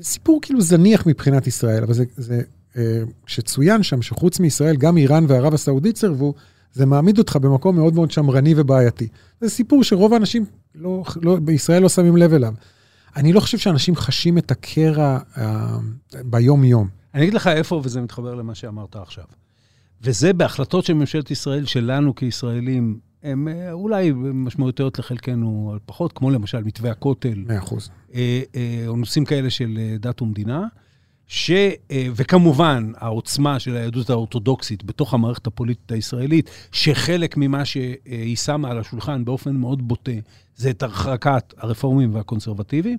סיפור 0.02 0.40
כאילו 0.42 0.62
זניח 0.62 1.06
מבחינת 1.08 1.48
ישראל, 1.48 1.84
אבל 1.84 1.94
זה, 1.94 2.04
זה 2.18 2.42
אה, 2.78 3.02
שצוין 3.28 3.84
שם 3.84 4.02
שחוץ 4.02 4.40
מישראל, 4.40 4.76
גם 4.76 4.98
איראן 4.98 5.26
וערב 5.28 5.54
הסעודית 5.54 5.98
סירבו, 5.98 6.34
זה 6.74 6.86
מעמיד 6.86 7.18
אותך 7.18 7.36
במקום 7.36 7.76
מאוד 7.76 7.94
מאוד 7.94 8.12
שמרני 8.12 8.54
ובעייתי. 8.58 9.08
זה 9.42 9.50
סיפור 9.50 9.84
שרוב 9.84 10.14
האנשים 10.14 10.46
לא, 10.76 11.04
לא, 11.22 11.36
בישראל 11.36 11.82
לא 11.82 11.90
שמים 11.90 12.18
לב 12.18 12.34
אליו. 12.34 12.54
אני 13.16 13.34
לא 13.34 13.40
חושב 13.40 13.58
שאנשים 13.58 13.96
חשים 13.96 14.38
את 14.38 14.52
הקרע 14.52 15.20
אה, 15.38 15.78
ביום-יום. 16.24 17.03
אני 17.14 17.24
אגיד 17.24 17.34
לך 17.34 17.48
איפה, 17.48 17.82
וזה 17.84 18.02
מתחבר 18.02 18.36
למה 18.36 18.56
שאמרת 18.56 18.96
עכשיו. 18.96 19.24
וזה 20.02 20.34
בהחלטות 20.34 20.86
של 20.86 20.94
ממשלת 20.94 21.32
ישראל, 21.32 21.66
שלנו 21.66 22.16
כישראלים, 22.16 23.00
הן 23.24 23.48
אה, 23.48 23.72
אולי 23.72 24.12
משמעותיות 24.16 25.00
לחלקנו 25.00 25.76
פחות, 25.86 26.14
כמו 26.14 26.30
למשל 26.30 26.64
מתווה 26.64 26.92
הכותל. 26.92 27.44
מאה 27.48 27.58
אחוז. 27.58 27.90
אה, 28.14 28.42
אה, 28.56 28.84
או 28.88 28.96
נושאים 28.96 29.26
כאלה 29.26 29.50
של 29.50 29.80
דת 30.00 30.22
ומדינה. 30.22 30.68
ש... 31.28 31.52
וכמובן, 32.16 32.92
העוצמה 32.98 33.60
של 33.60 33.76
היהדות 33.76 34.10
האורתודוקסית 34.10 34.84
בתוך 34.84 35.14
המערכת 35.14 35.48
הפוליטית 35.48 35.92
הישראלית, 35.92 36.50
שחלק 36.72 37.38
ממה 37.38 37.66
שהיא 37.66 38.36
שמה 38.36 38.72
על 38.72 38.80
השולחן 38.80 39.26
באופן 39.26 39.56
מאוד 39.56 39.88
בוטה, 39.88 40.12
זה 40.56 40.70
את 40.70 40.84
הרחקת 40.84 41.54
הרפורמים 41.58 42.16
והקונסרבטיבים. 42.16 42.98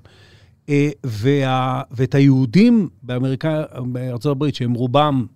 וה... 1.04 1.82
ואת 1.90 2.14
היהודים 2.14 2.88
באמריקה, 3.02 3.62
בארצות 3.92 4.32
הברית, 4.32 4.54
שהם 4.54 4.74
רובם 4.74 5.26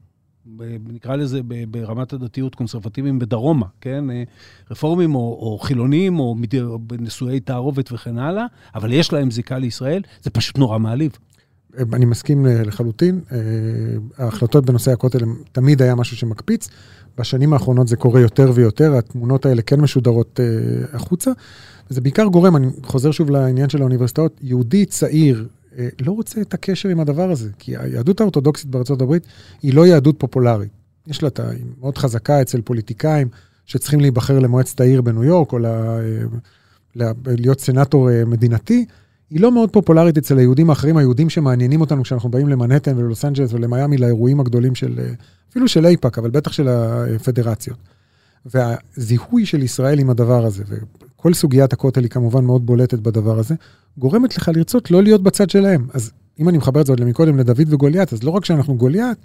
נקרא 0.88 1.16
לזה 1.16 1.40
ברמת 1.70 2.12
הדתיות 2.12 2.54
קונסרבטיביים 2.54 3.18
בדרומה, 3.18 3.66
כן? 3.80 4.10
אה, 4.10 4.22
רפורמים 4.70 5.14
או, 5.14 5.20
או 5.20 5.58
חילונים 5.58 6.20
או 6.20 6.36
נשואי 6.98 7.40
תערובת 7.40 7.92
וכן 7.92 8.18
הלאה, 8.18 8.44
אבל 8.74 8.92
יש 8.92 9.12
להם 9.12 9.30
זיקה 9.30 9.58
לישראל, 9.58 10.02
זה 10.22 10.30
פשוט 10.30 10.58
נורא 10.58 10.78
מעליב. 10.78 11.12
אני 11.92 12.04
מסכים 12.04 12.46
לחלוטין. 12.46 13.20
אה, 13.32 13.38
ההחלטות 14.18 14.66
בנושא 14.66 14.92
הכותל 14.92 15.18
תמיד 15.52 15.82
היה 15.82 15.94
משהו 15.94 16.16
שמקפיץ. 16.16 16.68
בשנים 17.18 17.52
האחרונות 17.52 17.88
זה 17.88 17.96
קורה 17.96 18.20
יותר 18.20 18.52
ויותר, 18.54 18.94
התמונות 18.94 19.46
האלה 19.46 19.62
כן 19.62 19.80
משודרות 19.80 20.40
אה, 20.40 20.46
החוצה. 20.92 21.30
וזה 21.90 22.00
בעיקר 22.00 22.24
גורם, 22.24 22.56
אני 22.56 22.66
חוזר 22.82 23.10
שוב 23.10 23.30
לעניין 23.30 23.68
של 23.68 23.80
האוניברסיטאות, 23.80 24.40
יהודי 24.42 24.86
צעיר 24.86 25.48
אה, 25.78 25.88
לא 26.00 26.12
רוצה 26.12 26.40
את 26.40 26.54
הקשר 26.54 26.88
עם 26.88 27.00
הדבר 27.00 27.30
הזה, 27.30 27.50
כי 27.58 27.76
היהדות 27.76 28.20
האורתודוקסית 28.20 28.66
בארצות 28.66 29.02
הברית 29.02 29.26
היא 29.62 29.74
לא 29.74 29.86
יהדות 29.86 30.14
פופולרית. 30.18 30.70
יש 31.06 31.22
לה 31.22 31.28
את 31.28 31.40
ה... 31.40 31.50
היא 31.50 31.64
מאוד 31.80 31.98
חזקה 31.98 32.42
אצל 32.42 32.60
פוליטיקאים 32.60 33.28
שצריכים 33.66 34.00
להיבחר 34.00 34.38
למועצת 34.38 34.80
העיר 34.80 35.02
בניו 35.02 35.24
יורק, 35.24 35.52
או 35.52 35.58
אה, 35.64 37.12
להיות 37.26 37.60
סנטור 37.60 38.10
אה, 38.10 38.24
מדינתי. 38.24 38.84
היא 39.30 39.40
לא 39.40 39.52
מאוד 39.52 39.70
פופולרית 39.70 40.18
אצל 40.18 40.38
היהודים 40.38 40.70
האחרים, 40.70 40.96
היהודים 40.96 41.30
שמעניינים 41.30 41.80
אותנו 41.80 42.02
כשאנחנו 42.02 42.28
באים 42.28 42.48
למנהטן 42.48 42.98
וללוס 42.98 43.24
אנג'לס 43.24 43.52
ולמיאמי, 43.52 43.96
לאירועים 43.98 44.40
הגדולים 44.40 44.74
של, 44.74 45.00
אפילו 45.50 45.68
של 45.68 45.86
אייפאק, 45.86 46.18
אבל 46.18 46.30
בטח 46.30 46.52
של 46.52 46.68
הפדרציות. 46.68 47.78
והזיהוי 48.46 49.46
של 49.46 49.62
ישראל 49.62 49.98
עם 49.98 50.10
הדבר 50.10 50.44
הזה, 50.44 50.64
וכל 50.68 51.34
סוגיית 51.34 51.72
הכותל 51.72 52.02
היא 52.02 52.10
כמובן 52.10 52.44
מאוד 52.44 52.66
בולטת 52.66 52.98
בדבר 52.98 53.38
הזה, 53.38 53.54
גורמת 53.98 54.36
לך 54.36 54.50
לרצות 54.54 54.90
לא 54.90 55.02
להיות 55.02 55.22
בצד 55.22 55.50
שלהם. 55.50 55.86
אז 55.94 56.10
אם 56.40 56.48
אני 56.48 56.58
מחבר 56.58 56.80
את 56.80 56.86
זה 56.86 56.92
עוד 56.92 57.04
מקודם 57.04 57.38
לדוד 57.38 57.66
וגוליית, 57.72 58.12
אז 58.12 58.22
לא 58.22 58.30
רק 58.30 58.44
שאנחנו 58.44 58.76
גוליית, 58.76 59.18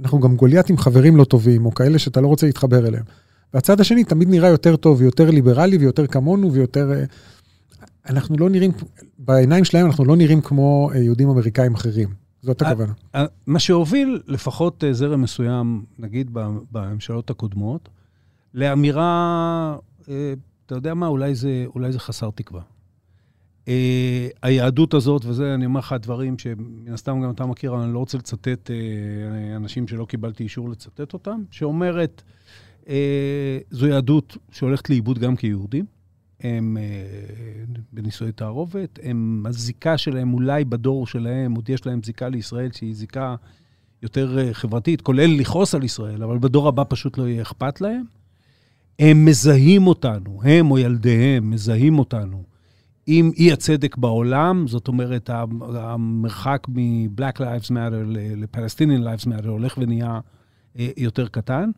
אנחנו 0.00 0.20
גם 0.20 0.36
גוליית 0.36 0.70
עם 0.70 0.76
חברים 0.76 1.16
לא 1.16 1.24
טובים, 1.24 1.66
או 1.66 1.74
כאלה 1.74 1.98
שאתה 1.98 2.20
לא 2.20 2.26
רוצה 2.26 2.46
להתחבר 2.46 2.86
אליהם. 2.86 3.04
והצד 3.54 3.80
השני 3.80 4.04
תמיד 4.04 4.28
נראה 4.28 4.48
יותר 4.48 4.76
טוב, 4.76 5.00
ויותר 5.00 5.30
ליברלי, 5.30 5.78
ויותר 5.78 6.06
כמונו, 6.06 6.52
ויותר... 6.52 6.92
אה, 8.08 8.14
אנחנו 8.14 8.36
לא 8.38 8.50
נראים, 8.50 8.70
בעיניים 9.18 9.64
שלהם 9.64 9.86
אנחנו 9.86 10.04
לא 10.04 10.16
נראים 10.16 10.40
כמו 10.40 10.90
אה, 10.94 10.98
יהודים 10.98 11.28
אמריקאים 11.28 11.74
אחרים. 11.74 12.08
זאת 12.42 12.62
אה, 12.62 12.68
הכוונה. 12.68 12.92
מה 13.46 13.58
שהוביל 13.58 14.22
לפחות 14.26 14.84
זרם 14.92 15.22
מסוים, 15.22 15.84
נגיד 15.98 16.30
בממשלות 16.72 17.30
הקודמות, 17.30 17.88
לאמירה, 18.54 19.76
אתה 20.02 20.74
יודע 20.74 20.94
מה, 20.94 21.06
אולי 21.06 21.34
זה, 21.34 21.64
אולי 21.74 21.92
זה 21.92 21.98
חסר 21.98 22.30
תקווה. 22.34 22.62
היהדות 24.42 24.94
הזאת, 24.94 25.24
וזה, 25.24 25.54
אני 25.54 25.66
אומר 25.66 25.80
לך 25.80 25.94
דברים 26.00 26.38
שמן 26.38 26.92
הסתם 26.92 27.20
גם 27.20 27.30
אתה 27.30 27.46
מכיר, 27.46 27.74
אבל 27.74 27.82
אני 27.82 27.92
לא 27.92 27.98
רוצה 27.98 28.18
לצטט 28.18 28.70
אנשים 29.56 29.88
שלא 29.88 30.04
קיבלתי 30.04 30.42
אישור 30.42 30.68
לצטט 30.70 31.12
אותם, 31.12 31.42
שאומרת, 31.50 32.22
זו 33.70 33.86
יהדות 33.86 34.36
שהולכת 34.50 34.90
לאיבוד 34.90 35.18
גם 35.18 35.36
כיהודים. 35.36 35.84
הם 36.40 36.76
uh, 36.80 37.78
בנישואי 37.92 38.32
תערובת, 38.32 38.98
הם, 39.02 39.44
הזיקה 39.48 39.98
שלהם 39.98 40.34
אולי 40.34 40.64
בדור 40.64 41.06
שלהם, 41.06 41.54
עוד 41.54 41.70
יש 41.70 41.86
להם 41.86 42.00
זיקה 42.02 42.28
לישראל 42.28 42.72
שהיא 42.72 42.94
זיקה 42.94 43.34
יותר 44.02 44.38
uh, 44.38 44.54
חברתית, 44.54 45.00
כולל 45.00 45.40
לכעוס 45.40 45.74
על 45.74 45.84
ישראל, 45.84 46.22
אבל 46.22 46.38
בדור 46.38 46.68
הבא 46.68 46.82
פשוט 46.88 47.18
לא 47.18 47.28
יהיה 47.28 47.42
אכפת 47.42 47.80
להם. 47.80 48.04
הם 48.98 49.24
מזהים 49.24 49.86
אותנו, 49.86 50.40
הם 50.44 50.70
או 50.70 50.78
ילדיהם 50.78 51.50
מזהים 51.50 51.98
אותנו 51.98 52.42
עם 53.10 53.30
אי 53.36 53.52
הצדק 53.52 53.96
בעולם, 53.96 54.64
זאת 54.66 54.88
אומרת, 54.88 55.30
המרחק 55.74 56.66
מ-Black 56.68 57.38
Lives 57.38 57.70
Matter 57.70 58.04
ל-Palestinian 58.06 59.02
Lives 59.02 59.26
Matter 59.26 59.48
הולך 59.48 59.78
ונהיה 59.78 60.20
אה, 60.78 60.88
יותר 60.96 61.28
קטן. 61.28 61.70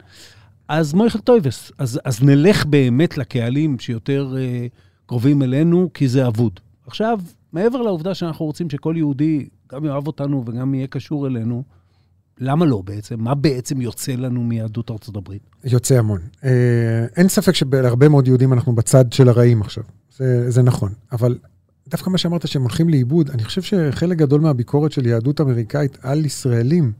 אז 0.70 0.94
מויכל 0.94 1.18
טויבס, 1.18 1.72
אז, 1.78 2.00
אז 2.04 2.22
נלך 2.22 2.66
באמת 2.66 3.18
לקהלים 3.18 3.78
שיותר 3.78 4.34
uh, 4.34 4.68
קרובים 5.06 5.42
אלינו, 5.42 5.90
כי 5.94 6.08
זה 6.08 6.26
אבוד. 6.26 6.60
עכשיו, 6.86 7.20
מעבר 7.52 7.82
לעובדה 7.82 8.14
שאנחנו 8.14 8.46
רוצים 8.46 8.70
שכל 8.70 8.94
יהודי 8.96 9.48
גם 9.72 9.84
יאהב 9.84 10.06
אותנו 10.06 10.44
וגם 10.46 10.74
יהיה 10.74 10.86
קשור 10.86 11.26
אלינו, 11.26 11.62
למה 12.38 12.64
לא 12.64 12.82
בעצם? 12.84 13.20
מה 13.20 13.34
בעצם 13.34 13.80
יוצא 13.80 14.12
לנו 14.12 14.42
מיהדות 14.42 14.90
ארצות 14.90 15.16
הברית? 15.16 15.42
יוצא 15.64 15.98
המון. 15.98 16.20
אה, 16.44 17.06
אין 17.16 17.28
ספק 17.28 17.54
שבהרבה 17.54 18.08
מאוד 18.08 18.26
יהודים 18.26 18.52
אנחנו 18.52 18.72
בצד 18.74 19.12
של 19.12 19.28
הרעים 19.28 19.60
עכשיו. 19.62 19.84
זה, 20.16 20.50
זה 20.50 20.62
נכון. 20.62 20.92
אבל 21.12 21.38
דווקא 21.88 22.10
מה 22.10 22.18
שאמרת 22.18 22.48
שהם 22.48 22.62
הולכים 22.62 22.88
לאיבוד, 22.88 23.30
אני 23.30 23.44
חושב 23.44 23.62
שחלק 23.62 24.18
גדול 24.18 24.40
מהביקורת 24.40 24.92
של 24.92 25.06
יהדות 25.06 25.40
אמריקאית 25.40 25.98
על 26.02 26.24
ישראלים, 26.24 26.92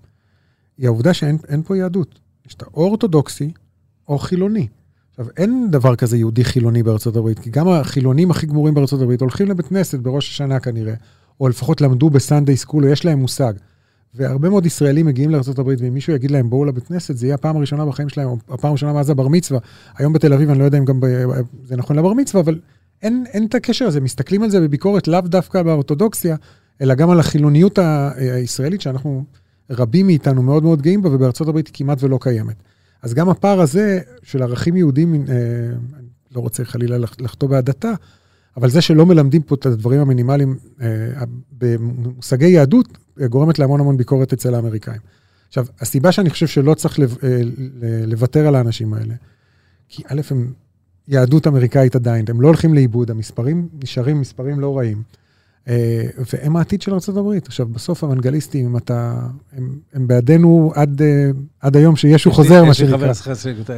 היא 0.79 0.87
העובדה 0.87 1.14
שאין 1.14 1.62
פה 1.64 1.77
יהדות. 1.77 2.21
יש 2.47 2.55
את 2.55 2.62
האורתודוקסי 2.62 3.53
או 4.11 4.18
חילוני. 4.18 4.66
עכשיו, 5.11 5.26
אין 5.36 5.70
דבר 5.70 5.96
כזה 5.96 6.16
יהודי 6.16 6.44
חילוני 6.44 6.82
בארצות 6.82 7.16
הברית, 7.16 7.38
כי 7.38 7.50
גם 7.50 7.68
החילונים 7.68 8.30
הכי 8.30 8.46
גמורים 8.46 8.74
בארצות 8.74 9.02
הברית 9.02 9.20
הולכים 9.20 9.48
לבית 9.48 9.66
כנסת 9.66 9.98
בראש 9.98 10.30
השנה 10.30 10.61
כנראה, 10.61 10.94
או 11.40 11.48
לפחות 11.48 11.80
למדו 11.80 12.11
בסנדיי 12.11 12.56
סקול, 12.56 12.84
יש 12.84 13.04
להם 13.04 13.18
מושג. 13.18 13.52
והרבה 14.14 14.48
מאוד 14.48 14.66
ישראלים 14.66 15.06
מגיעים 15.06 15.30
לארה"ב, 15.30 15.66
ואם 15.78 15.94
מישהו 15.94 16.12
יגיד 16.12 16.30
להם, 16.30 16.50
בואו 16.50 16.64
לבית 16.64 16.86
כנסת, 16.86 17.16
זה 17.16 17.26
יהיה 17.26 17.34
הפעם 17.34 17.56
הראשונה 17.56 17.86
בחיים 17.86 18.08
שלהם, 18.08 18.28
או 18.28 18.36
הפעם 18.48 18.70
הראשונה 18.70 18.92
מאז 18.92 19.11
הבר 19.11 19.28
מצווה. 19.28 19.61
היום 19.98 20.12
בתל 20.12 20.32
אביב, 20.32 20.50
אני 20.50 20.58
לא 20.58 20.64
יודע 20.64 20.78
אם 20.78 20.84
גם 20.84 21.00
ב... 21.00 21.06
זה 21.64 21.76
נכון 21.76 21.96
לבר 21.96 22.12
מצווה, 22.12 22.42
אבל 22.42 22.58
אין, 23.02 23.24
אין 23.32 23.46
את 23.46 23.54
הקשר 23.54 23.86
הזה. 23.86 24.00
מסתכלים 24.00 24.42
על 24.42 24.50
זה 24.50 24.61
בביקורת 24.61 25.08
לאו 25.08 25.20
דווקא 25.20 25.62
באורתודוקסיה, 25.62 26.36
אלא 26.80 26.94
גם 26.94 27.11
על 27.11 27.20
החילוניות 27.20 27.78
הישראלית, 28.16 28.80
שאנחנו, 28.80 29.24
רבים 29.70 30.06
מאיתנו 30.06 30.42
מאוד 30.42 30.62
מאוד 30.62 30.82
גאים 30.82 31.02
בה, 31.02 31.14
ובארצות 31.14 31.48
הברית 31.48 31.66
היא 31.66 31.74
כמעט 31.74 32.02
ולא 32.02 32.18
קיימת. 32.20 32.56
אז 33.03 33.14
גם 33.14 33.28
הפער 33.28 33.61
הזה 33.61 34.01
של 34.22 34.42
ערכים 34.42 34.76
יהודים, 34.76 35.14
אה, 35.14 35.34
לא 36.34 36.40
רוצה 36.40 36.64
חלילה 36.64 36.98
לחטוא 36.98 37.48
בהדתה, 37.48 37.92
אבל 38.57 38.70
זה 38.70 38.80
שלא 38.80 39.07
מלמדים 39.07 39.42
פה 39.42 39.55
את 39.55 39.66
הדברים 39.66 40.01
המינימליים 40.01 40.59
אה, 40.80 40.86
במושגי 41.59 42.48
יהדות, 42.48 42.98
גורמת 43.26 43.59
להמון 43.59 43.80
המון 43.80 43.96
ביקורת 43.96 44.32
אצל 44.32 44.55
האמריקאים. 44.55 45.01
עכשיו, 45.48 45.66
הסיבה 45.80 46.12
שאני 46.12 46.30
חושב 46.30 46.46
שלא 46.46 46.74
צריך 46.74 46.98
לב, 46.98 47.16
אה, 47.22 47.40
לוותר 48.07 48.46
על 48.46 48.55
האנשים 48.55 48.94
האלה, 48.94 49.14
כי 49.88 50.03
א', 50.07 50.20
הם 50.30 50.53
יהדות 51.09 51.46
אמריקאית 51.46 51.96
עדיין, 51.96 52.24
הם 52.28 52.40
לא 52.40 52.46
הולכים 52.46 52.74
לאיבוד, 52.74 53.11
המספרים 53.11 53.68
נשארים 53.82 54.20
מספרים 54.20 54.61
לא 54.61 54.78
רעים. 54.78 55.03
אה, 55.68 56.02
והם 56.32 56.56
העתיד 56.56 56.82
של 56.82 56.92
ארה"ב. 56.92 57.32
עכשיו, 57.46 57.66
בסוף 57.68 58.04
האוונגליסטים, 58.04 58.66
אם 58.66 58.76
אתה... 58.76 59.28
הם, 59.52 59.78
הם 59.92 60.06
בעדנו 60.06 60.72
עד, 60.74 61.02
אה, 61.02 61.30
עד 61.61 61.76
היום 61.76 61.96
שישו 61.96 62.32
חוזר, 62.32 62.64
מה 62.64 62.74
שנקרא. 62.74 63.12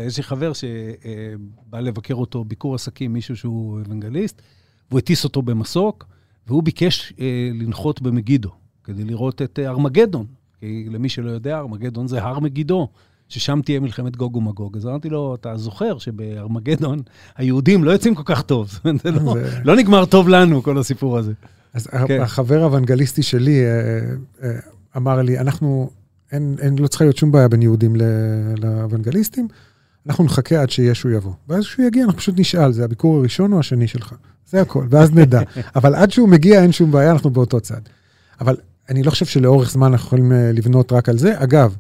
יש 0.07 0.17
לי 0.17 0.23
חבר 0.23 0.53
שבא 0.53 1.81
לבקר 1.81 2.15
אותו 2.15 2.45
ביקור 2.45 2.75
עסקים, 2.75 3.13
מישהו 3.13 3.37
שהוא 3.37 3.81
אוונגליסט, 3.81 4.43
והוא 4.91 4.99
הטיס 4.99 5.25
אותו 5.25 5.43
במסוק, 5.43 6.07
והוא 6.47 6.63
ביקש 6.63 7.13
לנחות 7.55 8.03
במגידו. 8.03 8.51
כדי 8.85 9.05
לראות 9.05 9.43
את 9.43 9.59
אה, 9.59 9.69
ארמגדון. 9.69 10.27
כי 10.61 10.87
למי 10.91 11.09
שלא 11.09 11.31
יודע, 11.31 11.59
ארמגדון 11.59 12.07
זה 12.07 12.23
הר 12.23 12.39
מגידו, 12.39 12.89
ששם 13.29 13.61
תהיה 13.65 13.81
מלחמת 13.81 14.17
גוג 14.17 14.37
ומגוג. 14.37 14.77
אז 14.77 14.87
אמרתי 14.87 15.09
לו, 15.09 15.35
אתה 15.35 15.57
זוכר 15.57 15.99
שבארמגדון 15.99 16.99
היהודים 17.37 17.85
לא 17.85 17.91
יוצאים 17.91 18.15
כל 18.15 18.23
כך 18.25 18.43
טוב. 18.43 18.81
זה 19.03 19.11
לא, 19.11 19.35
לא 19.65 19.77
נגמר 19.77 20.05
טוב 20.05 20.29
לנו, 20.29 20.63
כל 20.63 20.79
הסיפור 20.79 21.19
הזה. 21.19 21.33
אז 21.75 21.87
כן. 21.87 22.21
החבר 22.21 22.63
האוונגליסטי 22.63 23.23
שלי 23.23 23.65
אה, 23.65 24.01
אה, 24.43 24.59
אמר 24.97 25.23
לי, 25.23 25.39
אנחנו, 25.39 25.91
אין, 26.33 26.57
אין, 26.61 26.79
לא 26.79 26.87
צריכה 26.87 27.05
להיות 27.05 27.17
שום 27.17 27.33
בעיה 27.33 27.49
בין 27.49 27.63
יהודים 27.63 27.97
לאוונגליסטים, 28.59 29.49
אנחנו 30.07 30.25
נחכה 30.25 30.63
עד 30.63 30.71
שישו 30.71 31.11
יבוא. 31.11 31.33
ואז 31.49 31.65
כשהוא 31.65 31.87
יגיע, 31.87 32.05
אנחנו 32.05 32.19
פשוט 32.19 32.35
נשאל, 32.39 32.73
זה 32.73 32.85
הביקור 32.85 33.19
הראשון 33.19 33.53
או 33.53 33.59
השני 33.59 33.89
שלך? 33.89 34.15
זה 34.51 34.61
הכל, 34.61 34.87
ואז 34.91 35.13
נדע. 35.13 35.41
אבל 35.77 35.95
עד 35.95 36.11
שהוא 36.11 36.29
מגיע, 36.29 36.63
אין 36.63 36.73
שום 36.73 36.91
בעיה, 36.91 37.13
אנחנו 37.13 37.31
באותו 37.31 37.61
צד. 37.61 37.81
אבל 38.41 38.57
אני 38.89 39.03
לא 39.03 39.11
חושב 39.11 39.27
שלאורך 39.27 39.71
זמן 39.71 39.93
אנחנו 39.93 40.07
יכולים 40.07 40.33
אה, 40.33 40.53
לבנות 40.53 40.93
רק 40.93 41.09
על 41.09 41.19
זה. 41.19 41.43
אגב, 41.43 41.77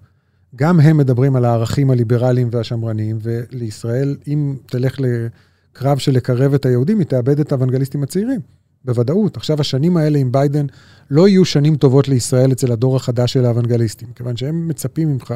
גם 0.56 0.80
הם 0.80 0.96
מדברים 0.96 1.36
על 1.36 1.44
הערכים 1.44 1.90
הליברליים 1.90 2.48
והשמרניים, 2.50 3.18
ולישראל, 3.22 4.16
אם 4.26 4.56
תלך 4.66 4.96
לקרב 5.00 5.98
של 5.98 6.12
לקרב 6.12 6.54
את 6.54 6.66
היהודים, 6.66 6.98
היא 6.98 7.06
תאבד 7.06 7.40
את 7.40 7.52
האוונגליסטים 7.52 8.02
הצעירים. 8.02 8.40
בוודאות. 8.84 9.36
עכשיו, 9.36 9.60
השנים 9.60 9.96
האלה 9.96 10.18
עם 10.18 10.32
ביידן 10.32 10.66
לא 11.10 11.28
יהיו 11.28 11.44
שנים 11.44 11.76
טובות 11.76 12.08
לישראל 12.08 12.52
אצל 12.52 12.72
הדור 12.72 12.96
החדש 12.96 13.32
של 13.32 13.44
האוונגליסטים, 13.44 14.08
כיוון 14.14 14.36
שהם 14.36 14.68
מצפים 14.68 15.12
ממך, 15.12 15.34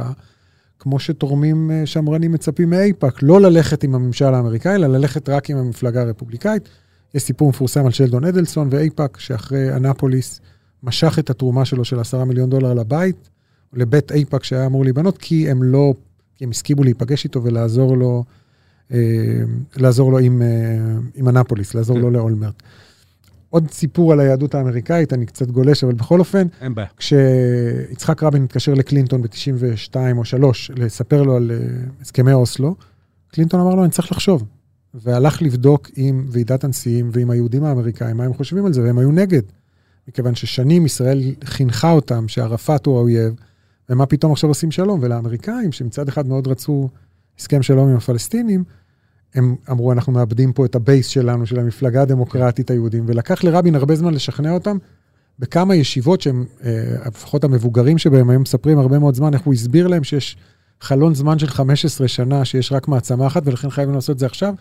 כמו 0.79 0.99
שתורמים 0.99 1.71
אה, 1.71 1.87
שמרנים 1.87 2.33
מצפים 2.33 2.71
מאיפא"ק, 2.71 3.23
לא 3.23 3.41
ללכת 3.41 3.85
עם 3.85 3.95
הממשל 3.95 4.35
האמריקאי, 4.35 4.75
אלא 4.75 4.87
ללכת 4.87 5.29
רק 5.29 5.51
עם 5.51 5.57
המפלגה 5.57 6.01
הרפובליקאית. 6.01 6.69
יש 7.15 7.23
סיפור 7.23 7.49
מפורסם 7.49 7.87
על 7.87 7.93
שלדון 7.93 8.25
אדלסון 8.25 8.69
ואיפא"ק, 8.71 9.19
שאחרי 9.21 9.77
אנפוליס 9.77 10.41
משך 10.83 11.19
את 11.19 11.31
התרומה 11.31 11.65
שלו 11.65 11.85
של 11.85 12.01
עשרה 12.01 12.25
מיליון 12.25 12.51
דולר 12.51 12.75
לבית, 12.75 13.31
לבית 13.73 14.13
איפא"ק 14.13 14.45
שהיה 14.45 14.67
אמור 14.67 14.85
להיבנות, 14.85 15.19
כי 15.19 15.51
הם 15.51 15.63
לא, 15.63 15.95
כי 16.37 16.45
הם 16.45 16.51
הסכימו 16.51 16.85
להיפגש 16.85 17.25
איתו 17.25 17.45
ולעזור 17.45 17.97
לו, 17.97 18.25
אה, 18.93 18.99
לעזור 19.77 20.13
לו 20.13 20.19
עם, 20.19 20.43
אה, 20.43 20.49
עם 21.15 21.29
אנפוליס, 21.29 21.75
לעזור 21.75 21.97
כן. 21.97 22.03
לו 22.03 22.11
לאולמרט. 22.11 22.63
עוד 23.51 23.71
סיפור 23.71 24.13
על 24.13 24.21
היהדות 24.21 24.55
האמריקאית, 24.55 25.13
אני 25.13 25.27
קצת 25.27 25.51
גולש, 25.51 25.85
אבל 25.85 25.95
בכל 25.95 26.19
אופן, 26.19 26.47
אין 26.61 26.75
בעיה. 26.75 26.89
כשיצחק 26.97 28.23
רבין 28.23 28.45
התקשר 28.45 28.75
לקלינטון 28.75 29.23
ב-92 29.23 29.97
או 30.17 30.25
3 30.25 30.71
לספר 30.77 31.23
לו 31.23 31.37
על 31.37 31.51
אה, 31.51 31.57
הסכמי 32.01 32.33
אוסלו, 32.33 32.75
קלינטון 33.29 33.61
אמר 33.61 33.75
לו, 33.75 33.83
אני 33.83 33.91
צריך 33.91 34.13
לחשוב. 34.13 34.45
והלך 34.95 35.43
לבדוק 35.43 35.91
עם 35.97 36.27
ועידת 36.29 36.65
הנשיאים 36.65 37.11
ועם 37.13 37.31
היהודים 37.31 37.65
האמריקאים, 37.65 38.17
מה 38.17 38.25
הם 38.25 38.35
חושבים 38.35 38.67
על 38.67 38.73
זה, 38.73 38.83
והם 38.83 38.99
היו 38.99 39.13
נגד. 39.13 39.43
מכיוון 40.09 40.35
ששנים 40.35 40.87
ישראל 40.87 41.23
חינכה 41.45 41.91
אותם 41.91 42.29
שערפאת 42.29 42.87
הוא 42.87 42.99
האויב, 42.99 43.35
ומה 43.91 44.07
פתאום 44.07 44.33
עכשיו 44.33 44.51
עושים 44.51 44.71
שלום? 44.71 45.01
ולאמריקאים, 45.03 45.73
שמצד 45.73 46.09
אחד 46.09 46.29
מאוד 46.29 46.47
רצו 46.49 46.89
הסכם 47.39 47.63
שלום 47.63 47.89
עם 47.89 47.97
הפלסטינים, 47.97 48.65
הם 49.37 49.57
אמרו, 49.71 49.93
אנחנו 49.93 50.13
מאבדים 50.13 50.53
פה 50.53 50.65
את 50.65 50.75
הבייס 50.75 51.07
שלנו, 51.07 51.47
של 51.47 51.59
המפלגה 51.59 52.03
הדמוקרטית 52.03 52.71
היהודים, 52.71 53.05
ולקח 53.07 53.45
לרבין 53.45 53.75
הרבה 53.75 53.97
זמן 53.97 54.15
לשכנע 54.15 54.51
אותם 54.51 54.77
בכמה 55.39 55.75
ישיבות 55.75 56.21
שהם, 56.21 56.45
אה, 56.65 56.71
לפחות 57.07 57.45
המבוגרים 57.45 57.99
שבהם, 57.99 58.31
היו 58.31 58.41
מספרים 58.41 58.79
הרבה 58.79 58.99
מאוד 58.99 59.15
זמן, 59.15 59.35
איך 59.35 59.43
הוא 59.43 59.55
הסביר 59.55 59.87
להם 59.87 60.05
שיש 60.05 60.37
חלון 60.81 61.15
זמן 61.15 61.39
של 61.39 61.47
15 61.47 62.09
שנה, 62.09 62.45
שיש 62.45 62.73
רק 62.73 62.89
מעצמה 62.89 63.27
אחת, 63.27 63.43
ולכן 63.45 63.71
חייבים 63.71 63.95
לעשות 63.95 64.15
את 64.15 64.19
זה 64.19 64.27
עכשיו, 64.27 64.55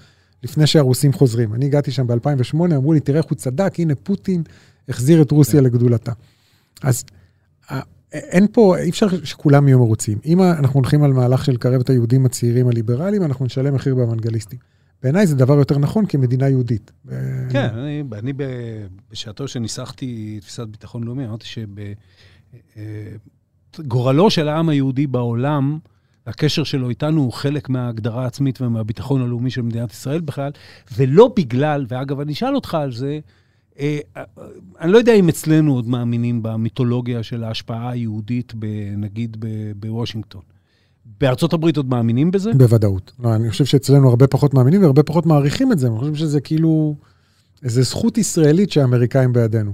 לפני 0.43 0.67
שהרוסים 0.67 1.13
חוזרים. 1.13 1.53
אני 1.53 1.65
הגעתי 1.65 1.91
שם 1.91 2.07
ב-2008, 2.07 2.55
אמרו 2.55 2.93
לי, 2.93 2.99
תראה 2.99 3.17
איך 3.17 3.25
הוא 3.25 3.35
צדק, 3.35 3.73
הנה 3.77 3.95
פוטין 3.95 4.43
החזיר 4.89 5.21
את 5.21 5.31
רוסיה 5.31 5.61
לגדולתה. 5.61 6.11
אז 6.83 7.03
אין 8.15 8.47
פה, 8.51 8.77
אי 8.77 8.89
אפשר 8.89 9.07
שכולם 9.23 9.67
יהיו 9.67 9.79
מרוצים. 9.79 10.17
אם 10.25 10.41
אנחנו 10.41 10.79
הולכים 10.79 11.03
על 11.03 11.13
מהלך 11.13 11.45
של 11.45 11.51
לקרב 11.51 11.81
את 11.81 11.89
היהודים 11.89 12.25
הצעירים 12.25 12.67
הליברליים, 12.67 13.23
אנחנו 13.23 13.45
נשלם 13.45 13.73
מחיר 13.73 13.95
באוונגליסטים. 13.95 14.59
בעיניי 15.03 15.27
זה 15.27 15.35
דבר 15.35 15.53
יותר 15.53 15.77
נכון 15.77 16.05
כמדינה 16.05 16.49
יהודית. 16.49 16.91
אה, 17.11 17.17
כן, 17.49 17.67
אני, 17.73 18.03
אני 18.13 18.33
בשעתו 19.11 19.47
שניסחתי 19.47 20.37
תפיסת 20.41 20.67
ביטחון 20.67 21.03
לאומי, 21.03 21.25
אמרתי 21.25 21.45
שבגורלו 23.77 24.29
של 24.29 24.47
העם 24.47 24.69
היהודי 24.69 25.07
בעולם, 25.07 25.79
הקשר 26.27 26.63
שלו 26.63 26.89
איתנו 26.89 27.21
הוא 27.21 27.33
חלק 27.33 27.69
מההגדרה 27.69 28.23
העצמית 28.23 28.61
ומהביטחון 28.61 29.21
הלאומי 29.21 29.49
של 29.49 29.61
מדינת 29.61 29.91
ישראל 29.91 30.21
בכלל, 30.21 30.51
ולא 30.97 31.33
בגלל, 31.37 31.85
ואגב, 31.87 32.19
אני 32.19 32.33
אשאל 32.33 32.55
אותך 32.55 32.75
על 32.75 32.91
זה, 32.91 33.07
אה, 33.07 33.13
אה, 33.13 33.19
אני 34.81 34.91
לא 34.91 34.97
יודע 34.97 35.13
אם 35.13 35.29
אצלנו 35.29 35.73
עוד 35.73 35.87
מאמינים 35.87 36.43
במיתולוגיה 36.43 37.23
של 37.23 37.43
ההשפעה 37.43 37.89
היהודית, 37.89 38.53
נגיד 38.97 39.45
בוושינגטון. 39.79 40.41
בארצות 41.21 41.53
הברית 41.53 41.77
עוד 41.77 41.89
מאמינים 41.89 42.31
בזה? 42.31 42.51
בוודאות. 42.53 43.11
לא, 43.19 43.35
אני 43.35 43.49
חושב 43.49 43.65
שאצלנו 43.65 44.09
הרבה 44.09 44.27
פחות 44.27 44.53
מאמינים 44.53 44.81
והרבה 44.81 45.03
פחות 45.03 45.25
מעריכים 45.25 45.71
את 45.71 45.79
זה. 45.79 45.87
אני 45.87 45.97
חושב 45.97 46.15
שזה 46.15 46.41
כאילו 46.41 46.95
איזו 47.63 47.81
זכות 47.81 48.17
ישראלית 48.17 48.71
שהאמריקאים 48.71 49.33
בידינו. 49.33 49.73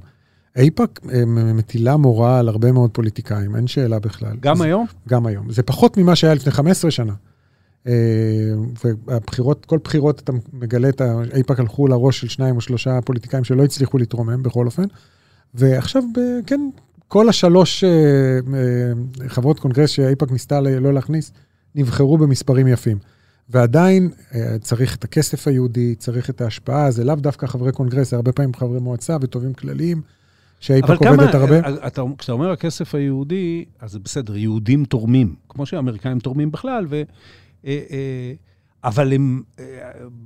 איפא"ק 0.56 1.00
אה, 1.14 1.26
מטילה 1.26 1.98
מורא 1.98 2.40
על 2.40 2.48
הרבה 2.48 2.72
מאוד 2.72 2.92
פוליטיקאים, 2.92 3.56
אין 3.56 3.68
שאלה 3.68 4.00
בכלל. 4.00 4.38
גם 4.40 4.56
זה, 4.56 4.64
היום? 4.64 4.86
גם 5.10 5.26
היום. 5.26 5.52
זה 5.52 5.64
פחות 5.64 5.98
ממה 5.98 6.16
שהיה 6.16 6.34
לפני 6.34 6.52
15 6.52 6.92
שנה. 6.92 7.14
אה, 7.88 7.94
והבחירות, 9.08 9.66
כל 9.66 9.78
בחירות 9.84 10.20
אתה 10.20 10.32
מגלה 10.54 10.90
את 10.90 11.02
ה... 11.02 11.22
איפא"ק 11.32 11.60
הלכו 11.60 11.88
לראש 11.88 12.20
של 12.20 12.28
שניים 12.28 12.56
או 12.56 12.62
שלושה 12.62 13.02
פוליטיקאים 13.02 13.44
שלא 13.44 13.64
הצליחו 13.64 13.98
להתרומם 13.98 14.44
בכל 14.44 14.66
אופן. 14.66 14.84
ועכשיו, 15.54 16.04
כן, 16.46 16.70
כל 17.08 17.30
השלוש 17.30 17.84
אה, 17.84 17.90
אה, 17.90 19.30
חברות 19.30 19.60
קונגרס 19.60 19.90
שאיפא"ק 19.90 20.32
ניסתה 20.32 20.60
לא 20.62 20.94
להכניס, 20.94 21.32
נבחרו 21.76 22.18
במספרים 22.18 22.68
יפים. 22.68 22.98
ועדיין 23.50 24.10
צריך 24.62 24.96
את 24.96 25.04
הכסף 25.04 25.48
היהודי, 25.48 25.96
צריך 25.96 26.30
את 26.30 26.42
ההשפעה, 26.42 26.92
זה 26.92 27.04
לאו 27.04 27.16
דווקא 27.16 27.48
חברי 27.48 27.72
קונגרס, 27.72 28.10
זה 28.10 28.16
הרבה 28.16 28.32
פעמים 28.32 28.54
חברי 28.54 28.80
מועצה 28.80 29.18
וטובים 29.22 29.54
כלליים, 29.54 29.98
אבל 29.98 30.06
שאיפא"ק 30.60 31.00
כמה, 31.00 31.10
עובדת 31.10 31.36
הרבה. 31.36 31.60
אה, 31.60 31.88
אתה, 31.88 32.02
כשאתה 32.18 32.32
אומר 32.32 32.52
הכסף 32.52 32.96
היהודי, 32.96 33.66
אז 33.80 33.92
זה 33.92 34.00
בסדר, 34.00 34.38
יהודים 34.38 34.86
תורמים, 34.86 35.36
כמו 35.50 35.66
שהאמריקאים 35.66 36.20
תורמים 36.20 36.52
בכלל, 36.52 36.86
ו, 36.90 37.02
אבל 38.84 39.14
הם, 39.14 39.42
אה, 39.60 39.66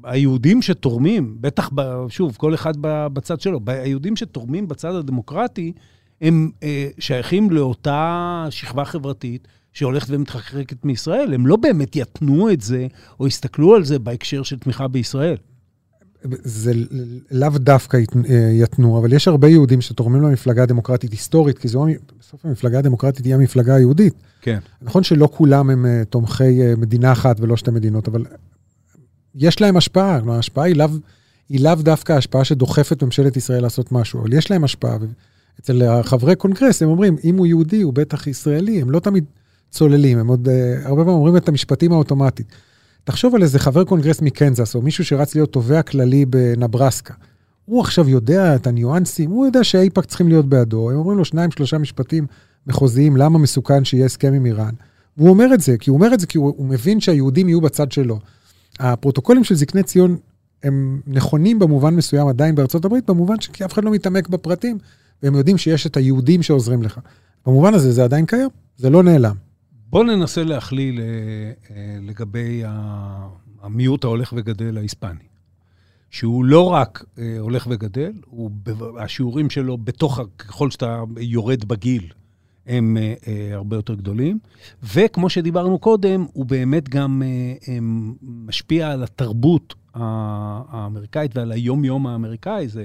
היהודים 0.04 0.62
שתורמים, 0.62 1.38
בטח, 1.42 1.70
ב, 1.76 2.06
שוב, 2.10 2.36
כל 2.38 2.54
אחד 2.54 2.74
בצד 2.82 3.42
שלו, 3.42 3.60
היהודים 3.68 4.16
שתורמים 4.16 4.68
בצד 4.68 4.96
הדמוקרטי, 4.96 5.74
הם 6.22 6.52
אה, 6.64 6.88
שייכים 7.00 7.50
לאותה 7.52 8.48
שכבה 8.50 8.86
חברתית 8.86 9.48
שהולכת 9.74 10.08
ומתחקרקת 10.10 10.86
מישראל. 10.86 11.34
הם 11.34 11.48
לא 11.48 11.56
באמת 11.56 11.96
יתנו 11.96 12.52
את 12.52 12.62
זה, 12.62 12.88
או 13.20 13.28
יסתכלו 13.28 13.76
על 13.76 13.84
זה 13.84 14.00
בהקשר 14.00 14.44
של 14.44 14.60
תמיכה 14.60 14.88
בישראל. 14.88 15.38
זה 16.44 16.72
לאו 17.32 17.50
דווקא 17.50 17.98
ית- 17.98 18.16
אה, 18.30 18.50
יתנו, 18.54 19.00
אבל 19.00 19.14
יש 19.14 19.28
הרבה 19.28 19.48
יהודים 19.48 19.82
שתורמים 19.82 20.22
למפלגה 20.22 20.64
הדמוקרטית 20.64 21.12
היסטורית, 21.12 21.58
כי 21.58 21.68
זו, 21.68 21.86
בסוף 22.20 22.46
המפלגה 22.46 22.80
הדמוקרטית 22.80 23.26
היא 23.26 23.36
המפלגה 23.36 23.76
היהודית. 23.76 24.14
כן. 24.46 24.60
נכון 24.82 25.04
שלא 25.04 25.30
כולם 25.32 25.70
הם 25.70 25.86
אה, 25.86 26.04
תומכי 26.10 26.62
אה, 26.62 26.74
מדינה 26.78 27.12
אחת 27.12 27.40
ולא 27.40 27.58
שתי 27.58 27.72
מדינות, 27.72 28.08
אבל 28.08 28.26
יש 29.36 29.62
להם 29.62 29.78
השפעה. 29.78 30.20
כלומר, 30.20 30.36
ההשפעה 30.36 30.66
היא 30.66 30.76
לאו, 30.76 30.88
היא 31.50 31.64
לאו 31.64 31.76
דווקא 31.76 32.14
השפעה 32.14 32.44
שדוחפת 32.44 33.04
ממשלת 33.04 33.38
ישראל 33.38 33.62
לעשות 33.62 33.92
משהו, 33.92 34.22
אבל 34.22 34.34
יש 34.34 34.52
להם 34.52 34.64
השפעה. 34.64 34.98
אצל 35.60 35.84
החברי 35.84 36.36
קונגרס 36.36 36.82
הם 36.82 36.90
אומרים, 36.90 37.16
אם 37.24 37.38
הוא 37.38 37.46
יהודי, 37.46 37.82
הוא 37.82 37.94
בטח 37.94 38.28
ישראלי, 38.28 38.82
הם 38.82 38.92
לא 38.92 39.00
תמיד 39.00 39.26
צוללים, 39.70 40.18
הם 40.18 40.28
עוד 40.28 40.50
אה, 40.50 40.76
הרבה 40.84 41.02
פעמים 41.02 41.18
אומרים 41.18 41.38
את 41.38 41.50
המשפטים 41.50 41.92
האוטומטית. 41.92 42.52
תחשוב 43.04 43.36
על 43.36 43.44
איזה 43.44 43.60
חבר 43.60 43.84
קונגרס 43.84 44.22
מקנזס, 44.22 44.76
או 44.76 44.82
מישהו 44.82 45.06
שרץ 45.06 45.36
להיות 45.36 45.52
תובע 45.52 45.82
כללי 45.82 46.26
בנברסקה. 46.26 47.14
הוא 47.66 47.82
עכשיו 47.82 48.10
יודע 48.10 48.56
את 48.56 48.68
הניואנסים, 48.68 49.30
הוא 49.32 49.46
יודע 49.46 49.64
שאיפא"ק 49.64 50.06
צריכים 50.06 50.28
להיות 50.28 50.50
בעדו, 50.50 50.92
הם 50.92 50.98
אומרים 50.98 51.18
לו 51.18 51.26
שניים, 51.26 51.52
שלושה 51.52 51.78
משפטים 51.78 52.26
מחוזיים, 52.68 53.18
למה 53.18 53.40
מסוכן 53.40 53.86
שיהיה 53.86 54.06
הסכם 54.06 54.34
עם 54.34 54.46
איראן. 54.46 54.74
והוא 55.18 55.30
אומר 55.30 55.54
את 55.54 55.62
זה, 55.62 55.78
כי 55.78 55.90
הוא 55.90 55.98
אומר 55.98 56.14
את 56.14 56.20
זה 56.20 56.28
כי 56.28 56.38
הוא, 56.38 56.54
הוא 56.58 56.66
מבין 56.66 57.00
שהיהודים 57.00 57.50
יהיו 57.50 57.62
בצד 57.62 57.92
שלו. 57.92 58.20
הפרוטוקולים 58.80 59.44
של 59.44 59.56
זקני 59.56 59.84
ציון 59.84 60.18
הם 60.64 61.02
נכונים 61.08 61.60
במובן 61.60 61.96
מסוים 61.96 62.28
עדיין 62.28 62.56
בארצות 62.56 62.86
הברית, 62.86 63.10
במובן 63.10 63.42
שכי 63.42 63.66
אף 63.66 63.74
אחד 63.74 63.84
לא 63.84 63.92
מתעמק 63.92 64.30
בפרטים, 64.30 64.78
והם 65.24 65.36
יודעים 65.36 65.58
שיש 65.58 65.88
את 65.88 65.98
היהודים 65.98 66.44
שעוזרים 66.44 66.84
לך. 66.84 67.00
במובן 67.46 67.74
הזה 67.74 67.92
זה 67.92 68.04
עדיין 68.04 68.26
קיים, 68.26 68.50
זה 68.78 68.90
לא 68.90 69.04
נעלם. 69.04 69.36
בואו 69.90 70.04
ננסה 70.04 70.44
להכליל 70.44 71.00
אה, 71.00 71.06
אה, 71.76 71.98
לגבי 72.02 72.64
המיעוט 73.62 74.04
ההולך 74.04 74.34
וגדל 74.38 74.78
ההיספני, 74.78 75.26
שהוא 76.10 76.46
לא 76.46 76.72
רק 76.72 77.06
אה, 77.20 77.36
הולך 77.40 77.68
וגדל, 77.70 78.12
הוא, 78.26 78.52
השיעורים 79.00 79.50
שלו 79.50 79.78
בתוך, 79.78 80.20
ככל 80.38 80.72
שאתה 80.72 81.04
יורד 81.18 81.66
בגיל, 81.66 82.12
הם 82.68 82.98
אה, 82.98 83.14
אה, 83.28 83.56
הרבה 83.56 83.76
יותר 83.76 83.94
גדולים, 83.96 84.40
וכמו 84.94 85.30
שדיברנו 85.30 85.80
קודם, 85.80 86.26
הוא 86.34 86.46
באמת 86.46 86.90
גם 86.90 87.22
אה, 87.26 87.28
אה, 87.68 87.78
משפיע 88.22 88.92
על 88.92 89.04
התרבות 89.04 89.74
האמריקאית 89.94 91.38
ועל 91.38 91.52
היום-יום 91.52 92.08
האמריקאי. 92.08 92.68
זה 92.68 92.84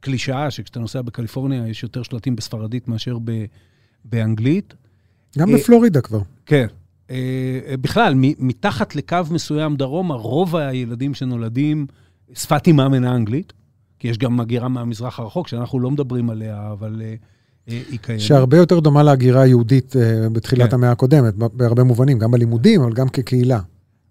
קלישאה 0.00 0.50
שכשאתה 0.50 0.80
נוסע 0.80 1.02
בקליפורניה 1.02 1.68
יש 1.68 1.82
יותר 1.82 2.02
שלטים 2.02 2.36
בספרדית 2.36 2.88
מאשר 2.88 3.18
ב- 3.24 3.44
באנגלית. 4.04 4.74
גם 5.38 5.50
אה, 5.50 5.54
בפלורידה 5.54 6.00
כבר. 6.00 6.20
כן. 6.46 6.66
אה, 7.10 7.74
בכלל, 7.80 8.14
מתחת 8.38 8.96
לקו 8.96 9.18
מסוים 9.30 9.76
דרומה, 9.76 10.14
רוב 10.14 10.56
הילדים 10.56 11.14
שנולדים, 11.14 11.86
שפת 12.34 12.66
אימם 12.66 12.94
אינה 12.94 13.16
אנגלית, 13.16 13.52
כי 13.98 14.08
יש 14.08 14.18
גם 14.18 14.40
הגירה 14.40 14.68
מהמזרח 14.68 15.20
הרחוק, 15.20 15.48
שאנחנו 15.48 15.80
לא 15.80 15.90
מדברים 15.90 16.30
עליה, 16.30 16.72
אבל 16.72 17.02
אה, 17.04 17.06
אה, 17.06 17.14
היא 17.66 17.98
קיימת. 18.02 18.20
שהרבה 18.20 18.56
יותר 18.56 18.80
דומה 18.80 19.02
להגירה 19.02 19.42
היהודית 19.42 19.96
בתחילת 20.32 20.70
כן. 20.70 20.74
המאה 20.74 20.90
הקודמת, 20.90 21.34
בהרבה 21.34 21.84
מובנים, 21.84 22.18
גם 22.18 22.30
בלימודים, 22.30 22.82
אבל 22.82 22.92
גם 22.92 23.08
כקהילה. 23.08 23.60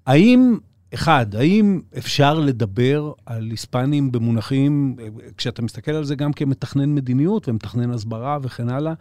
האם, 0.05 0.57
אחד, 0.93 1.35
האם 1.35 1.81
אפשר 1.97 2.39
לדבר 2.39 3.11
על 3.25 3.47
היספנים 3.51 4.11
במונחים, 4.11 4.95
כשאתה 5.37 5.61
מסתכל 5.61 5.91
על 5.91 6.03
זה 6.03 6.15
גם 6.15 6.33
כמתכנן 6.33 6.95
מדיניות 6.95 7.49
ומתכנן 7.49 7.91
הסברה 7.91 8.37
וכן 8.41 8.69
הלאה, 8.69 8.93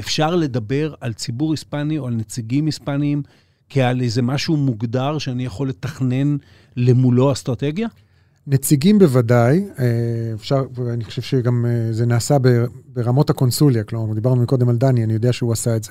אפשר 0.00 0.36
לדבר 0.36 0.94
על 1.00 1.12
ציבור 1.12 1.50
היספני 1.50 1.98
או 1.98 2.06
על 2.06 2.14
נציגים 2.14 2.66
היספניים 2.66 3.22
כעל 3.68 4.00
איזה 4.00 4.22
משהו 4.22 4.56
מוגדר 4.56 5.18
שאני 5.18 5.44
יכול 5.44 5.68
לתכנן 5.68 6.36
למולו 6.76 7.32
אסטרטגיה? 7.32 7.88
נציגים 8.46 8.98
בוודאי, 8.98 9.64
אה, 9.78 9.84
אפשר, 10.34 10.64
ואני 10.74 11.04
חושב 11.04 11.22
שגם 11.22 11.66
אה, 11.66 11.92
זה 11.92 12.06
נעשה 12.06 12.36
ברמות 12.94 13.30
הקונסוליה, 13.30 13.84
כלומר, 13.84 14.14
דיברנו 14.14 14.46
קודם 14.46 14.68
על 14.68 14.76
דני, 14.76 15.04
אני 15.04 15.12
יודע 15.12 15.32
שהוא 15.32 15.52
עשה 15.52 15.76
את 15.76 15.84
זה, 15.84 15.90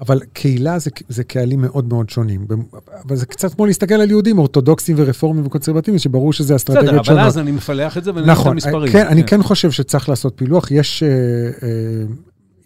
אבל 0.00 0.20
קהילה 0.32 0.78
זה, 0.78 0.90
זה 1.08 1.24
קהלים 1.24 1.60
מאוד 1.60 1.88
מאוד 1.88 2.10
שונים. 2.10 2.46
אבל 3.04 3.16
זה 3.16 3.26
קצת 3.26 3.54
כמו 3.54 3.66
להסתכל 3.66 3.94
על 3.94 4.10
יהודים 4.10 4.38
אורתודוקסים 4.38 4.96
ורפורמים 4.98 5.46
וקונסרבטיביים, 5.46 5.98
שברור 5.98 6.32
שזה 6.32 6.56
אסטרטגיות 6.56 6.88
שונות. 6.88 7.02
בסדר, 7.02 7.14
אבל 7.14 7.26
אז 7.26 7.38
אני 7.38 7.52
מפלח 7.52 7.98
את 7.98 8.04
זה 8.04 8.10
ונראה 8.10 8.32
נכון, 8.32 8.58
את 8.58 8.64
המספרים. 8.64 8.92
כן, 8.92 9.04
כן, 9.04 9.06
אני 9.06 9.24
כן 9.24 9.42
חושב 9.42 9.70
שצריך 9.70 10.08
לעשות 10.08 10.32
פילוח. 10.36 10.70
יש, 10.70 11.02
אה, 11.02 11.68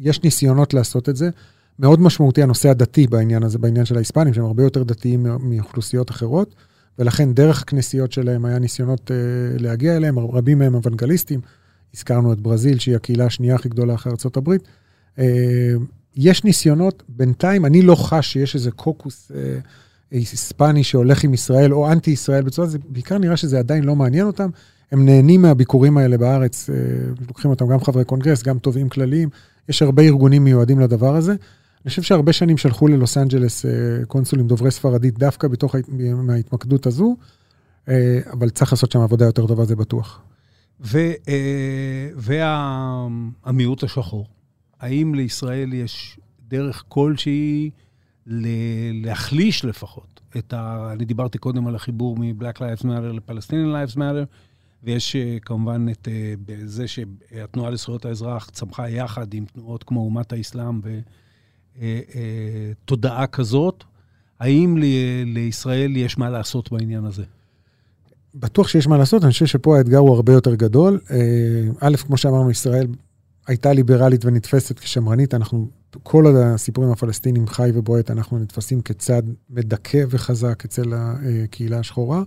יש 0.00 0.22
ניסיונות 0.22 0.74
לעשות 0.74 1.08
את 1.08 1.16
זה. 1.16 1.30
מאוד 1.78 2.00
משמעותי 2.00 2.42
הנושא 2.42 2.68
הדתי 2.68 3.06
בעניין 3.06 3.42
הזה, 3.42 3.58
בעניין 3.58 3.84
של 3.84 3.96
ההיספנים, 3.96 4.34
שהם 4.34 4.44
הרבה 4.44 4.62
יותר 4.62 4.82
דתיים 4.82 5.26
מאוכלוסיות 5.40 6.10
אחרות. 6.10 6.54
ולכן 6.98 7.32
דרך 7.32 7.62
הכנסיות 7.62 8.12
שלהם 8.12 8.44
היה 8.44 8.58
ניסיונות 8.58 9.10
uh, 9.10 9.62
להגיע 9.62 9.96
אליהם, 9.96 10.18
רבים 10.18 10.58
מהם 10.58 10.74
אוונגליסטים. 10.74 11.40
הזכרנו 11.94 12.32
את 12.32 12.40
ברזיל, 12.40 12.78
שהיא 12.78 12.96
הקהילה 12.96 13.26
השנייה 13.26 13.54
הכי 13.54 13.68
גדולה 13.68 13.94
אחרי 13.94 14.12
ארה"ב. 14.12 14.50
Uh, 15.16 15.20
יש 16.16 16.44
ניסיונות, 16.44 17.02
בינתיים 17.08 17.66
אני 17.66 17.82
לא 17.82 17.94
חש 17.94 18.32
שיש 18.32 18.54
איזה 18.54 18.70
קוקוס 18.70 19.30
uh, 19.30 19.34
היספני 20.10 20.84
שהולך 20.84 21.24
עם 21.24 21.34
ישראל, 21.34 21.74
או 21.74 21.92
אנטי-ישראל 21.92 22.42
בצורה, 22.42 22.68
זה 22.68 22.78
בעיקר 22.88 23.18
נראה 23.18 23.36
שזה 23.36 23.58
עדיין 23.58 23.84
לא 23.84 23.96
מעניין 23.96 24.26
אותם. 24.26 24.50
הם 24.92 25.04
נהנים 25.04 25.42
מהביקורים 25.42 25.98
האלה 25.98 26.18
בארץ, 26.18 26.70
לוקחים 27.28 27.50
אותם 27.50 27.68
גם 27.68 27.80
חברי 27.80 28.04
קונגרס, 28.04 28.42
גם 28.42 28.58
תובעים 28.58 28.88
כלליים. 28.88 29.28
יש 29.68 29.82
הרבה 29.82 30.02
ארגונים 30.02 30.44
מיועדים 30.44 30.80
לדבר 30.80 31.16
הזה. 31.16 31.34
אני 31.84 31.90
חושב 31.90 32.02
שהרבה 32.02 32.32
שנים 32.32 32.56
שלחו 32.56 32.88
ללוס 32.88 33.18
אנג'לס 33.18 33.66
אה, 33.66 33.70
קונסולים 34.06 34.46
דוברי 34.46 34.70
ספרדית 34.70 35.18
דווקא 35.18 35.48
בתוך 35.48 35.74
מההתמקדות 36.14 36.86
הזו, 36.86 37.16
אה, 37.88 38.20
אבל 38.32 38.50
צריך 38.50 38.72
לעשות 38.72 38.92
שם 38.92 39.00
עבודה 39.00 39.24
יותר 39.24 39.46
טובה, 39.46 39.64
זה 39.64 39.76
בטוח. 39.76 40.22
והמיעוט 42.16 43.82
וה, 43.82 43.86
השחור, 43.86 44.26
האם 44.80 45.14
לישראל 45.14 45.72
יש 45.72 46.18
דרך 46.48 46.84
כלשהי 46.88 47.70
להחליש 48.92 49.64
לפחות 49.64 50.20
את 50.36 50.52
ה... 50.52 50.90
אני 50.92 51.04
דיברתי 51.04 51.38
קודם 51.38 51.66
על 51.66 51.74
החיבור 51.74 52.16
מ-Black 52.16 52.56
Lives 52.56 52.82
Matter 52.82 53.12
ל-Palestinian 53.12 53.92
Lives 53.92 53.96
Matter, 53.96 54.26
ויש 54.82 55.16
כמובן 55.42 55.86
את 55.88 56.08
זה 56.64 56.88
שהתנועה 56.88 57.70
לזכויות 57.70 58.04
האזרח 58.04 58.50
צמחה 58.50 58.88
יחד 58.88 59.34
עם 59.34 59.44
תנועות 59.44 59.82
כמו 59.82 60.00
אומת 60.00 60.32
האסלאם 60.32 60.80
ו... 60.84 61.00
אה, 61.80 62.00
אה, 62.14 62.72
תודעה 62.84 63.26
כזאת, 63.26 63.84
האם 64.40 64.78
ל, 64.78 64.84
לישראל 65.24 65.96
יש 65.96 66.18
מה 66.18 66.30
לעשות 66.30 66.72
בעניין 66.72 67.04
הזה? 67.04 67.22
בטוח 68.34 68.68
שיש 68.68 68.86
מה 68.86 68.98
לעשות, 68.98 69.24
אני 69.24 69.32
חושב 69.32 69.46
שפה 69.46 69.78
האתגר 69.78 69.98
הוא 69.98 70.14
הרבה 70.14 70.32
יותר 70.32 70.54
גדול. 70.54 71.00
אה, 71.10 71.16
א', 71.80 71.96
כמו 71.96 72.16
שאמרנו, 72.16 72.50
ישראל 72.50 72.86
הייתה 73.46 73.72
ליברלית 73.72 74.24
ונתפסת 74.24 74.78
כשמרנית. 74.78 75.34
אנחנו, 75.34 75.68
כל 76.02 76.26
עוד 76.26 76.34
הסיפורים 76.36 76.90
הפלסטינים 76.90 77.46
חי 77.46 77.70
ובועט, 77.74 78.10
אנחנו 78.10 78.38
נתפסים 78.38 78.82
כצד 78.82 79.22
מדכא 79.50 80.04
וחזק 80.10 80.64
אצל 80.64 80.92
הקהילה 80.94 81.78
השחורה. 81.78 82.22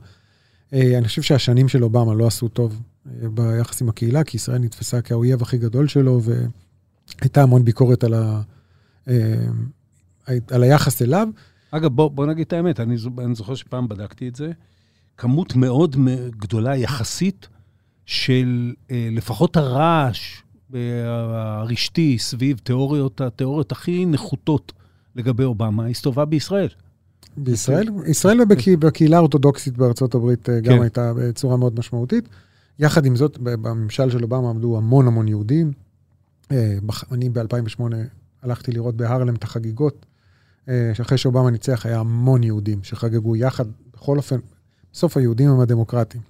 אני 0.74 1.08
חושב 1.08 1.22
שהשנים 1.22 1.68
של 1.68 1.84
אובמה 1.84 2.14
לא 2.14 2.28
עשו 2.28 2.48
טוב 2.48 2.82
ביחס 3.06 3.82
עם 3.82 3.90
הקהילה, 3.90 4.24
כי 4.24 4.38
ישראל 4.38 4.58
נתפסה 4.58 5.02
כאויב 5.02 5.42
הכי 5.42 5.58
גדול 5.58 5.88
שלו, 5.88 6.22
והייתה 7.20 7.44
המון 7.44 7.64
ביקורת 7.64 8.04
על 8.04 8.14
ה... 8.14 8.42
אה, 9.08 9.14
על 10.52 10.64
היחס 10.64 11.02
אליו. 11.02 11.28
אגב, 11.72 11.92
בוא, 11.96 12.12
בוא 12.12 12.26
נגיד 12.26 12.46
את 12.46 12.54
האמת, 12.54 12.80
אני, 12.80 12.96
אני 13.18 13.36
זוכר 13.36 13.56
שפעם 13.56 13.88
בדקתי 13.88 14.28
את 14.28 14.36
זה, 14.36 14.52
כמות 15.18 15.56
מאוד 15.56 15.96
גדולה 16.30 16.78
יחסית 16.78 17.48
של 18.06 18.74
אה, 18.92 19.10
לפחות 19.12 19.58
הרעש 19.58 20.42
אה, 20.76 20.80
הרשתי 21.06 22.18
סביב 22.20 22.58
תיאוריות, 22.58 23.22
התיאוריות 23.22 23.72
הכי 23.72 24.06
נחותות 24.06 24.72
לגבי 25.16 25.44
אובמה, 25.44 25.86
הסתובבה 25.86 26.26
בישראל. 26.26 26.70
בישראל? 27.38 27.90
ישראל 28.08 28.42
ובקהילה 28.42 29.18
האורתודוקסית 29.18 29.78
בארצות 29.78 30.16
הברית 30.16 30.50
גם 30.50 30.76
כן. 30.76 30.82
הייתה 30.82 31.14
בצורה 31.14 31.58
מאוד 31.58 31.80
משמעותית. 31.80 32.30
יחד 32.80 33.06
עם 33.06 33.16
זאת, 33.16 33.38
בממשל 33.38 34.10
של 34.10 34.24
אובמה 34.24 34.50
עמדו 34.50 34.78
המון 34.78 35.08
המון 35.08 35.28
יהודים. 35.28 35.72
אני 37.12 37.30
ב-2008 37.30 37.82
הלכתי 38.44 38.72
לראות 38.72 38.96
בהרלם 38.98 39.36
את 39.36 39.44
החגיגות, 39.44 40.06
אה, 40.70 40.92
שאחרי 40.94 41.18
שאובמה 41.18 41.52
ניצח 41.52 41.86
היה 41.86 42.00
המון 42.00 42.44
יהודים 42.44 42.84
שחגגו 42.84 43.36
יחד, 43.36 43.66
בכל 43.94 44.18
אופן, 44.18 44.40
בסוף 44.94 45.18
היהודים 45.18 45.50
הם 45.50 45.60
הדמוקרטים. 45.60 46.22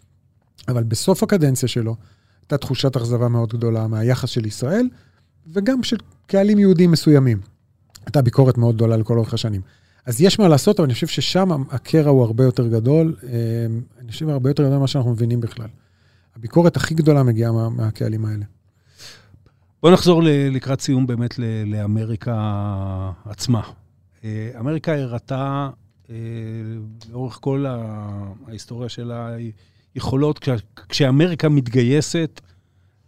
אבל 0.67 0.83
בסוף 0.83 1.23
הקדנציה 1.23 1.69
שלו 1.69 1.95
הייתה 2.41 2.57
תחושת 2.57 2.95
אכזבה 2.95 3.27
מאוד 3.27 3.53
גדולה 3.53 3.87
מהיחס 3.87 4.29
של 4.29 4.45
ישראל, 4.45 4.87
וגם 5.47 5.83
של 5.83 5.97
קהלים 6.27 6.59
יהודים 6.59 6.91
מסוימים. 6.91 7.41
הייתה 8.05 8.21
ביקורת 8.21 8.57
מאוד 8.57 8.75
גדולה 8.75 8.97
לכל 8.97 9.17
אורך 9.17 9.33
השנים. 9.33 9.61
אז 10.05 10.21
יש 10.21 10.39
מה 10.39 10.47
לעשות, 10.47 10.79
אבל 10.79 10.85
אני 10.85 10.93
חושב 10.93 11.07
ששם 11.07 11.49
הקרע 11.69 12.09
הוא 12.09 12.23
הרבה 12.23 12.43
יותר 12.43 12.67
גדול, 12.67 13.15
אה, 13.23 13.29
אני 13.99 14.11
חושב 14.11 14.29
הרבה 14.29 14.49
יותר 14.49 14.63
גדול 14.63 14.77
ממה 14.77 14.87
שאנחנו 14.87 15.11
מבינים 15.11 15.41
בכלל. 15.41 15.67
הביקורת 16.35 16.77
הכי 16.77 16.93
גדולה 16.93 17.23
מגיעה 17.23 17.51
מה, 17.51 17.69
מהקהלים 17.69 18.25
האלה. 18.25 18.45
בואו 19.83 19.93
נחזור 19.93 20.21
לקראת 20.25 20.81
סיום 20.81 21.07
באמת 21.07 21.39
לאמריקה 21.65 22.35
עצמה. 23.25 23.61
אה, 24.23 24.51
אמריקה 24.59 24.95
הראתה 24.95 25.69
אה, 26.09 26.15
לאורך 27.09 27.37
כל 27.41 27.65
ההיסטוריה 28.47 28.89
שלה 28.89 29.35
יכולות, 29.95 30.47
כשאמריקה 30.89 31.49
מתגייסת, 31.49 32.41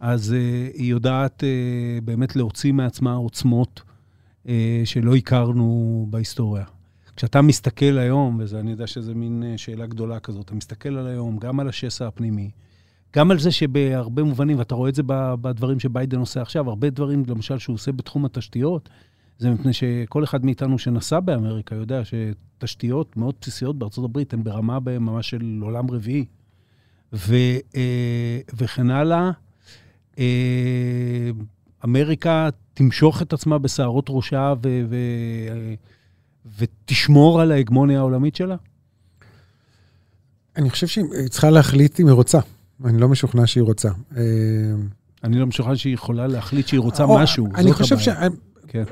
אז 0.00 0.32
אה, 0.32 0.68
היא 0.74 0.90
יודעת 0.90 1.44
באמת 2.04 2.36
להוציא 2.36 2.72
מעצמה 2.72 3.14
עוצמות 3.14 3.82
שלא 4.84 5.16
הכרנו 5.16 6.06
בהיסטוריה. 6.10 6.64
כשאתה 7.16 7.42
מסתכל 7.42 7.98
היום, 7.98 8.40
ואני 8.48 8.70
יודע 8.70 8.86
שזו 8.86 9.14
מין 9.14 9.42
שאלה 9.56 9.86
גדולה 9.86 10.20
כזאת, 10.20 10.44
אתה 10.44 10.54
מסתכל 10.54 10.96
על 10.96 11.06
היום, 11.06 11.38
גם 11.38 11.60
על 11.60 11.68
השסע 11.68 12.06
הפנימי, 12.06 12.50
גם 13.16 13.30
על 13.30 13.38
זה 13.38 13.50
שבהרבה 13.50 14.22
מובנים, 14.22 14.58
ואתה 14.58 14.74
רואה 14.74 14.88
את 14.88 14.94
זה 14.94 15.02
בדברים 15.40 15.80
שביידן 15.80 16.18
עושה 16.18 16.42
עכשיו, 16.42 16.68
הרבה 16.68 16.90
דברים, 16.90 17.22
למשל, 17.28 17.58
שהוא 17.58 17.74
עושה 17.74 17.92
בתחום 17.92 18.24
התשתיות, 18.24 18.88
זה 19.38 19.50
מפני 19.50 19.72
שכל 19.72 20.24
אחד 20.24 20.44
מאיתנו 20.44 20.78
שנסע 20.78 21.20
באמריקה 21.20 21.74
יודע 21.74 22.02
שתשתיות 22.04 23.16
מאוד 23.16 23.34
בסיסיות 23.40 23.78
בארצות 23.78 24.04
הברית 24.04 24.32
הן 24.32 24.42
ברמה 24.42 24.78
ממש 24.80 25.30
של 25.30 25.58
עולם 25.62 25.90
רביעי. 25.90 26.24
ו, 27.12 27.34
אה, 27.76 28.40
וכן 28.54 28.90
הלאה. 28.90 29.30
אה, 30.18 31.30
אמריקה 31.84 32.48
תמשוך 32.74 33.22
את 33.22 33.32
עצמה 33.32 33.58
בשערות 33.58 34.06
ראשה 34.08 34.54
ו, 34.64 34.84
ו, 34.88 34.96
ותשמור 36.58 37.40
על 37.40 37.52
ההגמוניה 37.52 37.98
העולמית 37.98 38.36
שלה? 38.36 38.56
אני 40.56 40.70
חושב 40.70 40.86
שהיא 40.86 41.28
צריכה 41.30 41.50
להחליט 41.50 42.00
אם 42.00 42.06
היא 42.06 42.14
רוצה. 42.14 42.38
אני 42.84 42.98
לא 42.98 43.08
משוכנע 43.08 43.46
שהיא 43.46 43.62
רוצה. 43.62 43.88
אה, 44.16 44.22
אני 45.24 45.38
לא 45.38 45.46
משוכנע 45.46 45.76
שהיא 45.76 45.94
יכולה 45.94 46.26
להחליט 46.26 46.66
שהיא 46.66 46.80
רוצה 46.80 47.04
או, 47.04 47.18
משהו, 47.18 47.48
אני 47.54 47.72
חושב 47.72 47.98
ש... 47.98 48.08
כן. 48.68 48.84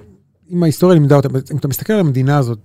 אם 0.51 0.63
ההיסטוריה 0.63 0.95
לימדה 0.95 1.17
אותה, 1.17 1.29
אם 1.53 1.57
אתה 1.57 1.69
מסתכל 1.69 1.93
על 1.93 2.01
המדינה 2.01 2.39
הזאת, 2.39 2.59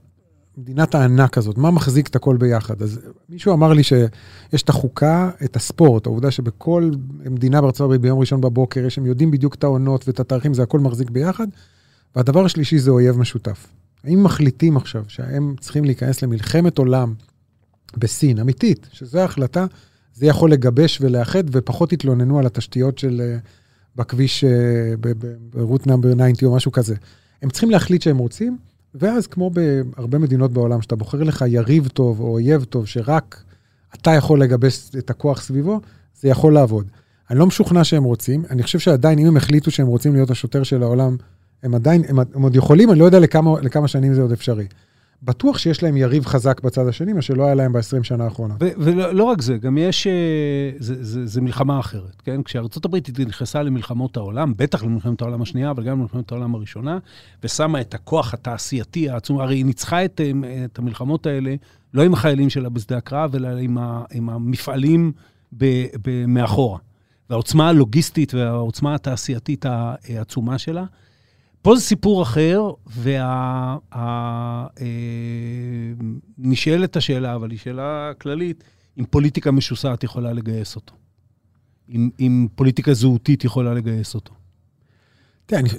מדינת 0.57 0.95
הענק 0.95 1.37
הזאת, 1.37 1.57
מה 1.57 1.71
מחזיק 1.71 2.07
את 2.07 2.15
הכל 2.15 2.37
ביחד? 2.37 2.81
אז 2.81 2.99
מישהו 3.29 3.53
אמר 3.53 3.73
לי 3.73 3.83
שיש 3.83 4.63
את 4.63 4.69
החוקה, 4.69 5.29
את 5.43 5.55
הספורט, 5.55 6.05
העובדה 6.05 6.31
שבכל 6.31 6.91
מדינה 7.29 7.61
בארצות 7.61 7.85
הברית 7.85 8.01
ביום 8.01 8.19
ראשון 8.19 8.41
בבוקר, 8.41 8.85
יש, 8.85 8.97
הם 8.97 9.05
יודעים 9.05 9.31
בדיוק 9.31 9.55
את 9.55 9.63
העונות 9.63 10.07
ואת 10.07 10.19
התאריכים, 10.19 10.53
זה 10.53 10.63
הכל 10.63 10.79
מחזיק 10.79 11.09
ביחד. 11.09 11.47
והדבר 12.15 12.45
השלישי 12.45 12.79
זה 12.79 12.91
אויב 12.91 13.17
משותף. 13.17 13.67
האם 14.03 14.23
מחליטים 14.23 14.77
עכשיו 14.77 15.03
שהם 15.07 15.55
צריכים 15.59 15.85
להיכנס 15.85 16.21
למלחמת 16.21 16.77
עולם 16.77 17.13
בסין, 17.97 18.39
אמיתית, 18.39 18.87
שזו 18.91 19.19
ההחלטה, 19.19 19.65
זה 20.19 20.25
יכול 20.25 20.51
לגבש 20.51 21.01
ולאחד, 21.01 21.43
ופחות 21.51 21.93
יתלוננו 21.93 22.39
על 22.39 22.45
התשתיות 22.45 22.97
של, 22.97 23.21
אה, 23.23 23.37
בכביש, 23.95 24.43
ברות 25.53 25.87
נאמבר 25.87 26.13
90 26.13 26.33
או 26.43 26.55
משהו 26.55 26.71
כזה. 26.71 26.95
הם 27.41 27.49
צריכים 27.49 27.69
להחליט 27.69 28.01
שהם 28.01 28.17
רוצים, 28.17 28.57
ואז 28.95 29.27
כמו 29.27 29.49
בהרבה 29.49 30.17
מדינות 30.17 30.51
בעולם, 30.51 30.81
שאתה 30.81 30.95
בוחר 30.95 31.23
לך 31.23 31.45
יריב 31.47 31.87
טוב 31.87 32.19
או 32.19 32.31
אויב 32.31 32.63
טוב, 32.63 32.87
שרק 32.87 33.43
אתה 33.95 34.11
יכול 34.11 34.41
לגבש 34.41 34.89
את 34.97 35.09
הכוח 35.09 35.41
סביבו, 35.41 35.81
זה 36.21 36.29
יכול 36.29 36.53
לעבוד. 36.53 36.87
אני 37.29 37.39
לא 37.39 37.47
משוכנע 37.47 37.83
שהם 37.83 38.03
רוצים, 38.03 38.43
אני 38.49 38.63
חושב 38.63 38.79
שעדיין, 38.79 39.19
אם 39.19 39.27
הם 39.27 39.37
החליטו 39.37 39.71
שהם 39.71 39.87
רוצים 39.87 40.13
להיות 40.13 40.31
השוטר 40.31 40.63
של 40.63 40.83
העולם, 40.83 41.17
הם 41.63 41.75
עדיין, 41.75 42.03
הם, 42.07 42.19
הם 42.19 42.41
עוד 42.41 42.55
יכולים, 42.55 42.91
אני 42.91 42.99
לא 42.99 43.05
יודע 43.05 43.19
לכמה, 43.19 43.61
לכמה 43.61 43.87
שנים 43.87 44.13
זה 44.13 44.21
עוד 44.21 44.31
אפשרי. 44.31 44.67
בטוח 45.23 45.57
שיש 45.57 45.83
להם 45.83 45.97
יריב 45.97 46.25
חזק 46.25 46.61
בצד 46.61 46.87
השני, 46.87 47.13
מה 47.13 47.21
שלא 47.21 47.45
היה 47.45 47.55
להם 47.55 47.73
ב-20 47.73 48.03
שנה 48.03 48.23
האחרונה. 48.23 48.55
ולא 48.59 49.13
לא 49.13 49.23
רק 49.23 49.41
זה, 49.41 49.57
גם 49.57 49.77
יש, 49.77 50.07
אה, 50.07 50.71
זה, 50.79 51.03
זה, 51.03 51.25
זה 51.25 51.41
מלחמה 51.41 51.79
אחרת, 51.79 52.21
כן? 52.23 52.43
כשארה"ב 52.43 52.95
נכנסה 53.27 53.63
למלחמות 53.63 54.17
העולם, 54.17 54.53
בטח 54.57 54.83
למלחמת 54.83 55.21
העולם 55.21 55.41
השנייה, 55.41 55.71
אבל 55.71 55.83
גם 55.83 55.99
למלחמת 55.99 56.31
העולם 56.31 56.55
הראשונה, 56.55 56.97
ושמה 57.43 57.81
את 57.81 57.93
הכוח 57.93 58.33
התעשייתי 58.33 59.09
העצום, 59.09 59.39
הרי 59.39 59.55
היא 59.55 59.65
ניצחה 59.65 60.05
את, 60.05 60.21
אה, 60.21 60.65
את 60.65 60.79
המלחמות 60.79 61.25
האלה, 61.25 61.55
לא 61.93 62.03
עם 62.03 62.13
החיילים 62.13 62.49
שלה 62.49 62.69
בשדה 62.69 62.97
הקרב, 62.97 63.35
אלא 63.35 63.47
עם, 63.47 63.77
ה, 63.77 64.03
עם 64.11 64.29
המפעלים 64.29 65.11
ב, 65.57 65.65
ב, 66.05 66.25
מאחורה. 66.25 66.79
והעוצמה 67.29 67.69
הלוגיסטית 67.69 68.33
והעוצמה 68.33 68.95
התעשייתית 68.95 69.65
העצומה 69.65 70.57
שלה. 70.57 70.85
פה 71.61 71.75
זה 71.75 71.81
סיפור 71.81 72.23
אחר, 72.23 72.71
ונשאלת 76.37 76.89
וה, 76.95 76.95
אה, 76.95 76.97
השאלה, 76.97 77.35
אבל 77.35 77.51
היא 77.51 77.59
שאלה 77.59 78.11
כללית, 78.21 78.63
אם 78.99 79.05
פוליטיקה 79.09 79.51
משוסעת 79.51 80.03
יכולה 80.03 80.33
לגייס 80.33 80.75
אותו. 80.75 80.93
אם, 81.89 82.09
אם 82.19 82.47
פוליטיקה 82.55 82.93
זהותית 82.93 83.43
יכולה 83.43 83.73
לגייס 83.73 84.15
אותו. 84.15 84.33
תראה, 85.45 85.61
אני 85.61 85.69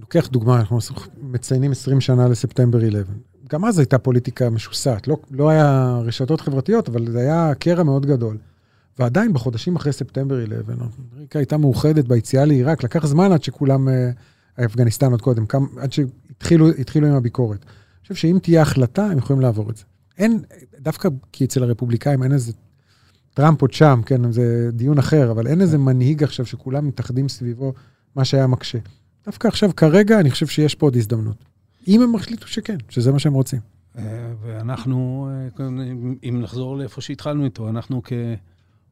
לוקח 0.00 0.28
דוגמה, 0.28 0.56
אנחנו 0.60 0.78
מציינים 1.22 1.70
20 1.70 2.00
שנה 2.00 2.28
לספטמבר 2.28 2.78
11. 2.78 3.04
גם 3.50 3.64
אז 3.64 3.78
הייתה 3.78 3.98
פוליטיקה 3.98 4.50
משוסעת. 4.50 5.08
לא, 5.08 5.16
לא 5.30 5.48
היה 5.48 5.98
רשתות 6.04 6.40
חברתיות, 6.40 6.88
אבל 6.88 7.10
זה 7.10 7.18
היה 7.18 7.54
קרע 7.54 7.82
מאוד 7.82 8.06
גדול. 8.06 8.38
ועדיין 8.98 9.32
בחודשים 9.32 9.76
אחרי 9.76 9.92
ספטמבר 9.92 10.44
11, 10.44 10.74
אמריקה 11.14 11.38
הייתה 11.38 11.56
מאוחדת 11.56 12.04
ביציאה 12.04 12.44
לעיראק, 12.44 12.84
לקח 12.84 13.06
זמן 13.06 13.32
עד 13.32 13.42
שכולם... 13.42 13.88
Uh, 13.88 13.90
אפגניסטן 14.64 15.10
עוד 15.10 15.22
קודם, 15.22 15.46
כמה, 15.46 15.66
עד 15.76 15.92
שהתחילו 15.92 17.06
עם 17.06 17.14
הביקורת. 17.14 17.64
אני 17.64 18.02
חושב 18.02 18.14
שאם 18.14 18.38
תהיה 18.42 18.62
החלטה, 18.62 19.06
הם 19.06 19.18
יכולים 19.18 19.42
לעבור 19.42 19.70
את 19.70 19.76
זה. 19.76 19.84
אין, 20.18 20.42
דווקא 20.80 21.08
כי 21.32 21.44
אצל 21.44 21.62
הרפובליקאים 21.62 22.22
אין 22.22 22.32
איזה 22.32 22.52
טראמפ 23.34 23.62
עוד 23.62 23.72
שם, 23.72 24.00
כן, 24.06 24.32
זה 24.32 24.70
דיון 24.72 24.98
אחר, 24.98 25.30
אבל 25.30 25.46
אין 25.46 25.60
איזה 25.60 25.78
מנהיג 25.78 26.22
עכשיו 26.22 26.46
שכולם 26.46 26.86
מתאחדים 26.88 27.28
סביבו, 27.28 27.72
מה 28.16 28.24
שהיה 28.24 28.46
מקשה. 28.46 28.78
דווקא 29.26 29.48
עכשיו, 29.48 29.70
כרגע, 29.76 30.20
אני 30.20 30.30
חושב 30.30 30.46
שיש 30.46 30.74
פה 30.74 30.86
עוד 30.86 30.96
הזדמנות. 30.96 31.44
אם 31.88 32.02
הם 32.02 32.14
החליטו 32.14 32.46
שכן, 32.46 32.76
שזה 32.88 33.12
מה 33.12 33.18
שהם 33.18 33.32
רוצים. 33.32 33.60
אה, 33.98 34.32
ואנחנו, 34.42 35.28
אה, 35.58 35.66
אם 36.28 36.40
נחזור 36.42 36.76
לאיפה 36.76 37.00
שהתחלנו 37.00 37.44
איתו, 37.44 37.68
אנחנו 37.68 38.02
כ... 38.04 38.12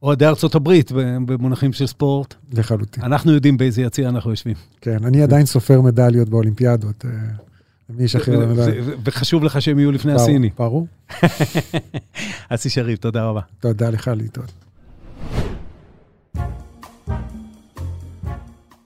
אוהדי 0.03 0.25
ארצות 0.25 0.55
הברית 0.55 0.91
במונחים 1.25 1.73
של 1.73 1.87
ספורט. 1.87 2.35
לחלוטין. 2.53 3.03
אנחנו 3.03 3.33
יודעים 3.33 3.57
באיזה 3.57 3.81
יציע 3.81 4.09
אנחנו 4.09 4.29
יושבים. 4.29 4.55
כן, 4.81 5.05
אני 5.05 5.23
עדיין 5.23 5.45
סופר 5.45 5.81
מדליות 5.81 6.29
באולימפיאדות. 6.29 7.05
אה, 7.05 7.11
מי 7.89 8.03
ישחרר 8.03 8.39
למדליות? 8.39 8.99
וחשוב 9.05 9.43
לך 9.43 9.61
שהם 9.61 9.79
יהיו 9.79 9.91
לפני 9.91 10.13
הסיני. 10.13 10.49
ברור. 10.57 10.87
אסי 12.49 12.69
שריף, 12.69 12.99
תודה 12.99 13.25
רבה. 13.25 13.41
תודה 13.59 13.89
לך, 13.89 14.11
להתראות. 14.15 14.51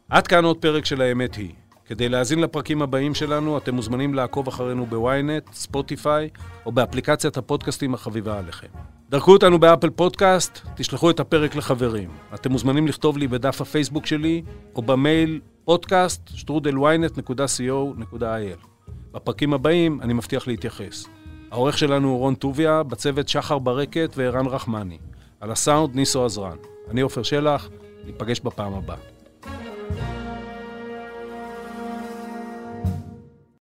עד 0.09 0.27
כאן 0.27 0.45
עוד 0.45 0.57
פרק 0.57 0.85
של 0.85 1.01
האמת 1.01 1.35
היא. 1.35 1.49
כדי 1.85 2.09
להאזין 2.09 2.39
לפרקים 2.39 2.81
הבאים 2.81 3.13
שלנו, 3.13 3.57
אתם 3.57 3.75
מוזמנים 3.75 4.13
לעקוב 4.13 4.47
אחרינו 4.47 4.85
בוויינט, 4.85 5.43
ספוטיפיי, 5.53 6.29
או 6.65 6.71
באפליקציית 6.71 7.37
הפודקאסטים 7.37 7.93
החביבה 7.93 8.39
עליכם. 8.39 8.67
דרגו 9.13 9.31
אותנו 9.31 9.59
באפל 9.59 9.89
פודקאסטס, 9.89 10.59
תשלחו 10.75 11.09
את 11.09 11.19
הפרק 11.19 11.55
לחברים. 11.55 12.09
אתם 12.33 12.51
מוזמנים 12.51 12.87
לכתוב 12.87 13.17
לי 13.17 13.27
בדף 13.27 13.61
הפייסבוק 13.61 14.05
שלי, 14.05 14.41
או 14.75 14.81
במייל 14.81 15.39
פודקאסט 15.65 16.29
שטרודל 16.35 17.17
וויינט.co.il. 17.17 18.67
בפרקים 19.11 19.53
הבאים 19.53 20.01
אני 20.01 20.13
מבטיח 20.13 20.47
להתייחס. 20.47 21.05
העורך 21.51 21.77
שלנו 21.77 22.09
הוא 22.09 22.17
רון 22.17 22.35
טוביה, 22.35 22.83
בצוות 22.83 23.27
שחר 23.27 23.59
ברקת 23.59 24.13
וערן 24.15 24.45
רחמני. 24.45 24.97
על 25.39 25.51
הסאונד 25.51 25.95
ניסו 25.95 26.25
עזרן. 26.25 26.57
אני 26.89 27.01
עופר 27.01 27.23
שלח, 27.23 27.69
ניפגש 28.05 28.39
בפעם 28.39 28.73
הבאה. 28.73 28.97